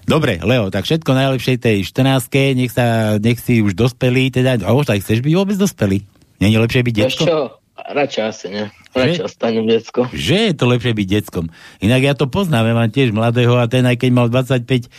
[0.07, 4.71] Dobre, Leo, tak všetko najlepšie tej 14 nech, sa, nech si už dospelý, teda, a
[4.71, 5.99] už tak chceš byť vôbec dospelý?
[6.39, 7.25] Je lepšie byť Vieš detsko?
[7.27, 7.37] čo?
[7.77, 8.65] Radšej asi nie.
[8.97, 10.09] Radšej ostanem detsko.
[10.09, 11.45] Že je to lepšie byť deckom.
[11.79, 14.89] Inak ja to poznám, ja mám tiež mladého a ten aj keď mal 25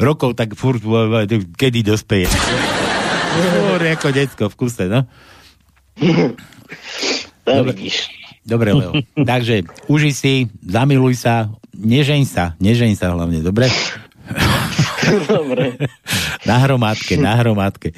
[0.00, 0.80] rokov, tak furt
[1.56, 2.26] kedy dospeje.
[2.26, 5.04] Furt ako decko v kuse, no.
[7.44, 7.74] Dobre.
[8.42, 8.92] Dobre, Leo.
[9.30, 10.34] Takže uži si,
[10.66, 13.70] zamiluj sa, nežeň sa, nežeň sa hlavne, dobre?
[15.30, 15.78] Dobre.
[16.48, 17.94] Na hromádke, na hromádke.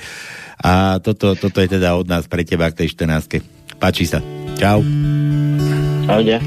[0.61, 3.41] A toto, toto je teda od nás pre teba k tej 14.
[3.85, 4.17] Páči sa.
[4.57, 4.81] Čau.
[6.09, 6.41] Čaude.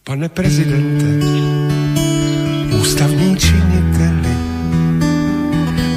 [0.00, 1.20] Pane prezidente,
[2.80, 4.34] ústavní činiteli,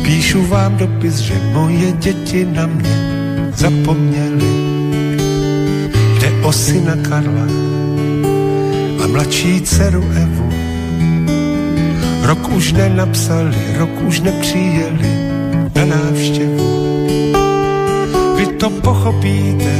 [0.03, 2.95] píšu vám dopis, že moje děti na mě
[3.55, 4.53] zapomněli.
[6.19, 7.47] Jde o syna Karla
[8.99, 10.49] a mladší dceru Evu.
[12.27, 15.11] Rok už nenapsali, rok už nepřijeli
[15.75, 16.67] na návštěvu.
[18.35, 19.71] Vy to pochopíte,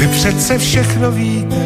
[0.00, 1.56] vy přece všechno víte,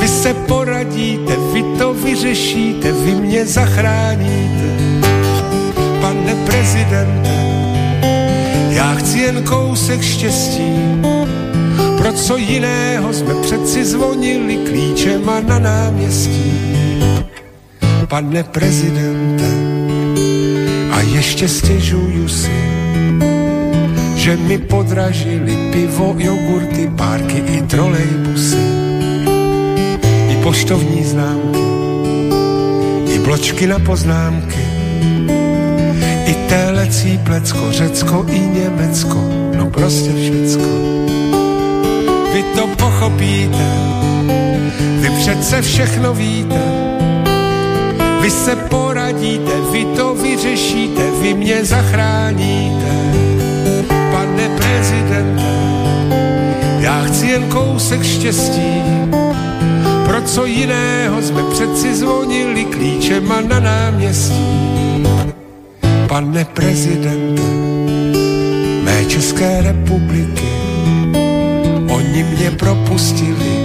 [0.00, 4.68] vy se poradíte, vy to vyřešíte, vy mě zachráníte.
[6.00, 7.30] Pane prezidente,
[8.70, 10.72] já chci jen kousek štěstí,
[11.98, 16.52] pro co jiného jsme přeci zvonili klíčema na náměstí.
[18.08, 19.50] Pane prezidente,
[20.90, 22.83] a ještě stěžuju si,
[24.24, 28.64] že mi podražili pivo, jogurty, párky i trolejbusy
[30.32, 31.64] i poštovní známky,
[33.12, 34.64] i bločky na poznámky,
[36.24, 39.20] i telecí plecko, Řecko i Německo,
[39.56, 40.68] no prostě všecko.
[42.32, 43.68] Vy to pochopíte,
[45.04, 46.64] vy přece všechno víte,
[48.20, 53.23] vy se poradíte, vy to vyřešíte, vy mě zachráníte.
[54.74, 55.42] Pane prezidente,
[56.78, 58.82] já chci jen kousek štěstí,
[60.06, 65.04] pro co jiného jsme přeci zvonili klíčema na náměstí.
[66.08, 67.42] Pane prezidente,
[68.84, 70.52] mé České republiky,
[71.88, 73.58] oni mě propustili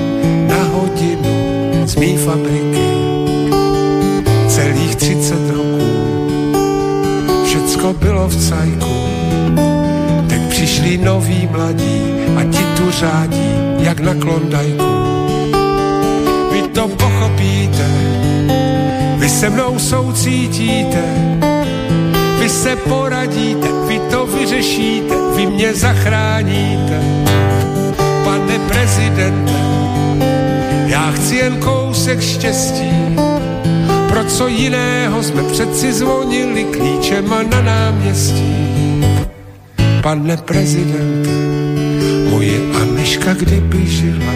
[0.47, 1.37] na hodinu
[1.85, 2.89] z mý fabriky.
[4.47, 6.29] Celých 30 roků,
[7.45, 9.18] všecko bylo v cajku,
[10.59, 12.01] přišli noví mladí
[12.35, 14.91] a ti tu řádí, jak na klondajku.
[16.51, 17.87] Vy to pochopíte,
[19.17, 21.03] vy se mnou soucítíte,
[22.39, 26.99] vy se poradíte, vy to vyřešíte, vy mě zachráníte.
[28.23, 29.59] Pane prezidente,
[30.85, 32.91] já chci jen kousek štěstí,
[34.09, 38.78] pro co jiného jsme přeci zvonili klíčema na náměstí.
[40.01, 41.29] Pane prezidente,
[42.31, 44.33] moje Aneška kdyby žila,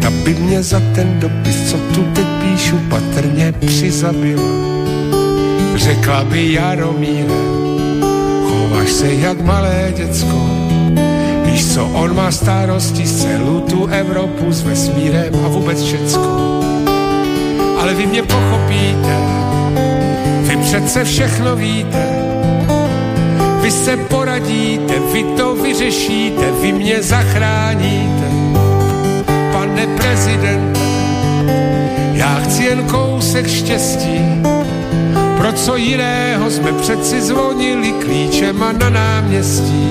[0.00, 4.52] ta by mě za ten dopis, co tu teď píšu, patrně přizabila.
[5.76, 7.34] Řekla by Jaromíre,
[8.48, 10.48] chováš se jak malé děcko,
[11.44, 16.60] víš co, on má starosti z celou tu Evropu s vesmírem a vůbec všecko.
[17.80, 19.16] Ale vy mě pochopíte,
[20.42, 22.21] vy přece všechno víte,
[23.72, 28.28] se poradíte, vy to vyřešíte, vy mě zachráníte.
[29.52, 30.80] Pane prezidente,
[32.12, 34.20] já chci jen kousek štěstí,
[35.36, 39.90] pro co jiného jsme přeci zvonili klíčema na náměstí.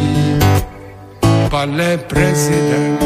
[1.49, 3.05] Pane prezidente,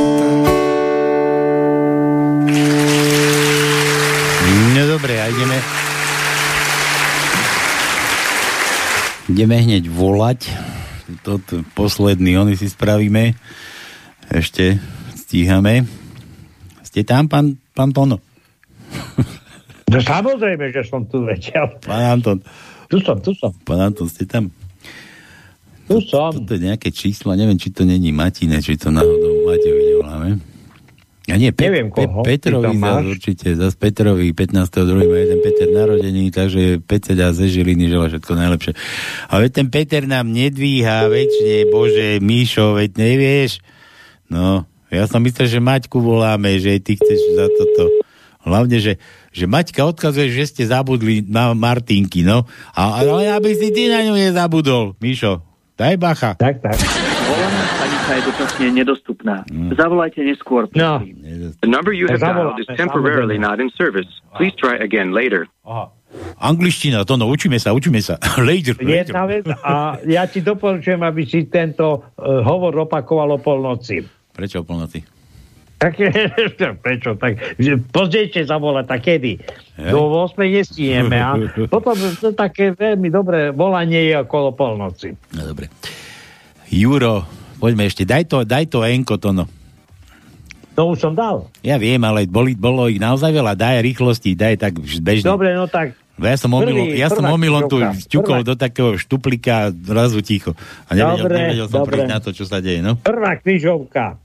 [4.75, 5.94] No dobre, a ideme...
[9.25, 10.53] Ideme hneď volať.
[11.25, 13.33] Toto posledný, oni si spravíme.
[14.29, 14.77] Ešte
[15.17, 15.85] stíhame.
[16.85, 18.21] Ste tam, pán, pán Tono?
[19.85, 21.77] No samozrejme, že som tu vedel.
[21.85, 22.41] Pán Anton.
[22.89, 23.53] Tu som, tu som.
[23.63, 24.49] Pán Anton, ste tam?
[25.85, 26.33] Tu som.
[26.33, 30.54] Toto je nejaké číslo, neviem, či to není Matine, či to náhodou Matejovi nevoláme.
[31.25, 33.05] Ja nie, Pe- Neviem, Pe- koho Petrovi tam zas máš.
[33.09, 34.69] určite, zas Petrovi 15.2.
[35.01, 38.71] má jeden Peter narodený, takže Peter dá ze Žiliny žela všetko najlepšie.
[39.25, 43.57] A veď ten Peter nám nedvíha väčšine, bože, Míšo, veď nevieš.
[44.27, 47.89] No, ja som myslel, že Maťku voláme, že ty chceš za toto.
[48.41, 52.45] Hlavne, že, že Maťka odkazuje, že ste zabudli na Martinky, no.
[52.71, 55.41] A, ale aby si ty na ňu nezabudol, Míšo.
[55.73, 56.37] Daj bacha.
[56.37, 56.77] Tak, tak.
[58.05, 59.35] Stanica je dočasne nedostupná.
[59.73, 60.69] Zavolajte neskôr.
[60.77, 61.01] No.
[61.57, 64.05] The number you have dialed is temporarily not in service.
[64.37, 65.49] Please try again later.
[66.37, 68.21] Angličtina, to no, učíme sa, učíme sa.
[68.39, 69.09] Later, later.
[69.09, 73.99] Jedna vec a ja ti doporučujem, aby si tento uh, hovor opakoval o polnoci.
[74.31, 75.01] Prečo o polnoci?
[75.75, 75.99] Tak,
[76.85, 77.19] prečo?
[77.19, 77.57] Tak,
[77.91, 79.33] pozdejšie zavolať, tak kedy?
[79.81, 79.91] Hej.
[79.91, 81.35] Do 8 nestihneme a
[81.73, 85.11] potom to také veľmi dobré volanie je okolo polnoci.
[85.35, 85.67] No dobre.
[86.71, 87.27] Juro,
[87.65, 89.49] poďme ešte, daj to, daj to enko to no.
[90.77, 91.49] To už som dal.
[91.65, 95.25] Ja viem, ale boli, bolo ich naozaj veľa, daj rýchlosti, daj tak bežne.
[95.25, 97.79] Dobre, no tak Ja som omylom, ja som omylom tu
[98.23, 100.55] Prvá- do takého štuplika zrazu ticho.
[100.87, 102.07] A nevedel, Dobre, nevedel som dobre.
[102.07, 102.95] na to, čo sa deje, no.
[102.95, 104.15] Prvá križovka.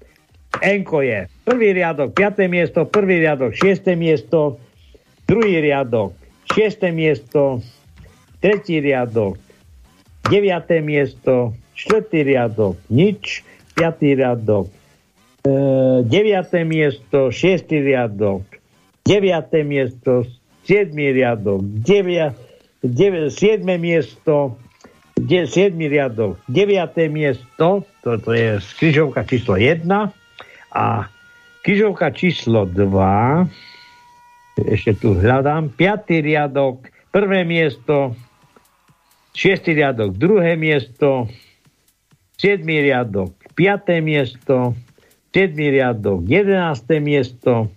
[0.62, 2.46] Enko je prvý riadok, 5.
[2.50, 3.94] miesto, prvý riadok, 6.
[3.94, 4.58] miesto,
[5.26, 6.14] druhý riadok,
[6.50, 6.90] 6.
[6.90, 7.62] miesto,
[8.42, 9.38] tretí riadok,
[10.26, 10.82] 9.
[10.82, 13.40] miesto, štvrtý riadok, nič,
[13.72, 14.20] 5.
[14.20, 14.68] riadok,
[15.48, 16.68] e, 9.
[16.68, 17.80] miesto, 6.
[17.80, 18.44] riadok,
[19.08, 19.64] 9.
[19.64, 20.28] miesto,
[20.68, 20.92] 7.
[20.92, 22.36] riadok, 9,
[22.84, 23.64] 9, 7.
[23.80, 24.60] miesto,
[25.16, 25.72] 7.
[25.80, 27.08] riadok, 9.
[27.08, 29.88] miesto, toto je križovka číslo 1
[30.76, 31.08] a
[31.64, 36.20] križovka číslo 2, ešte tu hľadám, 5.
[36.20, 38.12] riadok, prvé miesto,
[39.32, 39.64] 6.
[39.72, 41.24] riadok, druhé miesto,
[42.40, 42.64] 7.
[42.64, 44.00] riadok, 5.
[44.00, 44.72] miesto,
[45.36, 45.52] 7.
[45.52, 47.00] riadok, 11.
[47.04, 47.68] miesto,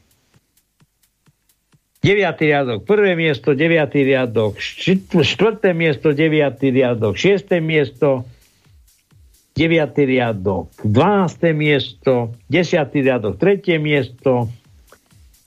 [2.00, 2.40] 9.
[2.40, 3.92] riadok, prvé miesto, 9.
[3.92, 5.76] riadok, 4.
[5.76, 6.64] miesto, 9.
[6.72, 7.60] riadok, 6.
[7.60, 8.24] miesto,
[9.60, 10.00] 9.
[10.08, 11.52] riadok, 12.
[11.52, 13.04] miesto, 10.
[13.04, 13.84] riadok, 3.
[13.84, 14.48] miesto,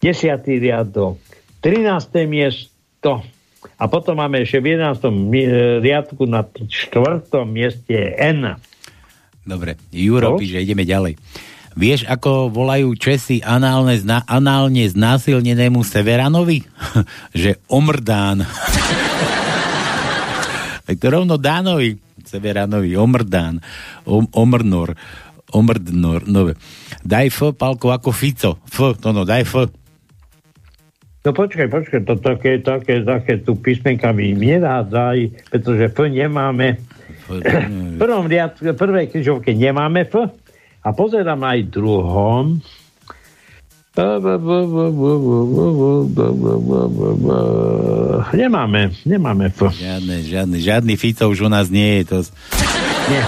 [0.04, 0.60] 10.
[0.60, 1.16] riadok,
[1.64, 2.28] 13.
[2.28, 3.24] miesto
[3.80, 5.08] a potom máme ešte v 11.
[5.10, 7.48] mi- e, riadku na 4.
[7.48, 8.60] mieste N.
[9.46, 10.38] Dobre, Juro No?
[10.42, 11.14] píše, ideme ďalej.
[11.76, 16.64] Vieš, ako volajú Česi análne, zna, análne znásilnenému Severanovi?
[17.46, 18.42] že omrdán.
[20.88, 23.62] tak to rovno Dánovi, Severanovi, omrdán,
[24.08, 24.98] om, omrnor,
[25.52, 26.50] omrdnor, no.
[27.06, 28.58] Daj F, Palko, ako Fico.
[28.66, 29.54] F, to no, daj F.
[31.26, 36.78] No počkaj, počkaj, to také, také, také tu písmenkami nedádzaj, pretože F nemáme.
[37.26, 40.30] V prvom riad, prvej križovke nemáme F
[40.82, 42.62] a pozerám aj druhom.
[48.36, 49.72] Nemáme, nemáme F.
[49.72, 52.12] Žiadne, žiadny, žiadny Fico už u nás nie je.
[52.12, 52.18] To,
[53.08, 53.22] Nie.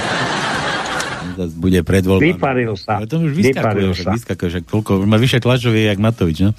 [1.40, 2.36] to bude pred voľbami.
[2.36, 3.00] Vyparil sa.
[3.00, 6.52] Ale to už vyskakuje, vyskakuje, však toľko, už má vyše tlačovie, jak Matovič, no?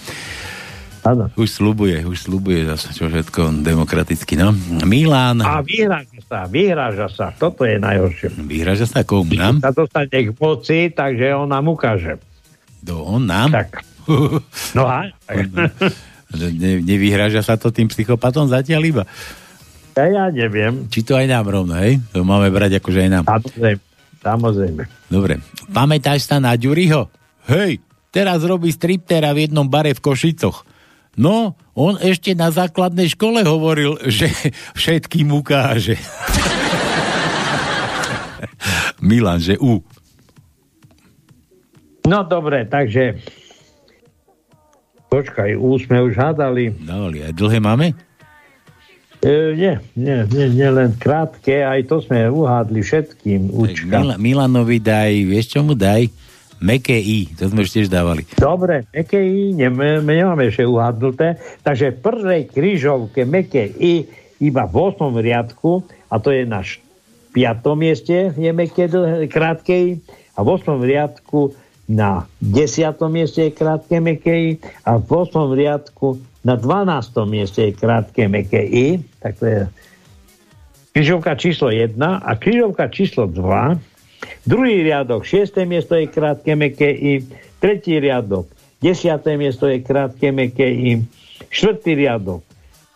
[1.05, 1.31] Áno.
[1.39, 4.51] Už slubuje, už slubuje zase, čo všetko demokraticky, no.
[4.83, 5.39] Milan.
[5.39, 7.25] A vyhráža sa, vyhráža sa.
[7.31, 8.35] Toto je najhoršie.
[8.35, 9.63] Vyhráža sa komu nám?
[9.63, 12.19] Sa dostane k moci, takže on nám ukáže.
[12.83, 13.51] Do on nám?
[13.51, 13.83] Tak.
[14.73, 15.05] No a?
[16.33, 19.03] ne, nevyhráža sa to tým psychopatom zatiaľ iba.
[19.93, 20.89] Ja, ja neviem.
[20.89, 22.01] Či to aj nám rovno, hej?
[22.15, 23.23] To máme brať akože aj nám.
[23.29, 23.81] Samozrejme.
[24.19, 24.83] Samozrejme.
[25.07, 25.33] Dobre.
[25.71, 27.07] Pamätáš sa na Ďuriho?
[27.49, 27.81] Hej,
[28.11, 30.65] teraz robí striptera v jednom bare v Košicoch.
[31.17, 34.29] No, on ešte na základnej škole hovoril, že
[34.77, 35.97] všetkým ukáže.
[39.01, 39.79] Milan, že U.
[42.09, 43.21] No dobre, takže
[45.13, 46.73] počkaj, U sme už hádali.
[46.73, 47.93] Dávali, aj dlhé máme?
[49.19, 53.51] E, nie, nie, nie, nie, len krátke, aj to sme uhádli všetkým.
[53.51, 53.99] Učka.
[53.99, 56.07] Mila, Milanovi daj, vieš čo mu daj?
[56.59, 58.27] Meké I, to sme tiež dávali.
[58.35, 64.03] Dobre, meké I, nemáme, nemáme ešte uhádnuté, takže v prvej krížovke meké I
[64.43, 65.19] iba v 8.
[65.23, 66.83] riadku, a to je na š-
[67.31, 67.63] 5.
[67.79, 68.91] mieste, je meké
[69.31, 69.91] krátke I,
[70.35, 70.83] a v 8.
[70.83, 71.55] riadku
[71.87, 72.91] na 10.
[73.07, 74.51] mieste je krátke meké I,
[74.83, 75.55] a v 8.
[75.55, 77.23] riadku na 12.
[77.23, 79.59] mieste je krátke meké I, tak to je
[80.91, 83.79] križovka číslo 1 a križovka číslo 2
[84.49, 85.61] Druhý riadok, 6.
[85.69, 87.21] miesto je krátke meké I,
[87.61, 88.49] tretí riadok,
[88.81, 91.05] desiaté miesto je krátke, meké I,
[91.53, 92.41] štvrtý riadok,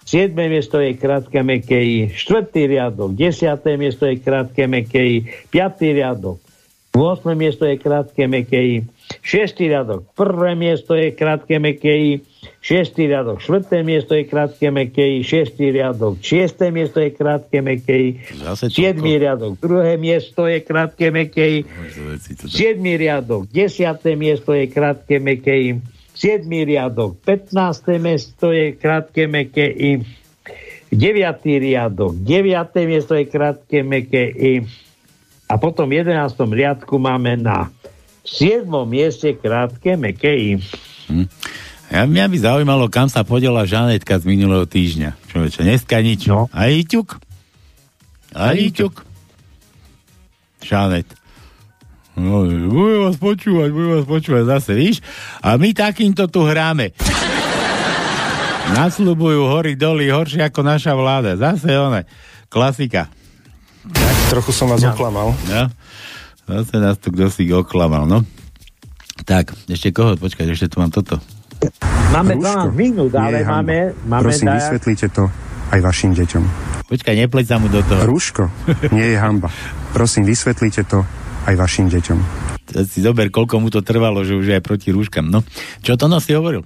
[0.02, 5.18] siedme miesto je krátke, meké I, štvrtý riadok, desiaté miesto je krátke, meké I,
[5.54, 6.42] piatý riadok,
[6.90, 7.38] 8.
[7.38, 8.76] miesto je krátke, meké I,
[9.22, 9.54] 6.
[9.54, 12.12] riadok, prvé miesto je krátke, meké I,
[12.64, 12.96] 6.
[12.96, 13.84] riadok, 4.
[13.84, 15.60] miesto je krátke, meké I, 6.
[15.60, 16.72] riadok, 6.
[16.72, 18.10] miesto je krátke, meké I,
[18.72, 19.04] 7.
[19.04, 21.68] riadok, druhé miesto je krátke, meké I,
[22.48, 22.80] 7.
[22.96, 24.16] riadok, 10.
[24.16, 25.70] miesto je krátke, meké I,
[26.16, 26.48] 7.
[26.48, 28.00] riadok, 15.
[28.00, 30.00] miesto je krátke, meké I,
[30.88, 31.44] 9.
[31.44, 32.88] riadok, 9.
[32.88, 34.64] miesto je krátke, meké I,
[35.52, 36.40] a potom v 11.
[36.48, 37.68] riadku máme na
[38.24, 38.72] 7.
[38.88, 40.64] mieste krátke, meké I.
[41.12, 41.28] Hm.
[41.94, 45.14] Ja, mňa by zaujímalo, kam sa podela Žanetka z minulého týždňa.
[45.30, 46.26] Človeče, dneska nič.
[46.26, 46.50] No.
[46.50, 47.22] A Iťuk?
[48.34, 49.06] A Iťuk?
[50.60, 51.06] Žanet.
[52.14, 55.06] No, budem vás počúvať, budem vás počúvať zase, víš?
[55.38, 56.98] A my takýmto tu hráme.
[58.74, 61.38] Nasľubujú hory doly horšie ako naša vláda.
[61.38, 62.10] Zase one.
[62.50, 63.06] Klasika.
[64.30, 64.94] Trochu som vás No.
[64.94, 65.38] oklamal.
[65.46, 65.64] No.
[66.50, 68.26] Zase nás tu kto si oklamal, no.
[69.26, 70.18] Tak, ešte koho?
[70.18, 71.22] Počkaj, ešte tu mám toto.
[72.10, 72.70] Máme Rúško.
[72.70, 73.56] 12 minút, Nie ale je hanba.
[73.56, 75.24] máme, máme Prosím, dajak- vysvetlite to
[75.70, 76.44] aj vašim deťom.
[76.86, 78.02] Počkaj, nepleť sa mu do toho.
[78.06, 78.44] Rúško
[78.92, 79.50] nie je hamba.
[79.92, 81.02] Prosím, vysvetlite to
[81.44, 82.20] aj vašim deťom.
[82.66, 85.26] To si zober, koľko mu to trvalo, že už je aj proti rúškam.
[85.26, 85.42] No,
[85.80, 86.62] čo to si hovoril?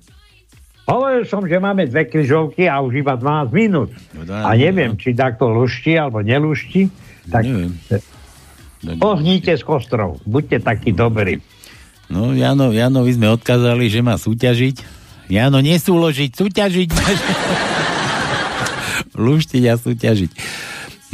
[0.84, 3.92] Hovoril som, že máme dve križovky a už iba 12 minút.
[4.14, 6.88] No, A neviem, či takto lušti alebo nelušti.
[7.28, 7.76] Tak Neviem.
[9.02, 10.22] ohníte z kostrov.
[10.24, 11.44] Buďte takí dobrí.
[12.08, 14.76] No, Jano, Janovi sme odkázali, že má súťažiť.
[15.28, 16.90] Jano, nesúložiť, súťažiť.
[19.28, 20.32] Luštiť a súťažiť.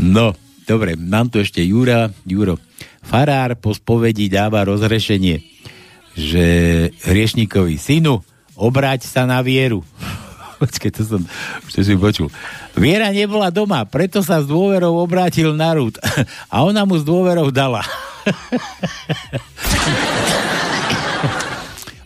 [0.05, 0.37] No,
[0.69, 2.13] dobre, mám tu ešte Jura.
[2.29, 2.61] Juro,
[3.01, 5.41] farár po spovedi dáva rozrešenie,
[6.13, 6.45] že
[7.09, 8.21] hriešníkovi synu,
[8.53, 9.81] obráť sa na vieru.
[10.61, 11.21] Počkej, to som,
[11.73, 12.29] to si počul.
[12.77, 15.97] Viera nebola doma, preto sa s dôverou obrátil na rúd.
[16.53, 17.81] A ona mu s dôverou dala.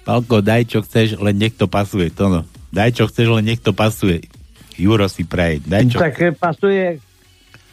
[0.08, 2.08] Palko, daj čo chceš, len nech to pasuje.
[2.16, 2.42] To no.
[2.72, 4.24] Daj čo chceš, len nech to pasuje.
[4.80, 5.60] Juro si praje.
[5.68, 5.98] Daj čo...
[6.00, 6.86] Tak eh, pasuje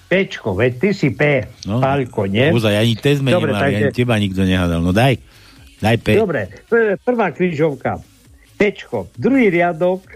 [0.05, 2.53] Pčko, veď ty si P, No, Palko, nie?
[2.53, 4.81] Ozaj, ani test sme Dobre, nemali, takže- ani teba nikto nehádal.
[4.85, 5.17] No daj.
[5.81, 6.07] Daj P.
[6.15, 7.99] Dobre, pr- prvá križovka.
[8.55, 9.11] Pčko.
[9.19, 10.07] Druhý riadok,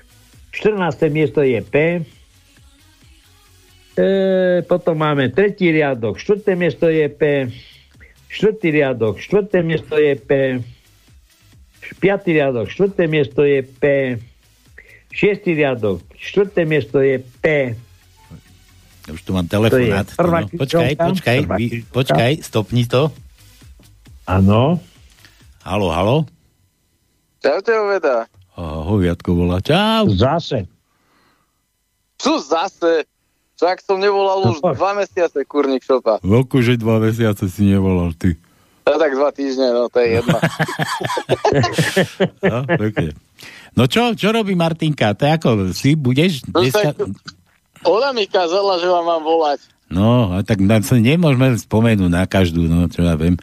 [0.54, 1.10] 14.
[1.10, 1.74] miesto je P.
[3.98, 4.06] E,
[4.62, 7.50] potom máme tretí riadok, štvrté miesto je P.
[8.28, 10.30] Štvrtý riadok, štvrté miesto je P.
[11.96, 13.84] Piatý riadok, štvrté miesto je P.
[15.08, 17.72] Šiestý riadok, štvrté miesto je P.
[19.08, 20.04] Už tu mám telefonát.
[20.04, 21.92] To je prvá no, počkaj, počkaj, Prvá vy, križovka.
[21.96, 23.08] počkaj, stopni to.
[24.28, 24.76] Áno.
[25.64, 26.16] Halo, halo.
[27.40, 28.28] Čaute, Oveda.
[28.58, 29.64] Hoviatko volá.
[29.64, 30.12] Čau.
[30.12, 30.68] Zase.
[32.18, 33.06] Čo zase?
[33.58, 36.22] Však som nevolal už dva mesiace, kurník šopa.
[36.22, 38.38] Veľko, že dva mesiace si nevolal, ty.
[38.88, 40.38] No tak dva týždne, no to je jedno.
[42.40, 43.12] No, pekne.
[43.76, 45.12] no čo, čo robí Martinka?
[45.12, 46.96] To ako, si budeš No dneska...
[46.96, 47.04] tak,
[47.84, 49.60] ona mi kázala, že vám mám volať.
[49.88, 53.36] No, a tak na, nemôžeme spomenúť na každú, no, čo ja viem.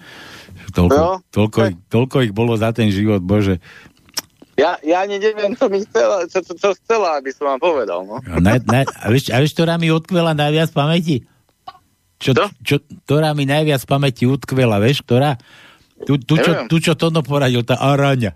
[0.76, 3.64] Toľko, No, toľko, ich, toľko ich bolo za ten život, bože.
[4.56, 8.08] Ja, ja ani neviem, čo mi chcela, čo, čo, čo chcela, aby som vám povedal,
[8.08, 8.20] no.
[8.24, 11.28] A, na, na, a, vieš, a vieš, ktorá mi utkvela najviac pamäti?
[12.16, 12.32] Čo,
[12.64, 12.76] čo,
[13.06, 15.36] ktorá mi najviac v pamäti utkvela, vieš, ktorá?
[16.08, 18.36] Tu, tu, čo, tu, čo Tono poradil, tá araňa.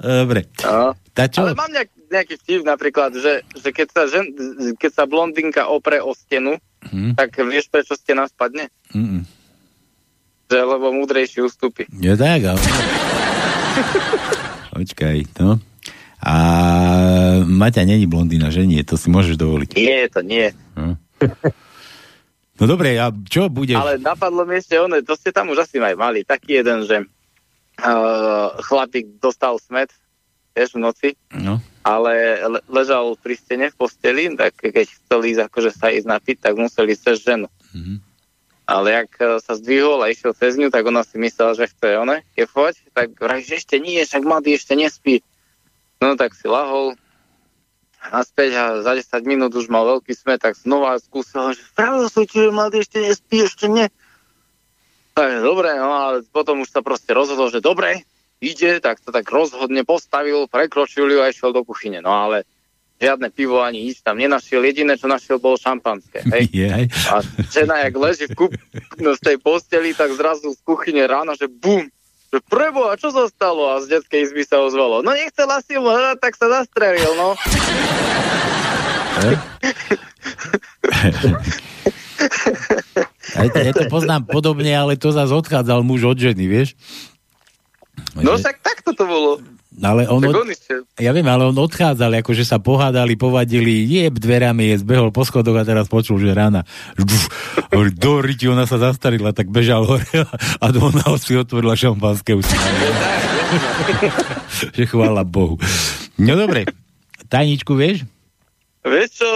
[0.00, 0.48] Dobre.
[0.64, 0.96] No.
[1.12, 1.44] Tá čo?
[1.44, 4.32] Ale mám nejak, nejaký vtip napríklad, že, že keď, sa žen,
[4.80, 7.12] keď sa blondinka opre o stenu, Hm?
[7.12, 8.72] tak vieš, prečo stena spadne?
[8.96, 9.28] Mm-mm.
[10.48, 11.84] Že lebo múdrejší ustúpi.
[11.92, 12.56] Je tak, ale...
[14.80, 15.60] Počkaj, no.
[16.24, 16.34] A
[17.60, 18.80] Maťa není blondína, že nie?
[18.82, 19.76] To si môžeš dovoliť.
[19.76, 20.48] Nie, to nie.
[22.56, 23.76] No dobre, a čo budeš?
[23.76, 27.04] Ale napadlo mi ešte one, to ste tam už asi aj mali, taký jeden, že
[27.80, 29.88] uh, chlapík dostal smet,
[30.52, 31.56] vieš, v noci, No.
[31.80, 32.12] ale
[32.42, 36.56] le- ležal pri stene v posteli, tak keď chcel ísť akože sa ísť napiť, tak
[36.56, 37.48] museli ísť cez ženu.
[38.68, 41.96] Ale jak eh, sa zdvihol a išiel cez ňu, tak ona si myslela, že chce
[41.96, 45.24] one kefovať, tak vraj, že ešte nie, však mladý ešte nespí.
[45.96, 46.92] No tak si lahol,
[48.08, 52.24] naspäť a za 10 minút už mal veľký smet, tak znova skúsil, že pravil som
[52.24, 53.92] ti, že mladý ešte nespí, ešte nie.
[55.12, 58.08] Tak dobre, no ale potom už sa proste rozhodol, že dobre,
[58.40, 62.00] ide, tak sa tak rozhodne postavil, prekročil ju a išiel do kuchyne.
[62.00, 62.48] No ale
[63.00, 66.24] žiadne pivo ani nič tam nenašiel, jediné, čo našiel, bolo šampanské.
[66.32, 66.48] Hej?
[66.52, 66.84] Jej.
[67.12, 67.20] A
[67.52, 68.52] žena, jak leží v kup,
[69.04, 71.88] no, z tej posteli, tak zrazu z kuchyne ráno, že bum,
[72.30, 73.74] že preboha, čo zostalo?
[73.74, 75.02] A z detskej izby sa ozvalo.
[75.02, 77.34] No nechcela si mu hrať, tak sa zastrelil, no.
[83.34, 86.78] Ja to, ja to poznám podobne, ale to zase odchádzal muž od ženy, vieš?
[88.14, 89.30] No však takto to bolo.
[89.80, 90.44] Ale on, Tak od...
[91.00, 95.56] ja viem, ale on odchádzal, akože sa pohádali, povadili, jeb dverami, je zbehol po schodoch
[95.56, 96.68] a teraz počul, že rána.
[97.96, 100.04] Do riti, ona sa zastarila, tak bežal hore
[100.60, 102.36] a ona si otvorila šampanské
[104.76, 105.56] že chvála Bohu.
[106.20, 106.68] No dobre,
[107.32, 108.04] tajničku vieš?
[108.84, 109.30] Vieš čo,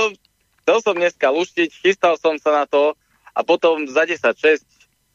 [0.62, 2.92] chcel som dneska luštiť, chystal som sa na to
[3.32, 4.62] a potom za 10.6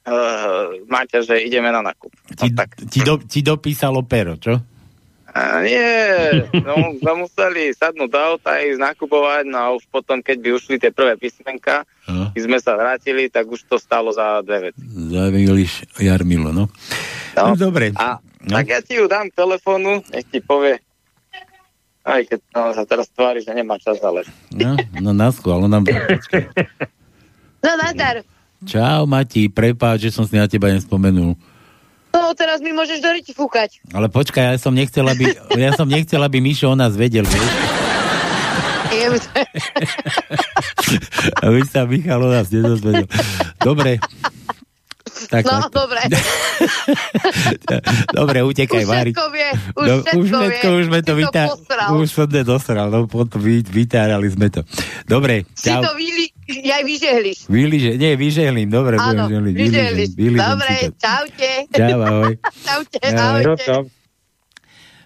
[0.10, 2.12] uh, máte, že ideme na nákup.
[2.36, 2.50] Ti,
[2.90, 4.60] ti, do, ti dopísalo pero, čo?
[5.30, 5.90] A nie,
[6.66, 10.50] no sme museli sadnúť do auta a ísť nakupovať, no a už potom, keď by
[10.58, 12.34] ušli tie prvé písmenka, No.
[12.34, 14.82] keď sme sa vrátili, tak už to stalo za dve veci.
[15.14, 16.66] Zaviliš Jarmilo, no.
[17.38, 17.94] No, dobre.
[17.94, 18.18] A
[18.50, 20.82] tak ja ti ju dám k telefónu, nech ti povie,
[22.02, 24.26] aj keď no, sa teraz tvári, že nemá čas, ale...
[24.50, 25.86] No, no na ale nám...
[27.60, 28.26] No, nazdar.
[28.66, 31.38] Čau, Mati, prepáč, že som si na teba nespomenul.
[32.10, 33.82] No, teraz mi môžeš do ryti fúkať.
[33.94, 37.54] Ale počkaj, ja som nechcel, aby, ja som nechcel, aby Mišo o nás vedel, vieš?
[41.46, 43.06] Aby sa Michal o nás nedozvedel.
[43.62, 44.02] Dobre.
[45.22, 45.72] Tak, no, tak.
[45.74, 46.00] dobre.
[48.12, 49.12] Dobre, utekaj, Už Mári.
[49.12, 50.76] všetko vie, už No, všetko už všetko, vie.
[50.76, 51.44] už sme to vytá...
[51.46, 51.88] posral.
[51.94, 54.62] Už som to dosral, no potom vy, vytárali sme to.
[55.04, 55.82] Dobre, Si čau.
[55.82, 56.32] to vyli,
[56.66, 57.38] aj vyžehliš.
[57.46, 59.54] Vyliže, nie, vyžehlím, dobre, Áno, vyžehliš.
[59.54, 61.52] vyližem, vyližem Dobre, čaute.
[61.70, 62.34] Čau, ahoj.
[62.66, 63.44] Čaute, Ahoj.
[63.44, 63.76] ahojte.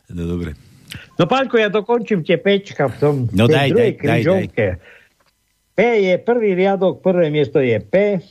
[0.09, 0.51] No dobre.
[1.15, 4.71] No pánko, ja dokončím tie pečka v tom No daj, druhej daj, daj, daj.
[5.73, 8.21] P je prvý riadok, prvé miesto je P.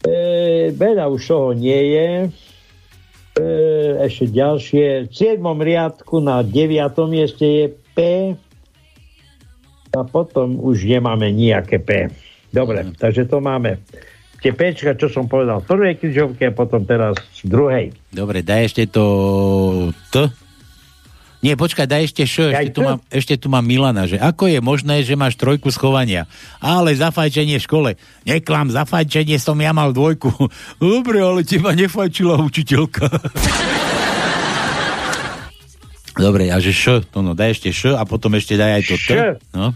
[0.00, 2.08] E, veľa už toho nie je.
[2.16, 2.28] E,
[4.08, 4.84] ešte ďalšie.
[5.08, 5.44] V 7.
[5.44, 6.56] riadku na 9.
[7.10, 7.98] mieste je P.
[9.90, 12.08] A potom už nemáme nejaké P.
[12.50, 13.78] Dobre, takže to máme
[14.40, 17.14] tie Pčka, čo som povedal v prvej križovke a potom teraz
[17.44, 17.86] v druhej.
[18.10, 19.04] Dobre, daj ešte to
[20.10, 20.26] T.
[21.40, 22.52] Nie, počkaj, daj ešte Š.
[22.52, 26.28] Ešte tu, mám, ešte tu mám Milana, že ako je možné, že máš trojku schovania?
[26.60, 27.90] Ale za fajčenie v škole.
[28.28, 30.28] Neklam, za fajčenie som ja mal dvojku.
[30.84, 33.08] Dobre, ale teba nefajčila učiteľka.
[36.20, 38.96] Dobre, a že Š, to no, daj ešte Š a potom ešte daj aj to
[39.00, 39.10] T.
[39.56, 39.72] No.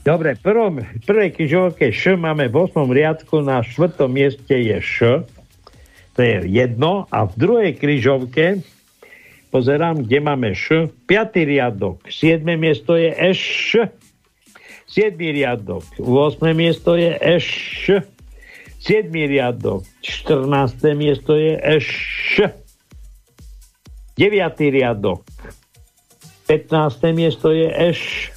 [0.00, 2.80] Dobre, v prvom, prvej križovke Š máme v 8.
[2.88, 4.08] riadku, na 4.
[4.08, 5.28] mieste je Š,
[6.16, 8.64] to je jedno, a v druhej križovke
[9.50, 11.46] pozerám, kde máme Š, 5.
[11.46, 12.42] riadok, 7.
[12.56, 13.90] miesto je Š,
[14.90, 15.16] 7.
[15.18, 16.54] riadok, 8.
[16.54, 18.02] miesto je Š,
[18.82, 19.12] 7.
[19.12, 20.94] riadok, 14.
[20.94, 22.52] miesto je Š,
[24.16, 24.74] 9.
[24.74, 25.22] riadok,
[26.48, 27.14] 15.
[27.14, 28.36] miesto je Š,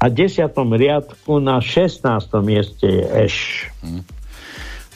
[0.00, 0.48] a v 10.
[0.56, 2.00] riadku na 16.
[2.40, 3.68] mieste je Eš.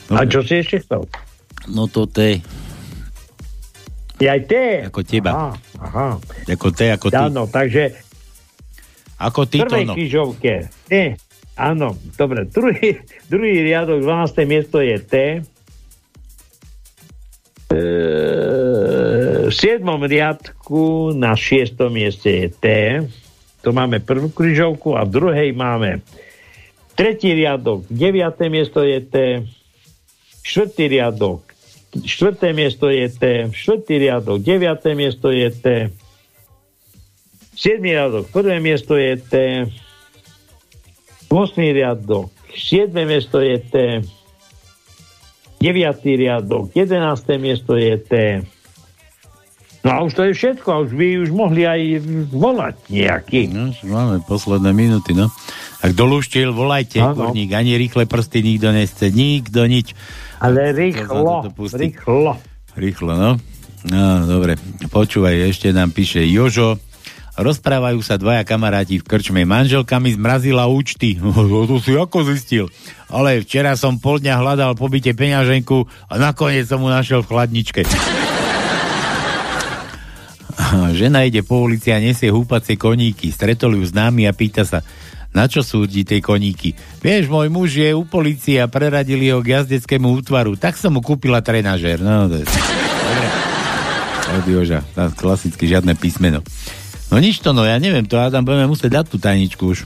[0.09, 1.05] A čo si ešte chcel?
[1.69, 2.41] No to T.
[4.15, 4.53] Je aj T.
[4.87, 5.31] Ako teba.
[5.35, 6.07] Aha, aha.
[6.47, 7.19] Ako T, ako ty.
[7.19, 7.91] Áno, takže
[9.15, 9.93] Ako ty prvej no.
[9.95, 11.15] križovke T.
[11.55, 12.43] Áno, dobre.
[12.51, 12.99] Druhý,
[13.31, 14.43] druhý riadok, 12.
[14.43, 15.15] miesto je T.
[17.71, 17.79] E,
[19.47, 19.87] v 7.
[19.87, 21.79] riadku na 6.
[21.87, 22.65] mieste je T.
[23.63, 26.03] To máme prvú križovku a v druhej máme
[26.93, 28.35] tretí riadok, 9.
[28.51, 29.15] miesto je T.
[30.45, 31.54] Štvrtý riadok,
[32.03, 33.23] štvrté miesto je T.
[33.55, 34.83] Štvrtý riadok, 9.
[34.97, 35.65] miesto je T.
[37.55, 37.79] 7.
[37.79, 39.33] riadok, prvé miesto je T.
[41.31, 41.31] 8.
[41.55, 42.91] riadok, 7.
[43.07, 43.75] miesto je T.
[45.63, 46.19] 9.
[46.19, 47.39] riadok, 11.
[47.39, 48.13] miesto je T.
[49.85, 52.01] No a už to je všetko, už by už mohli aj
[52.33, 53.53] volať nejaký.
[53.53, 55.29] No, máme posledné minúty, no.
[55.85, 57.29] Ak dolúštil, volajte, Áno.
[57.29, 59.93] kurník, ani rýchle prsty nikto nechce, nikto nič.
[60.41, 62.41] Ale rýchlo, rýchlo.
[62.73, 63.37] Rýchlo, no.
[63.85, 64.57] No, dobre.
[64.89, 66.81] Počúvaj, ešte nám píše Jožo.
[67.37, 69.45] Rozprávajú sa dvaja kamaráti v krčme.
[69.45, 71.21] Manželka mi zmrazila účty.
[71.69, 72.65] to si ako zistil?
[73.05, 77.85] Ale včera som pol dňa hľadal pobyte peňaženku a nakoniec som mu našiel v chladničke.
[80.97, 83.29] Žena ide po ulici a nesie húpacie koníky.
[83.29, 84.81] Stretol ju známy a pýta sa,
[85.35, 86.71] na čo sú ti tie koníky?
[87.03, 90.55] Vieš, môj muž je u policie a preradili ho k jazdeckému útvaru.
[90.55, 91.99] Tak som mu kúpila trenažér.
[91.99, 92.47] No, to je...
[92.47, 93.27] Dobre.
[94.39, 94.79] Od Joža.
[95.19, 96.39] Klasicky žiadne písmeno.
[97.11, 99.83] No nič to, no ja neviem, to Adam budeme musieť dať tú tajničku už.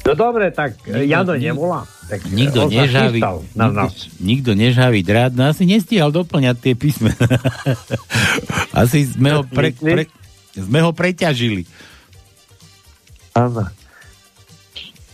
[0.00, 1.84] No dobre, tak nikto, Jano nevolá.
[2.10, 3.20] Tak Nikto on sa nežaví,
[3.54, 3.94] na nikto, nás.
[4.18, 7.14] nikto nežaví drát, no asi nestihal doplňať tie písme.
[8.82, 10.10] asi sme ho, pre, pre,
[10.56, 11.68] sme ho preťažili.
[13.38, 13.62] Áno.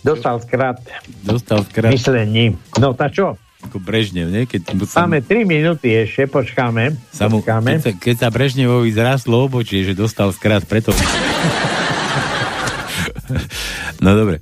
[0.06, 0.78] Dostal skrát.
[1.26, 1.90] Dostal skrát.
[1.90, 2.54] Myslení.
[2.78, 3.34] No tak čo?
[3.66, 4.46] Ako Brežnev, nie?
[4.46, 6.94] Keď sa, Máme 3 minúty ešte, počkáme.
[7.10, 7.74] sa mu, počkáme.
[7.74, 10.94] keď, sa, keď sa Brežnevovi zrastlo obočie, že dostal skrát preto.
[14.04, 14.38] no dobre.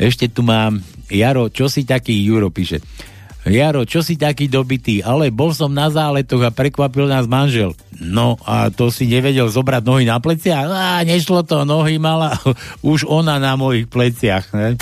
[0.00, 0.80] Ešte tu mám
[1.12, 2.80] Jaro, čo si taký, Juro píše.
[3.42, 7.74] Jaro, čo si taký dobitý, ale bol som na záletoch a prekvapil nás manžel.
[7.98, 10.62] No a to si nevedel zobrať nohy na pleciach?
[10.64, 12.38] Á, nešlo to, nohy mala
[12.86, 14.54] už ona na mojich pleciach.
[14.54, 14.78] Ne?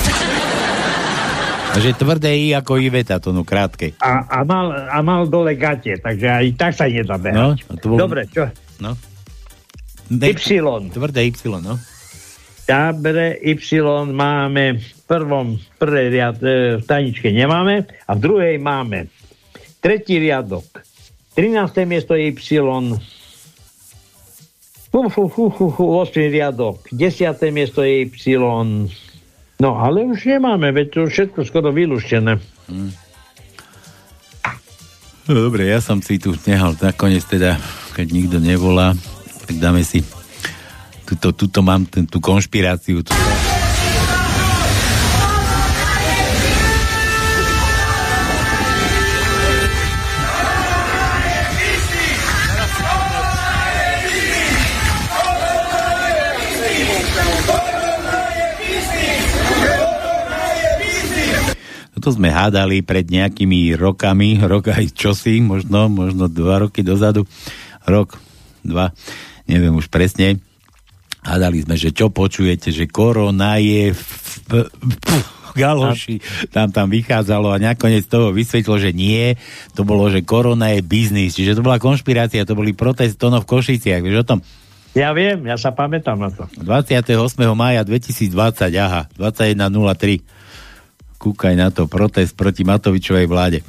[1.71, 3.95] A že tvrdé I ako Iveta, to no krátke.
[3.97, 7.65] A, a, mal, a mal dole gate, takže aj tak sa nedá No, behať.
[7.65, 8.45] a bol- Dobre, čo?
[8.77, 8.93] No.
[10.11, 10.35] Y.
[10.91, 11.33] Tvrdé Y,
[11.63, 11.79] no.
[12.67, 13.57] Dobre, Y
[14.11, 19.11] máme prvom, prvej riad, e, v tajničke nemáme a v druhej máme
[19.83, 20.87] tretí riadok.
[21.35, 21.83] 13.
[21.83, 22.63] miesto je Y.
[24.91, 26.31] Fu, fu, fu, fu, 8.
[26.31, 26.87] riadok.
[26.95, 27.35] 10.
[27.51, 28.39] miesto je Y.
[29.61, 32.39] No, ale už nemáme, veď to všetko skoro vylúštené.
[35.27, 37.59] No dobre, ja som si tu nehal nakoniec teda,
[37.93, 38.95] keď nikto nevolá,
[39.45, 40.07] tak dáme si
[41.05, 43.03] tuto, tuto mám ten, tú konšpiráciu.
[43.03, 43.13] Tu.
[62.01, 67.29] Toto sme hádali pred nejakými rokami, rok aj čosi, možno, možno dva roky dozadu,
[67.85, 68.17] rok,
[68.65, 68.97] dva,
[69.45, 70.41] neviem už presne.
[71.21, 74.01] Hádali sme, že čo počujete, že korona je v,
[74.49, 79.37] v, v galoši, tam tam vychádzalo a nakoniec toho vysvetlilo, že nie,
[79.77, 83.61] to bolo, že korona je biznis, čiže to bola konšpirácia, to boli protest tono v
[83.61, 84.41] Košiciach, vieš o tom?
[84.97, 86.49] Ja viem, ja sa pamätám na to.
[86.65, 87.13] 28.
[87.53, 88.33] maja 2020,
[88.81, 90.40] aha, 21.03
[91.21, 93.61] kúkaj na to, protest proti Matovičovej vláde.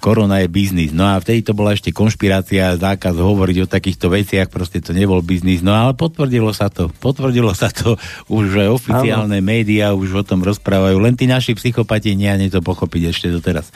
[0.00, 0.96] Korona je biznis.
[0.96, 5.20] No a vtedy to bola ešte konšpirácia, zákaz hovoriť o takýchto veciach, proste to nebol
[5.20, 5.60] biznis.
[5.60, 6.88] No ale potvrdilo sa to.
[6.88, 8.00] Potvrdilo sa to.
[8.32, 10.96] Už aj oficiálne médiá už o tom rozprávajú.
[10.96, 13.68] Len tí naši psychopati nie ani to pochopiť ešte doteraz.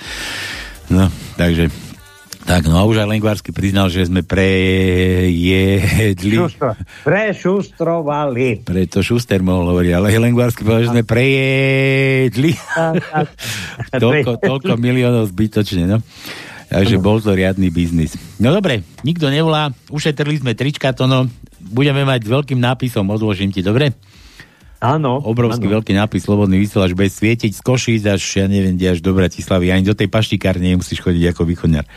[0.89, 1.69] No, takže
[2.45, 5.35] tak, no a už aj Lengvarsky priznal, že sme prejedli.
[6.37, 8.69] Šustro, prešustrovali.
[8.69, 12.53] Preto Šuster mohol hovoriť, ale Lengvarsky povedal, že sme prejedli.
[14.05, 16.05] toľko, toľko miliónov zbytočne, no.
[16.69, 18.19] Takže bol to riadny biznis.
[18.37, 21.25] No dobre, nikto nevolá, ušetrili sme trička, to no,
[21.65, 23.97] budeme mať s veľkým nápisom, odložím ti, dobre?
[24.85, 25.17] Áno.
[25.25, 25.81] Obrovský áno.
[25.81, 29.73] veľký nápis, slobodný vysielač, bez svietiť z Košíc až, ja neviem, kde až do Bratislavy,
[29.73, 31.89] ani do tej paštikárne nemusíš chodiť ako východňar.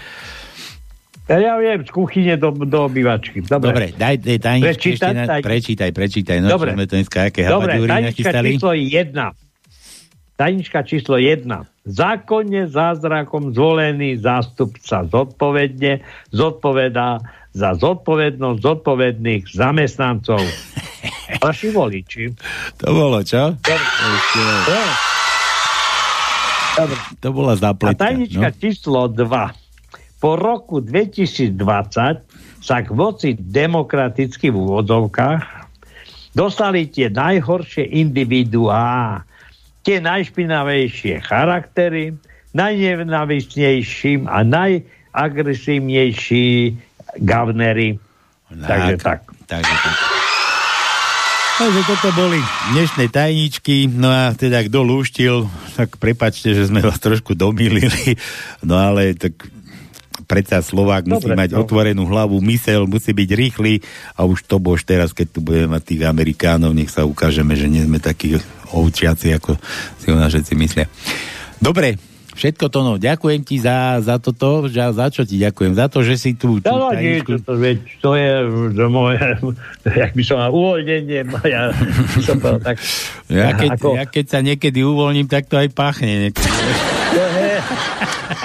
[1.28, 3.44] Ja, viem, z kuchyne do, do obývačky.
[3.44, 3.68] Dobre.
[3.68, 6.72] Dobre, daj, daj tajničku Prečítať, ešte na, taj- prečítaj, prečítaj, no Dobre.
[6.72, 9.12] sme to dneska, aké Dobre, tajnička číslo 1.
[10.34, 11.44] Tajnička číslo 1.
[11.84, 15.99] Zákonne zázrakom zvolený zástupca zodpovedne
[16.30, 17.20] zodpovedá
[17.52, 20.40] za zodpovednosť zodpovedných zamestnancov.
[21.44, 22.24] Vaši voliči.
[22.78, 23.52] To bolo, čo?
[23.58, 24.41] Ešte,
[26.78, 26.98] Dobre.
[27.18, 27.99] to bola A zapletka.
[27.99, 28.56] tajnička No.
[28.56, 29.66] číslo 2.
[30.18, 31.53] Po roku 2020
[32.61, 35.45] sa k moci demokraticky v úvodzovkách
[36.34, 39.22] dostali tie najhoršie individuá,
[39.85, 42.18] tie najšpinavejšie charaktery,
[42.57, 46.73] najnenavisnejším a najagresívnejší
[47.22, 48.02] gavnery.
[48.49, 49.22] Takže tak.
[49.45, 49.98] Takže tak.
[51.57, 52.38] Takže toto boli
[52.69, 58.14] dnešné tajničky, no a teda kto lúštil, tak prepačte, že sme vás trošku domýlili,
[58.61, 59.57] no ale tak
[60.28, 61.64] predsa Slovák musí Dobre, mať no.
[61.64, 63.80] otvorenú hlavu, mysel, musí byť rýchly
[64.20, 67.72] a už to bož teraz, keď tu budeme mať tých Amerikánov, nech sa ukážeme, že
[67.72, 68.36] nie sme takí
[68.76, 69.56] ovčiaci, ako
[69.98, 70.86] si o nás všetci myslia.
[71.64, 71.95] Dobre,
[72.38, 75.74] všetko to no, ďakujem ti za, za toto, za, za čo ti ďakujem?
[75.74, 78.32] Za to, že si tu, tú No, nie, to, to, veď, to je
[78.78, 79.18] to moje,
[80.06, 81.26] jak by som mal uvoľnenie,
[81.56, 82.78] ja by som tak.
[83.32, 86.30] Ja keď, ako- ja keď sa niekedy uvoľním, tak to aj pachne.
[86.30, 86.52] Niekedy.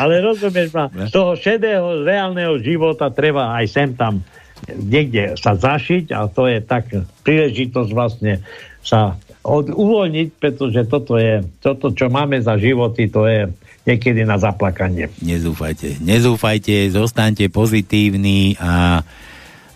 [0.01, 4.23] Ale rozumieš ma, z toho šedého reálneho života treba aj sem tam
[4.71, 6.87] niekde sa zašiť a to je tak
[7.27, 8.47] príležitosť vlastne
[8.83, 13.51] sa od, uvoľniť, pretože toto je, toto, čo máme za životy, to je
[13.83, 15.11] niekedy na zaplakanie.
[15.19, 19.03] Nezúfajte, nezúfajte, zostaňte pozitívni a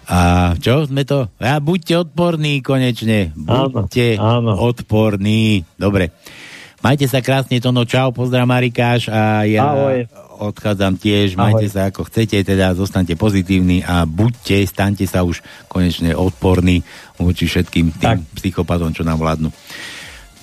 [0.07, 1.27] a čo sme to?
[1.43, 3.35] A buďte odporní konečne.
[3.35, 4.71] Buďte Áno, áno.
[4.71, 5.67] odporní.
[5.75, 6.15] Dobre.
[6.87, 10.07] Majte sa krásne, Tono, čau, pozdrav Marikáš a ja Ahoj.
[10.39, 11.75] odchádzam tiež, majte Ahoj.
[11.75, 16.87] sa ako chcete, teda zostaňte pozitívni a buďte, staňte sa už konečne odporní
[17.19, 19.51] voči všetkým tým psychopatom, čo nám vládnu.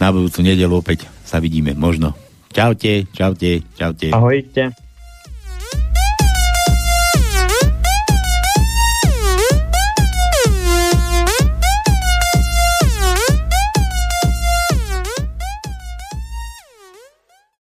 [0.04, 2.12] Na budúcu nedelu opäť sa vidíme, možno.
[2.52, 4.12] Čaute, čaute, čaute.
[4.12, 4.76] Ahojte.